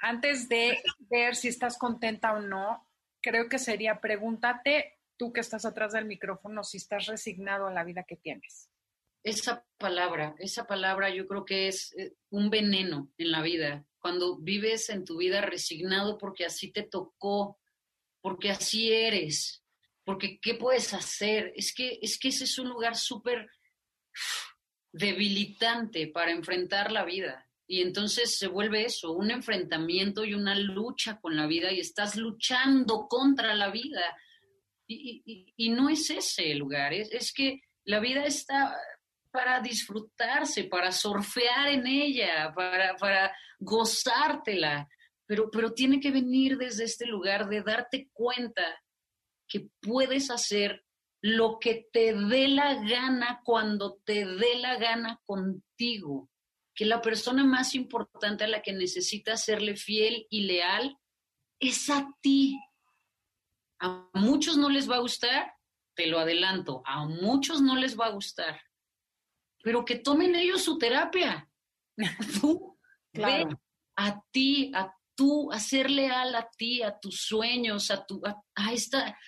Antes 0.00 0.48
de 0.48 0.80
ver 1.10 1.34
si 1.34 1.48
estás 1.48 1.76
contenta 1.76 2.32
o 2.32 2.40
no, 2.40 2.86
creo 3.20 3.48
que 3.48 3.58
sería 3.58 4.00
pregúntate, 4.00 4.98
tú 5.16 5.32
que 5.32 5.40
estás 5.40 5.64
atrás 5.64 5.92
del 5.92 6.04
micrófono, 6.04 6.62
si 6.62 6.76
estás 6.76 7.06
resignado 7.06 7.66
a 7.66 7.72
la 7.72 7.84
vida 7.84 8.04
que 8.04 8.16
tienes. 8.16 8.70
Esa 9.24 9.66
palabra, 9.76 10.34
esa 10.38 10.66
palabra 10.66 11.10
yo 11.10 11.26
creo 11.26 11.44
que 11.44 11.68
es 11.68 11.92
eh, 11.98 12.14
un 12.30 12.50
veneno 12.50 13.12
en 13.18 13.32
la 13.32 13.42
vida 13.42 13.84
cuando 13.98 14.38
vives 14.38 14.88
en 14.90 15.04
tu 15.04 15.18
vida 15.18 15.40
resignado 15.40 16.18
porque 16.18 16.44
así 16.44 16.70
te 16.70 16.84
tocó, 16.84 17.58
porque 18.20 18.50
así 18.50 18.92
eres, 18.92 19.64
porque 20.04 20.38
¿qué 20.40 20.54
puedes 20.54 20.94
hacer? 20.94 21.52
Es 21.56 21.74
que, 21.74 21.98
es 22.00 22.18
que 22.18 22.28
ese 22.28 22.44
es 22.44 22.58
un 22.58 22.68
lugar 22.68 22.96
súper 22.96 23.50
debilitante 24.92 26.06
para 26.06 26.30
enfrentar 26.30 26.92
la 26.92 27.04
vida. 27.04 27.47
Y 27.70 27.82
entonces 27.82 28.38
se 28.38 28.48
vuelve 28.48 28.86
eso, 28.86 29.12
un 29.12 29.30
enfrentamiento 29.30 30.24
y 30.24 30.32
una 30.32 30.54
lucha 30.54 31.20
con 31.20 31.36
la 31.36 31.46
vida 31.46 31.70
y 31.70 31.80
estás 31.80 32.16
luchando 32.16 33.06
contra 33.08 33.54
la 33.54 33.70
vida. 33.70 34.16
Y, 34.86 35.52
y, 35.54 35.68
no 35.68 35.90
es 35.90 36.08
ese 36.08 36.50
el 36.50 36.58
lugar, 36.58 36.94
es, 36.94 37.12
es 37.12 37.30
que 37.30 37.60
la 37.84 38.00
vida 38.00 38.24
está 38.24 38.74
para 39.30 39.60
disfrutarse, 39.60 40.64
para 40.64 40.92
surfear 40.92 41.68
en 41.68 41.86
ella, 41.86 42.54
para, 42.54 42.96
para 42.96 43.36
gozártela, 43.58 44.88
pero, 45.26 45.50
pero 45.50 45.74
tiene 45.74 46.00
que 46.00 46.10
venir 46.10 46.56
desde 46.56 46.84
este 46.84 47.04
lugar 47.04 47.50
de 47.50 47.62
darte 47.62 48.08
cuenta 48.14 48.62
que 49.46 49.68
puedes 49.82 50.30
hacer 50.30 50.84
lo 51.20 51.58
que 51.58 51.86
te 51.92 52.14
dé 52.14 52.48
la 52.48 52.74
gana 52.82 53.42
cuando 53.44 53.98
te 54.06 54.24
dé 54.24 54.56
la 54.58 54.76
gana 54.76 55.20
contigo, 55.26 56.30
que 56.78 56.86
la 56.86 57.02
persona 57.02 57.44
más 57.44 57.74
importante 57.74 58.44
a 58.44 58.46
la 58.46 58.62
que 58.62 58.72
necesitas 58.72 59.42
serle 59.44 59.74
fiel 59.74 60.28
y 60.30 60.42
leal 60.42 60.96
es 61.58 61.90
a 61.90 62.08
ti. 62.20 62.56
A 63.80 64.08
muchos 64.14 64.56
no 64.56 64.68
les 64.68 64.88
va 64.88 64.94
a 64.94 65.00
gustar, 65.00 65.52
te 65.96 66.06
lo 66.06 66.20
adelanto, 66.20 66.80
a 66.86 67.04
muchos 67.04 67.60
no 67.60 67.74
les 67.74 67.98
va 67.98 68.06
a 68.06 68.12
gustar, 68.12 68.62
pero 69.60 69.84
que 69.84 69.96
tomen 69.96 70.36
ellos 70.36 70.62
su 70.62 70.78
terapia. 70.78 71.50
Tú, 72.40 72.78
claro. 73.12 73.60
a 73.96 74.22
ti, 74.30 74.70
a 74.72 74.94
tú, 75.16 75.50
a 75.50 75.58
ser 75.58 75.90
leal 75.90 76.36
a 76.36 76.48
ti, 76.48 76.82
a 76.82 76.96
tus 76.96 77.22
sueños, 77.22 77.90
a 77.90 78.06
tu, 78.06 78.22
a 78.24 78.72
esta, 78.72 79.18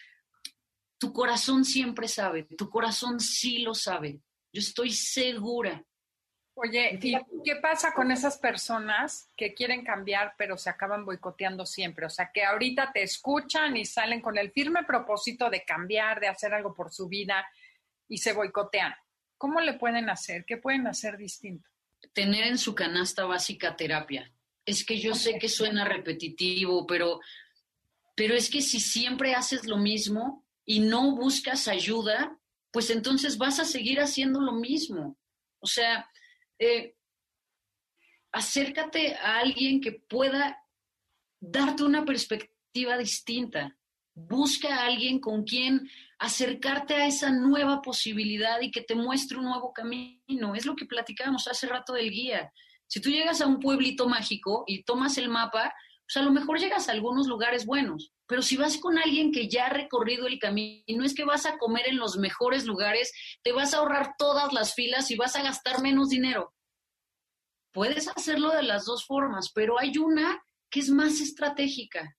tu 1.00 1.12
corazón 1.12 1.64
siempre 1.64 2.06
sabe, 2.06 2.44
tu 2.44 2.70
corazón 2.70 3.18
sí 3.18 3.58
lo 3.58 3.74
sabe. 3.74 4.20
Yo 4.52 4.60
estoy 4.60 4.92
segura. 4.92 5.84
Oye, 6.62 6.98
¿y 7.00 7.16
qué 7.42 7.56
pasa 7.56 7.94
con 7.94 8.10
esas 8.10 8.38
personas 8.38 9.30
que 9.36 9.54
quieren 9.54 9.82
cambiar 9.82 10.34
pero 10.36 10.58
se 10.58 10.68
acaban 10.68 11.04
boicoteando 11.04 11.64
siempre? 11.64 12.04
O 12.06 12.10
sea, 12.10 12.30
que 12.32 12.44
ahorita 12.44 12.92
te 12.92 13.02
escuchan 13.02 13.76
y 13.76 13.84
salen 13.86 14.20
con 14.20 14.36
el 14.36 14.52
firme 14.52 14.84
propósito 14.84 15.48
de 15.48 15.64
cambiar, 15.64 16.20
de 16.20 16.28
hacer 16.28 16.52
algo 16.52 16.74
por 16.74 16.92
su 16.92 17.08
vida 17.08 17.46
y 18.08 18.18
se 18.18 18.34
boicotean. 18.34 18.94
¿Cómo 19.38 19.60
le 19.60 19.74
pueden 19.74 20.10
hacer? 20.10 20.44
¿Qué 20.44 20.58
pueden 20.58 20.86
hacer 20.86 21.16
distinto? 21.16 21.68
Tener 22.12 22.44
en 22.44 22.58
su 22.58 22.74
canasta 22.74 23.24
básica 23.24 23.74
terapia. 23.76 24.30
Es 24.66 24.84
que 24.84 24.98
yo 24.98 25.14
sé 25.14 25.38
que 25.38 25.48
suena 25.48 25.86
repetitivo, 25.86 26.86
pero, 26.86 27.20
pero 28.14 28.34
es 28.34 28.50
que 28.50 28.60
si 28.60 28.80
siempre 28.80 29.34
haces 29.34 29.64
lo 29.64 29.78
mismo, 29.78 30.44
y 30.70 30.78
no 30.78 31.16
buscas 31.16 31.66
ayuda, 31.66 32.38
pues 32.70 32.90
entonces 32.90 33.38
vas 33.38 33.58
a 33.58 33.64
seguir 33.64 33.98
haciendo 33.98 34.40
lo 34.40 34.52
mismo. 34.52 35.18
O 35.58 35.66
sea, 35.66 36.08
eh, 36.60 36.94
acércate 38.32 39.14
a 39.16 39.38
alguien 39.38 39.80
que 39.80 39.92
pueda 39.92 40.62
darte 41.40 41.82
una 41.82 42.04
perspectiva 42.04 42.96
distinta. 42.98 43.76
Busca 44.14 44.68
a 44.76 44.86
alguien 44.86 45.18
con 45.18 45.44
quien 45.44 45.88
acercarte 46.18 46.94
a 46.94 47.06
esa 47.06 47.30
nueva 47.30 47.80
posibilidad 47.80 48.60
y 48.60 48.70
que 48.70 48.82
te 48.82 48.94
muestre 48.94 49.38
un 49.38 49.46
nuevo 49.46 49.72
camino. 49.72 50.54
Es 50.54 50.66
lo 50.66 50.76
que 50.76 50.84
platicábamos 50.84 51.48
hace 51.48 51.66
rato 51.66 51.94
del 51.94 52.10
guía. 52.10 52.52
Si 52.86 53.00
tú 53.00 53.08
llegas 53.08 53.40
a 53.40 53.46
un 53.46 53.58
pueblito 53.58 54.06
mágico 54.06 54.64
y 54.66 54.82
tomas 54.82 55.16
el 55.16 55.28
mapa, 55.28 55.72
pues 56.10 56.24
a 56.24 56.26
lo 56.26 56.32
mejor 56.32 56.58
llegas 56.58 56.88
a 56.88 56.92
algunos 56.92 57.28
lugares 57.28 57.64
buenos, 57.66 58.10
pero 58.26 58.42
si 58.42 58.56
vas 58.56 58.78
con 58.78 58.98
alguien 58.98 59.30
que 59.30 59.48
ya 59.48 59.66
ha 59.66 59.68
recorrido 59.68 60.26
el 60.26 60.40
camino, 60.40 61.04
es 61.04 61.14
que 61.14 61.24
vas 61.24 61.46
a 61.46 61.56
comer 61.56 61.86
en 61.86 61.98
los 61.98 62.18
mejores 62.18 62.66
lugares, 62.66 63.12
te 63.44 63.52
vas 63.52 63.72
a 63.72 63.76
ahorrar 63.76 64.14
todas 64.18 64.52
las 64.52 64.74
filas 64.74 65.12
y 65.12 65.16
vas 65.16 65.36
a 65.36 65.42
gastar 65.44 65.82
menos 65.82 66.08
dinero. 66.08 66.52
Puedes 67.72 68.08
hacerlo 68.08 68.50
de 68.50 68.64
las 68.64 68.86
dos 68.86 69.06
formas, 69.06 69.52
pero 69.54 69.78
hay 69.78 69.98
una 69.98 70.42
que 70.68 70.80
es 70.80 70.90
más 70.90 71.20
estratégica. 71.20 72.16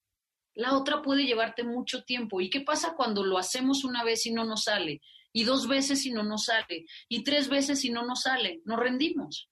La 0.54 0.74
otra 0.74 1.02
puede 1.02 1.26
llevarte 1.26 1.62
mucho 1.62 2.02
tiempo. 2.04 2.40
¿Y 2.40 2.48
qué 2.48 2.62
pasa 2.62 2.94
cuando 2.96 3.22
lo 3.22 3.36
hacemos 3.36 3.84
una 3.84 4.04
vez 4.04 4.24
y 4.24 4.32
no 4.32 4.44
nos 4.44 4.64
sale? 4.64 5.02
Y 5.34 5.44
dos 5.44 5.68
veces 5.68 6.06
y 6.06 6.12
no 6.12 6.22
nos 6.22 6.46
sale. 6.46 6.86
Y 7.10 7.24
tres 7.24 7.50
veces 7.50 7.84
y 7.84 7.90
no 7.90 8.06
nos 8.06 8.22
sale. 8.22 8.62
Nos 8.64 8.78
rendimos. 8.78 9.50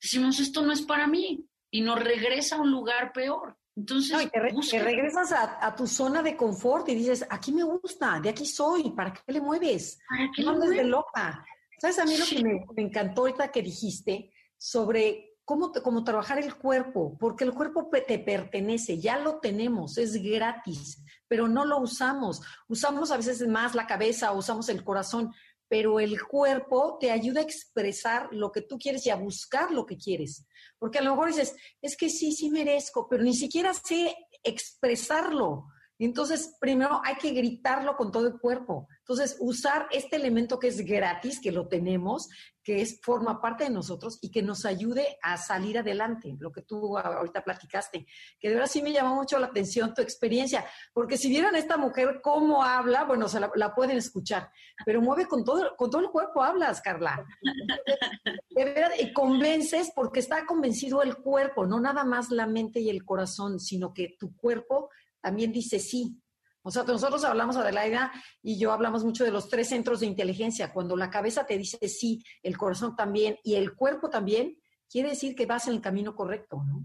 Decimos, 0.00 0.40
esto 0.40 0.62
no 0.62 0.72
es 0.72 0.80
para 0.80 1.06
mí. 1.06 1.46
Y 1.70 1.80
nos 1.80 2.02
regresa 2.02 2.56
a 2.56 2.60
un 2.60 2.70
lugar 2.70 3.12
peor. 3.12 3.56
Entonces, 3.76 4.30
te, 4.30 4.40
regresas 4.80 5.32
a, 5.32 5.74
tu 5.76 5.86
zona 5.86 6.22
de 6.22 6.34
confort 6.34 6.88
y 6.88 6.94
dices, 6.94 7.26
aquí 7.28 7.52
me 7.52 7.62
gusta, 7.62 8.18
de 8.20 8.30
aquí 8.30 8.46
soy, 8.46 8.90
¿para 8.92 9.12
qué 9.12 9.32
le 9.32 9.40
mueves? 9.42 9.98
¿Para 10.08 10.30
qué 10.34 10.42
no 10.42 10.58
de 10.58 10.84
loca? 10.84 11.44
¿Sabes 11.78 11.98
a 11.98 12.06
mí 12.06 12.16
lo 12.16 12.24
que 12.24 12.42
me, 12.42 12.82
encantó 12.82 13.22
ahorita 13.22 13.52
que 13.52 13.60
dijiste 13.60 14.32
sobre 14.56 15.36
cómo, 15.44 15.72
cómo 15.72 16.04
trabajar 16.04 16.38
el 16.38 16.54
cuerpo? 16.54 17.18
Porque 17.18 17.44
el 17.44 17.52
cuerpo 17.52 17.90
te 17.90 18.18
pertenece, 18.18 18.98
ya 18.98 19.18
lo 19.18 19.40
tenemos, 19.40 19.98
es 19.98 20.22
gratis, 20.22 21.04
pero 21.28 21.46
no 21.46 21.66
lo 21.66 21.78
usamos. 21.78 22.40
Usamos 22.68 23.10
a 23.10 23.18
veces 23.18 23.46
más 23.46 23.74
la 23.74 23.86
cabeza, 23.86 24.32
usamos 24.32 24.70
el 24.70 24.84
corazón, 24.84 25.34
pero 25.68 26.00
el 26.00 26.22
cuerpo 26.22 26.96
te 27.00 27.10
ayuda 27.10 27.40
a 27.40 27.44
expresar 27.44 28.28
lo 28.32 28.52
que 28.52 28.62
tú 28.62 28.78
quieres 28.78 29.06
y 29.06 29.10
a 29.10 29.16
buscar 29.16 29.70
lo 29.70 29.84
que 29.86 29.96
quieres. 29.96 30.46
Porque 30.78 30.98
a 30.98 31.02
lo 31.02 31.10
mejor 31.10 31.28
dices, 31.28 31.54
es 31.82 31.96
que 31.96 32.08
sí, 32.08 32.32
sí 32.32 32.50
merezco, 32.50 33.08
pero 33.08 33.22
ni 33.22 33.34
siquiera 33.34 33.72
sé 33.74 34.14
expresarlo. 34.42 35.66
Entonces, 35.98 36.56
primero 36.60 37.00
hay 37.04 37.16
que 37.16 37.30
gritarlo 37.30 37.96
con 37.96 38.12
todo 38.12 38.26
el 38.26 38.38
cuerpo. 38.38 38.88
Entonces, 38.98 39.36
usar 39.40 39.86
este 39.90 40.16
elemento 40.16 40.58
que 40.58 40.68
es 40.68 40.84
gratis, 40.84 41.40
que 41.40 41.52
lo 41.52 41.68
tenemos, 41.68 42.28
que 42.66 42.82
es, 42.82 43.00
forma 43.00 43.40
parte 43.40 43.62
de 43.62 43.70
nosotros 43.70 44.18
y 44.20 44.32
que 44.32 44.42
nos 44.42 44.66
ayude 44.66 45.18
a 45.22 45.36
salir 45.36 45.78
adelante, 45.78 46.34
lo 46.40 46.50
que 46.50 46.62
tú 46.62 46.98
ahorita 46.98 47.44
platicaste, 47.44 48.06
que 48.40 48.48
de 48.48 48.54
verdad 48.54 48.68
sí 48.68 48.82
me 48.82 48.90
llamó 48.92 49.14
mucho 49.14 49.38
la 49.38 49.46
atención 49.46 49.94
tu 49.94 50.02
experiencia, 50.02 50.66
porque 50.92 51.16
si 51.16 51.28
vieran 51.28 51.54
a 51.54 51.60
esta 51.60 51.76
mujer 51.76 52.20
cómo 52.20 52.64
habla, 52.64 53.04
bueno, 53.04 53.28
se 53.28 53.38
la, 53.38 53.74
pueden 53.76 53.96
escuchar, 53.96 54.50
pero 54.84 55.00
mueve 55.00 55.26
con 55.26 55.44
todo, 55.44 55.76
con 55.76 55.90
todo 55.90 56.02
el 56.02 56.10
cuerpo, 56.10 56.42
hablas, 56.42 56.80
Carla. 56.80 57.24
De 58.50 58.64
verdad, 58.64 58.90
y 58.98 59.12
convences 59.12 59.92
porque 59.94 60.18
está 60.18 60.44
convencido 60.44 61.02
el 61.02 61.18
cuerpo, 61.18 61.66
no 61.66 61.78
nada 61.78 62.02
más 62.02 62.30
la 62.30 62.48
mente 62.48 62.80
y 62.80 62.90
el 62.90 63.04
corazón, 63.04 63.60
sino 63.60 63.94
que 63.94 64.16
tu 64.18 64.34
cuerpo 64.34 64.85
también 65.26 65.50
dice 65.50 65.80
sí. 65.80 66.16
O 66.62 66.70
sea, 66.70 66.84
nosotros 66.84 67.24
hablamos, 67.24 67.56
Adelaida 67.56 68.12
y 68.44 68.60
yo 68.60 68.70
hablamos 68.70 69.02
mucho 69.02 69.24
de 69.24 69.32
los 69.32 69.48
tres 69.48 69.70
centros 69.70 69.98
de 69.98 70.06
inteligencia. 70.06 70.72
Cuando 70.72 70.96
la 70.96 71.10
cabeza 71.10 71.44
te 71.44 71.58
dice 71.58 71.88
sí, 71.88 72.22
el 72.44 72.56
corazón 72.56 72.94
también 72.94 73.36
y 73.42 73.56
el 73.56 73.74
cuerpo 73.74 74.08
también, 74.08 74.56
quiere 74.88 75.08
decir 75.08 75.34
que 75.34 75.44
vas 75.44 75.66
en 75.66 75.74
el 75.74 75.80
camino 75.80 76.14
correcto, 76.14 76.62
¿no? 76.64 76.84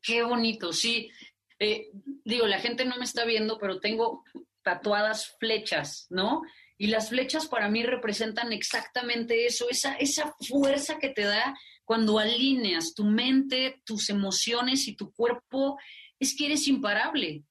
Qué 0.00 0.22
bonito, 0.22 0.72
sí. 0.72 1.10
Eh, 1.58 1.90
digo, 2.24 2.46
la 2.46 2.60
gente 2.60 2.84
no 2.84 2.96
me 2.96 3.04
está 3.04 3.24
viendo, 3.24 3.58
pero 3.58 3.80
tengo 3.80 4.22
tatuadas 4.62 5.34
flechas, 5.40 6.06
¿no? 6.10 6.42
Y 6.76 6.86
las 6.86 7.08
flechas 7.08 7.48
para 7.48 7.68
mí 7.68 7.82
representan 7.82 8.52
exactamente 8.52 9.46
eso, 9.46 9.68
esa, 9.68 9.96
esa 9.96 10.32
fuerza 10.46 11.00
que 11.00 11.08
te 11.08 11.22
da 11.22 11.58
cuando 11.84 12.20
alineas 12.20 12.94
tu 12.94 13.02
mente, 13.02 13.82
tus 13.84 14.10
emociones 14.10 14.86
y 14.86 14.94
tu 14.94 15.10
cuerpo, 15.10 15.76
es 16.20 16.36
que 16.36 16.46
eres 16.46 16.66
imparable. 16.68 17.44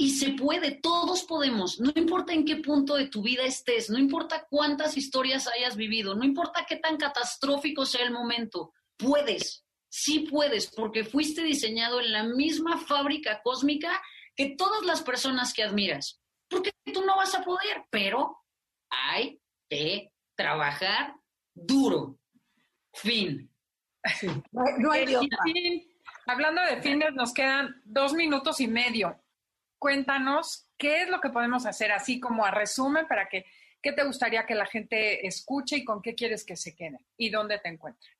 Y 0.00 0.10
se 0.10 0.30
puede, 0.34 0.76
todos 0.80 1.24
podemos, 1.24 1.80
no 1.80 1.90
importa 1.96 2.32
en 2.32 2.44
qué 2.44 2.58
punto 2.58 2.94
de 2.94 3.08
tu 3.08 3.20
vida 3.20 3.42
estés, 3.42 3.90
no 3.90 3.98
importa 3.98 4.46
cuántas 4.48 4.96
historias 4.96 5.48
hayas 5.48 5.74
vivido, 5.74 6.14
no 6.14 6.24
importa 6.24 6.64
qué 6.68 6.76
tan 6.76 6.96
catastrófico 6.96 7.84
sea 7.84 8.04
el 8.04 8.12
momento, 8.12 8.72
puedes, 8.96 9.66
sí 9.88 10.20
puedes, 10.20 10.68
porque 10.68 11.02
fuiste 11.02 11.42
diseñado 11.42 12.00
en 12.00 12.12
la 12.12 12.22
misma 12.22 12.78
fábrica 12.78 13.40
cósmica 13.42 14.00
que 14.36 14.54
todas 14.56 14.84
las 14.84 15.02
personas 15.02 15.52
que 15.52 15.64
admiras. 15.64 16.20
Porque 16.48 16.70
tú 16.94 17.04
no 17.04 17.16
vas 17.16 17.34
a 17.34 17.42
poder, 17.42 17.82
pero 17.90 18.38
hay 18.88 19.40
que 19.68 20.12
trabajar 20.36 21.16
duro. 21.52 22.20
Fin. 22.94 23.50
No, 24.52 24.92
hay 24.92 25.06
Hablando 26.26 26.62
de 26.62 26.80
fines, 26.82 27.12
nos 27.14 27.34
quedan 27.34 27.82
dos 27.84 28.12
minutos 28.12 28.60
y 28.60 28.68
medio 28.68 29.20
cuéntanos 29.78 30.68
qué 30.76 31.02
es 31.02 31.08
lo 31.08 31.20
que 31.20 31.30
podemos 31.30 31.66
hacer, 31.66 31.92
así 31.92 32.20
como 32.20 32.44
a 32.44 32.50
resumen, 32.50 33.06
para 33.06 33.28
que, 33.28 33.44
qué 33.82 33.92
te 33.92 34.04
gustaría 34.04 34.46
que 34.46 34.54
la 34.54 34.66
gente 34.66 35.26
escuche 35.26 35.76
y 35.76 35.84
con 35.84 36.02
qué 36.02 36.14
quieres 36.14 36.44
que 36.44 36.56
se 36.56 36.74
quede 36.74 36.98
y 37.16 37.30
dónde 37.30 37.58
te 37.58 37.68
encuentran. 37.68 38.12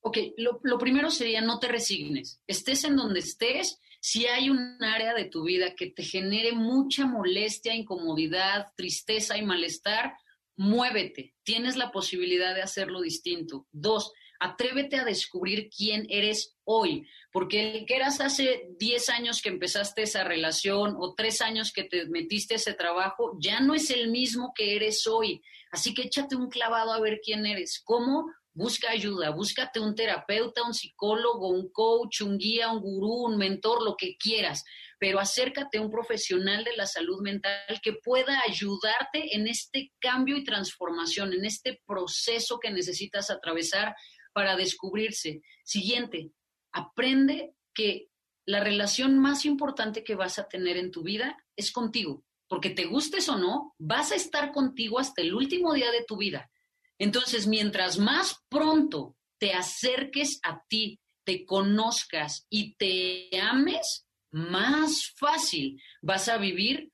Ok, 0.00 0.18
lo, 0.36 0.60
lo 0.62 0.78
primero 0.78 1.10
sería 1.10 1.40
no 1.40 1.58
te 1.58 1.68
resignes. 1.68 2.40
Estés 2.46 2.84
en 2.84 2.96
donde 2.96 3.20
estés, 3.20 3.80
si 4.00 4.26
hay 4.26 4.50
un 4.50 4.76
área 4.84 5.14
de 5.14 5.24
tu 5.24 5.44
vida 5.44 5.74
que 5.74 5.86
te 5.86 6.02
genere 6.02 6.52
mucha 6.52 7.06
molestia, 7.06 7.74
incomodidad, 7.74 8.66
tristeza 8.76 9.38
y 9.38 9.42
malestar, 9.42 10.14
muévete. 10.56 11.34
Tienes 11.42 11.76
la 11.76 11.90
posibilidad 11.90 12.54
de 12.54 12.60
hacerlo 12.62 13.00
distinto. 13.00 13.66
Dos, 13.72 14.12
atrévete 14.44 14.96
a 14.96 15.04
descubrir 15.04 15.70
quién 15.74 16.06
eres 16.10 16.54
hoy, 16.64 17.06
porque 17.32 17.78
el 17.78 17.86
que 17.86 17.96
eras 17.96 18.20
hace 18.20 18.68
10 18.78 19.08
años 19.08 19.40
que 19.40 19.48
empezaste 19.48 20.02
esa 20.02 20.22
relación 20.22 20.96
o 20.98 21.14
3 21.14 21.40
años 21.40 21.72
que 21.72 21.84
te 21.84 22.04
metiste 22.06 22.56
ese 22.56 22.74
trabajo, 22.74 23.38
ya 23.40 23.60
no 23.60 23.74
es 23.74 23.88
el 23.88 24.10
mismo 24.10 24.52
que 24.54 24.76
eres 24.76 25.06
hoy. 25.06 25.40
Así 25.72 25.94
que 25.94 26.02
échate 26.02 26.36
un 26.36 26.50
clavado 26.50 26.92
a 26.92 27.00
ver 27.00 27.20
quién 27.24 27.46
eres. 27.46 27.80
¿Cómo? 27.82 28.30
Busca 28.52 28.90
ayuda, 28.90 29.30
búscate 29.30 29.80
un 29.80 29.94
terapeuta, 29.94 30.62
un 30.62 30.74
psicólogo, 30.74 31.48
un 31.48 31.72
coach, 31.72 32.20
un 32.20 32.36
guía, 32.36 32.70
un 32.70 32.80
gurú, 32.80 33.24
un 33.24 33.38
mentor, 33.38 33.82
lo 33.82 33.96
que 33.96 34.16
quieras, 34.16 34.62
pero 35.00 35.18
acércate 35.18 35.78
a 35.78 35.80
un 35.80 35.90
profesional 35.90 36.62
de 36.62 36.76
la 36.76 36.86
salud 36.86 37.20
mental 37.20 37.80
que 37.82 37.94
pueda 37.94 38.40
ayudarte 38.46 39.34
en 39.34 39.48
este 39.48 39.92
cambio 39.98 40.36
y 40.36 40.44
transformación, 40.44 41.32
en 41.32 41.44
este 41.44 41.82
proceso 41.84 42.60
que 42.60 42.70
necesitas 42.70 43.30
atravesar 43.30 43.96
para 44.34 44.56
descubrirse. 44.56 45.40
Siguiente, 45.64 46.32
aprende 46.72 47.54
que 47.72 48.08
la 48.44 48.60
relación 48.60 49.18
más 49.18 49.46
importante 49.46 50.04
que 50.04 50.16
vas 50.16 50.38
a 50.38 50.48
tener 50.48 50.76
en 50.76 50.90
tu 50.90 51.02
vida 51.02 51.38
es 51.56 51.72
contigo, 51.72 52.24
porque 52.48 52.68
te 52.68 52.84
gustes 52.84 53.28
o 53.30 53.38
no, 53.38 53.74
vas 53.78 54.12
a 54.12 54.16
estar 54.16 54.52
contigo 54.52 54.98
hasta 54.98 55.22
el 55.22 55.34
último 55.34 55.72
día 55.72 55.90
de 55.90 56.04
tu 56.04 56.18
vida. 56.18 56.50
Entonces, 56.98 57.46
mientras 57.46 57.98
más 57.98 58.36
pronto 58.50 59.16
te 59.38 59.54
acerques 59.54 60.40
a 60.42 60.62
ti, 60.68 61.00
te 61.24 61.46
conozcas 61.46 62.46
y 62.50 62.74
te 62.76 63.30
ames, 63.40 64.06
más 64.30 65.12
fácil 65.16 65.80
vas 66.02 66.28
a 66.28 66.36
vivir 66.36 66.92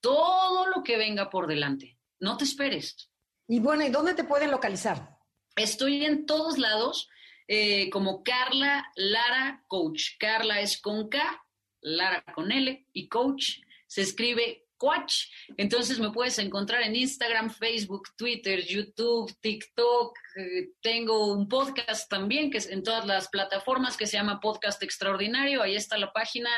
todo 0.00 0.66
lo 0.66 0.82
que 0.82 0.96
venga 0.96 1.30
por 1.30 1.46
delante. 1.46 1.98
No 2.18 2.36
te 2.36 2.44
esperes. 2.44 3.10
Y 3.46 3.60
bueno, 3.60 3.84
¿y 3.84 3.90
dónde 3.90 4.14
te 4.14 4.24
pueden 4.24 4.50
localizar? 4.50 5.19
Estoy 5.62 6.04
en 6.04 6.26
todos 6.26 6.58
lados. 6.58 7.08
Eh, 7.52 7.90
como 7.90 8.22
Carla 8.22 8.92
Lara 8.94 9.64
Coach. 9.66 10.16
Carla 10.20 10.60
es 10.60 10.80
con 10.80 11.08
K, 11.08 11.44
Lara 11.80 12.22
con 12.32 12.52
L 12.52 12.86
y 12.92 13.08
Coach 13.08 13.58
se 13.90 14.02
escribe 14.02 14.68
Coach. 14.76 15.26
Entonces 15.56 15.98
me 15.98 16.12
puedes 16.12 16.38
encontrar 16.38 16.82
en 16.82 16.94
Instagram, 16.94 17.50
Facebook, 17.50 18.10
Twitter, 18.16 18.64
YouTube, 18.64 19.34
TikTok. 19.40 20.16
Eh, 20.36 20.70
tengo 20.80 21.32
un 21.32 21.48
podcast 21.48 22.08
también 22.08 22.52
que 22.52 22.58
es 22.58 22.68
en 22.68 22.84
todas 22.84 23.04
las 23.04 23.28
plataformas 23.28 23.96
que 23.96 24.06
se 24.06 24.16
llama 24.16 24.38
Podcast 24.38 24.80
Extraordinario. 24.84 25.60
Ahí 25.60 25.74
está 25.74 25.98
la 25.98 26.12
página. 26.12 26.50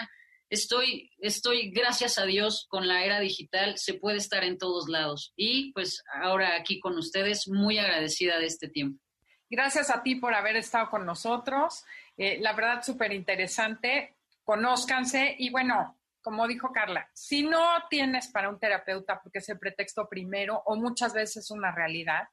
Estoy, 0.53 1.11
estoy, 1.16 1.70
gracias 1.70 2.18
a 2.18 2.26
Dios, 2.26 2.66
con 2.68 2.86
la 2.86 3.07
era 3.07 3.20
digital, 3.20 3.78
se 3.78 3.94
puede 3.94 4.18
estar 4.18 4.44
en 4.44 4.59
todos 4.59 4.86
lados. 4.86 5.32
Y 5.34 5.72
pues 5.72 6.05
ahora 6.12 6.57
aquí 6.57 6.78
con 6.78 6.98
ustedes, 6.98 7.48
muy 7.48 7.78
agradecida 7.78 8.38
de 8.38 8.44
este 8.44 8.68
tiempo. 8.68 9.03
Gracias 9.48 9.88
a 9.88 10.03
ti 10.03 10.16
por 10.16 10.34
haber 10.34 10.57
estado 10.57 10.90
con 10.90 11.07
nosotros. 11.07 11.84
Eh, 12.18 12.36
la 12.38 12.53
verdad, 12.53 12.82
súper 12.82 13.14
interesante. 13.14 14.16
Conózcanse 14.44 15.36
y 15.38 15.48
bueno, 15.48 15.98
como 16.20 16.46
dijo 16.46 16.70
Carla, 16.70 17.09
si 17.14 17.44
no 17.44 17.64
tienes 17.88 18.28
para 18.28 18.50
un 18.50 18.61
terapeuta 18.61 19.22
porque 19.22 19.38
es 19.38 19.48
el 19.48 19.59
pretexto 19.59 20.07
primero 20.07 20.62
o 20.66 20.76
muchas 20.76 21.14
veces 21.14 21.50
una 21.50 21.74
realidad, 21.74 22.28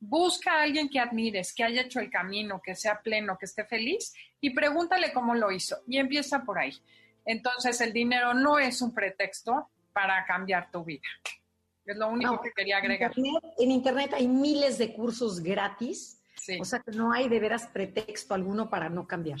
busca 0.00 0.52
a 0.52 0.62
alguien 0.62 0.88
que 0.88 1.00
admires, 1.00 1.52
que 1.52 1.64
haya 1.64 1.82
hecho 1.82 2.00
el 2.00 2.08
camino, 2.08 2.62
que 2.64 2.74
sea 2.74 3.02
pleno, 3.02 3.36
que 3.36 3.44
esté 3.44 3.66
feliz 3.66 4.14
y 4.40 4.54
pregúntale 4.54 5.12
cómo 5.12 5.34
lo 5.34 5.52
hizo 5.52 5.76
y 5.86 5.98
empieza 5.98 6.44
por 6.44 6.58
ahí. 6.58 6.72
Entonces, 7.28 7.80
el 7.80 7.92
dinero 7.92 8.34
no 8.34 8.58
es 8.58 8.82
un 8.82 8.92
pretexto 8.92 9.70
para 9.92 10.24
cambiar 10.26 10.70
tu 10.70 10.84
vida. 10.84 11.02
Es 11.84 11.96
lo 11.96 12.08
único 12.08 12.40
que 12.40 12.52
quería 12.52 12.78
agregar. 12.78 13.12
en 13.16 13.70
Internet 13.70 14.12
hay 14.14 14.28
miles 14.28 14.78
de 14.78 14.92
cursos 14.92 15.40
gratis 15.40 16.18
o 16.60 16.64
sea 16.64 16.80
que 16.80 16.92
no 16.92 17.12
hay 17.12 17.28
de 17.28 17.40
veras 17.40 17.66
pretexto 17.66 18.34
alguno 18.34 18.70
para 18.70 18.88
no 18.88 19.06
cambiar. 19.06 19.38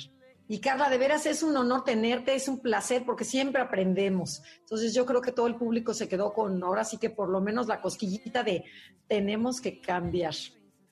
Y 0.50 0.60
Carla, 0.60 0.88
de 0.88 0.96
veras 0.96 1.26
es 1.26 1.42
un 1.42 1.56
honor 1.56 1.84
tenerte, 1.84 2.34
es 2.34 2.48
un 2.48 2.60
placer 2.60 3.04
porque 3.04 3.24
siempre 3.24 3.60
aprendemos. 3.60 4.42
Entonces 4.60 4.94
yo 4.94 5.04
creo 5.04 5.20
que 5.20 5.32
todo 5.32 5.46
el 5.46 5.56
público 5.56 5.92
se 5.92 6.08
quedó 6.08 6.32
con 6.32 6.62
ahora 6.62 6.84
sí 6.84 6.96
que 6.96 7.10
por 7.10 7.28
lo 7.28 7.40
menos 7.40 7.66
la 7.66 7.82
cosquillita 7.82 8.42
de 8.42 8.64
tenemos 9.06 9.60
que 9.60 9.80
cambiar. 9.80 10.34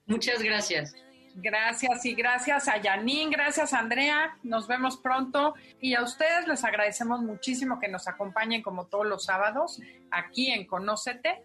Muchas 0.06 0.42
gracias. 0.42 0.94
Gracias 1.38 2.06
y 2.06 2.14
gracias 2.14 2.66
a 2.66 2.80
Janine, 2.82 3.30
gracias 3.30 3.74
a 3.74 3.80
Andrea, 3.80 4.38
nos 4.42 4.66
vemos 4.66 4.96
pronto 4.96 5.54
y 5.78 5.94
a 5.94 6.02
ustedes 6.02 6.48
les 6.48 6.64
agradecemos 6.64 7.20
muchísimo 7.20 7.78
que 7.78 7.88
nos 7.88 8.08
acompañen 8.08 8.62
como 8.62 8.86
todos 8.86 9.06
los 9.06 9.24
sábados 9.24 9.78
aquí 10.10 10.50
en 10.50 10.66
Conócete. 10.66 11.44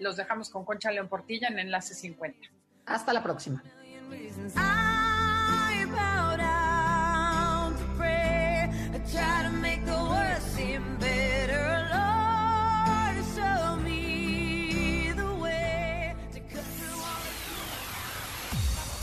Los 0.00 0.16
dejamos 0.16 0.48
con 0.48 0.64
Concha 0.64 0.90
León 0.90 1.08
Portilla 1.08 1.48
en 1.48 1.58
Enlace 1.58 1.94
50. 1.94 2.48
Hasta 2.86 3.12
la 3.12 3.22
próxima. 3.22 3.62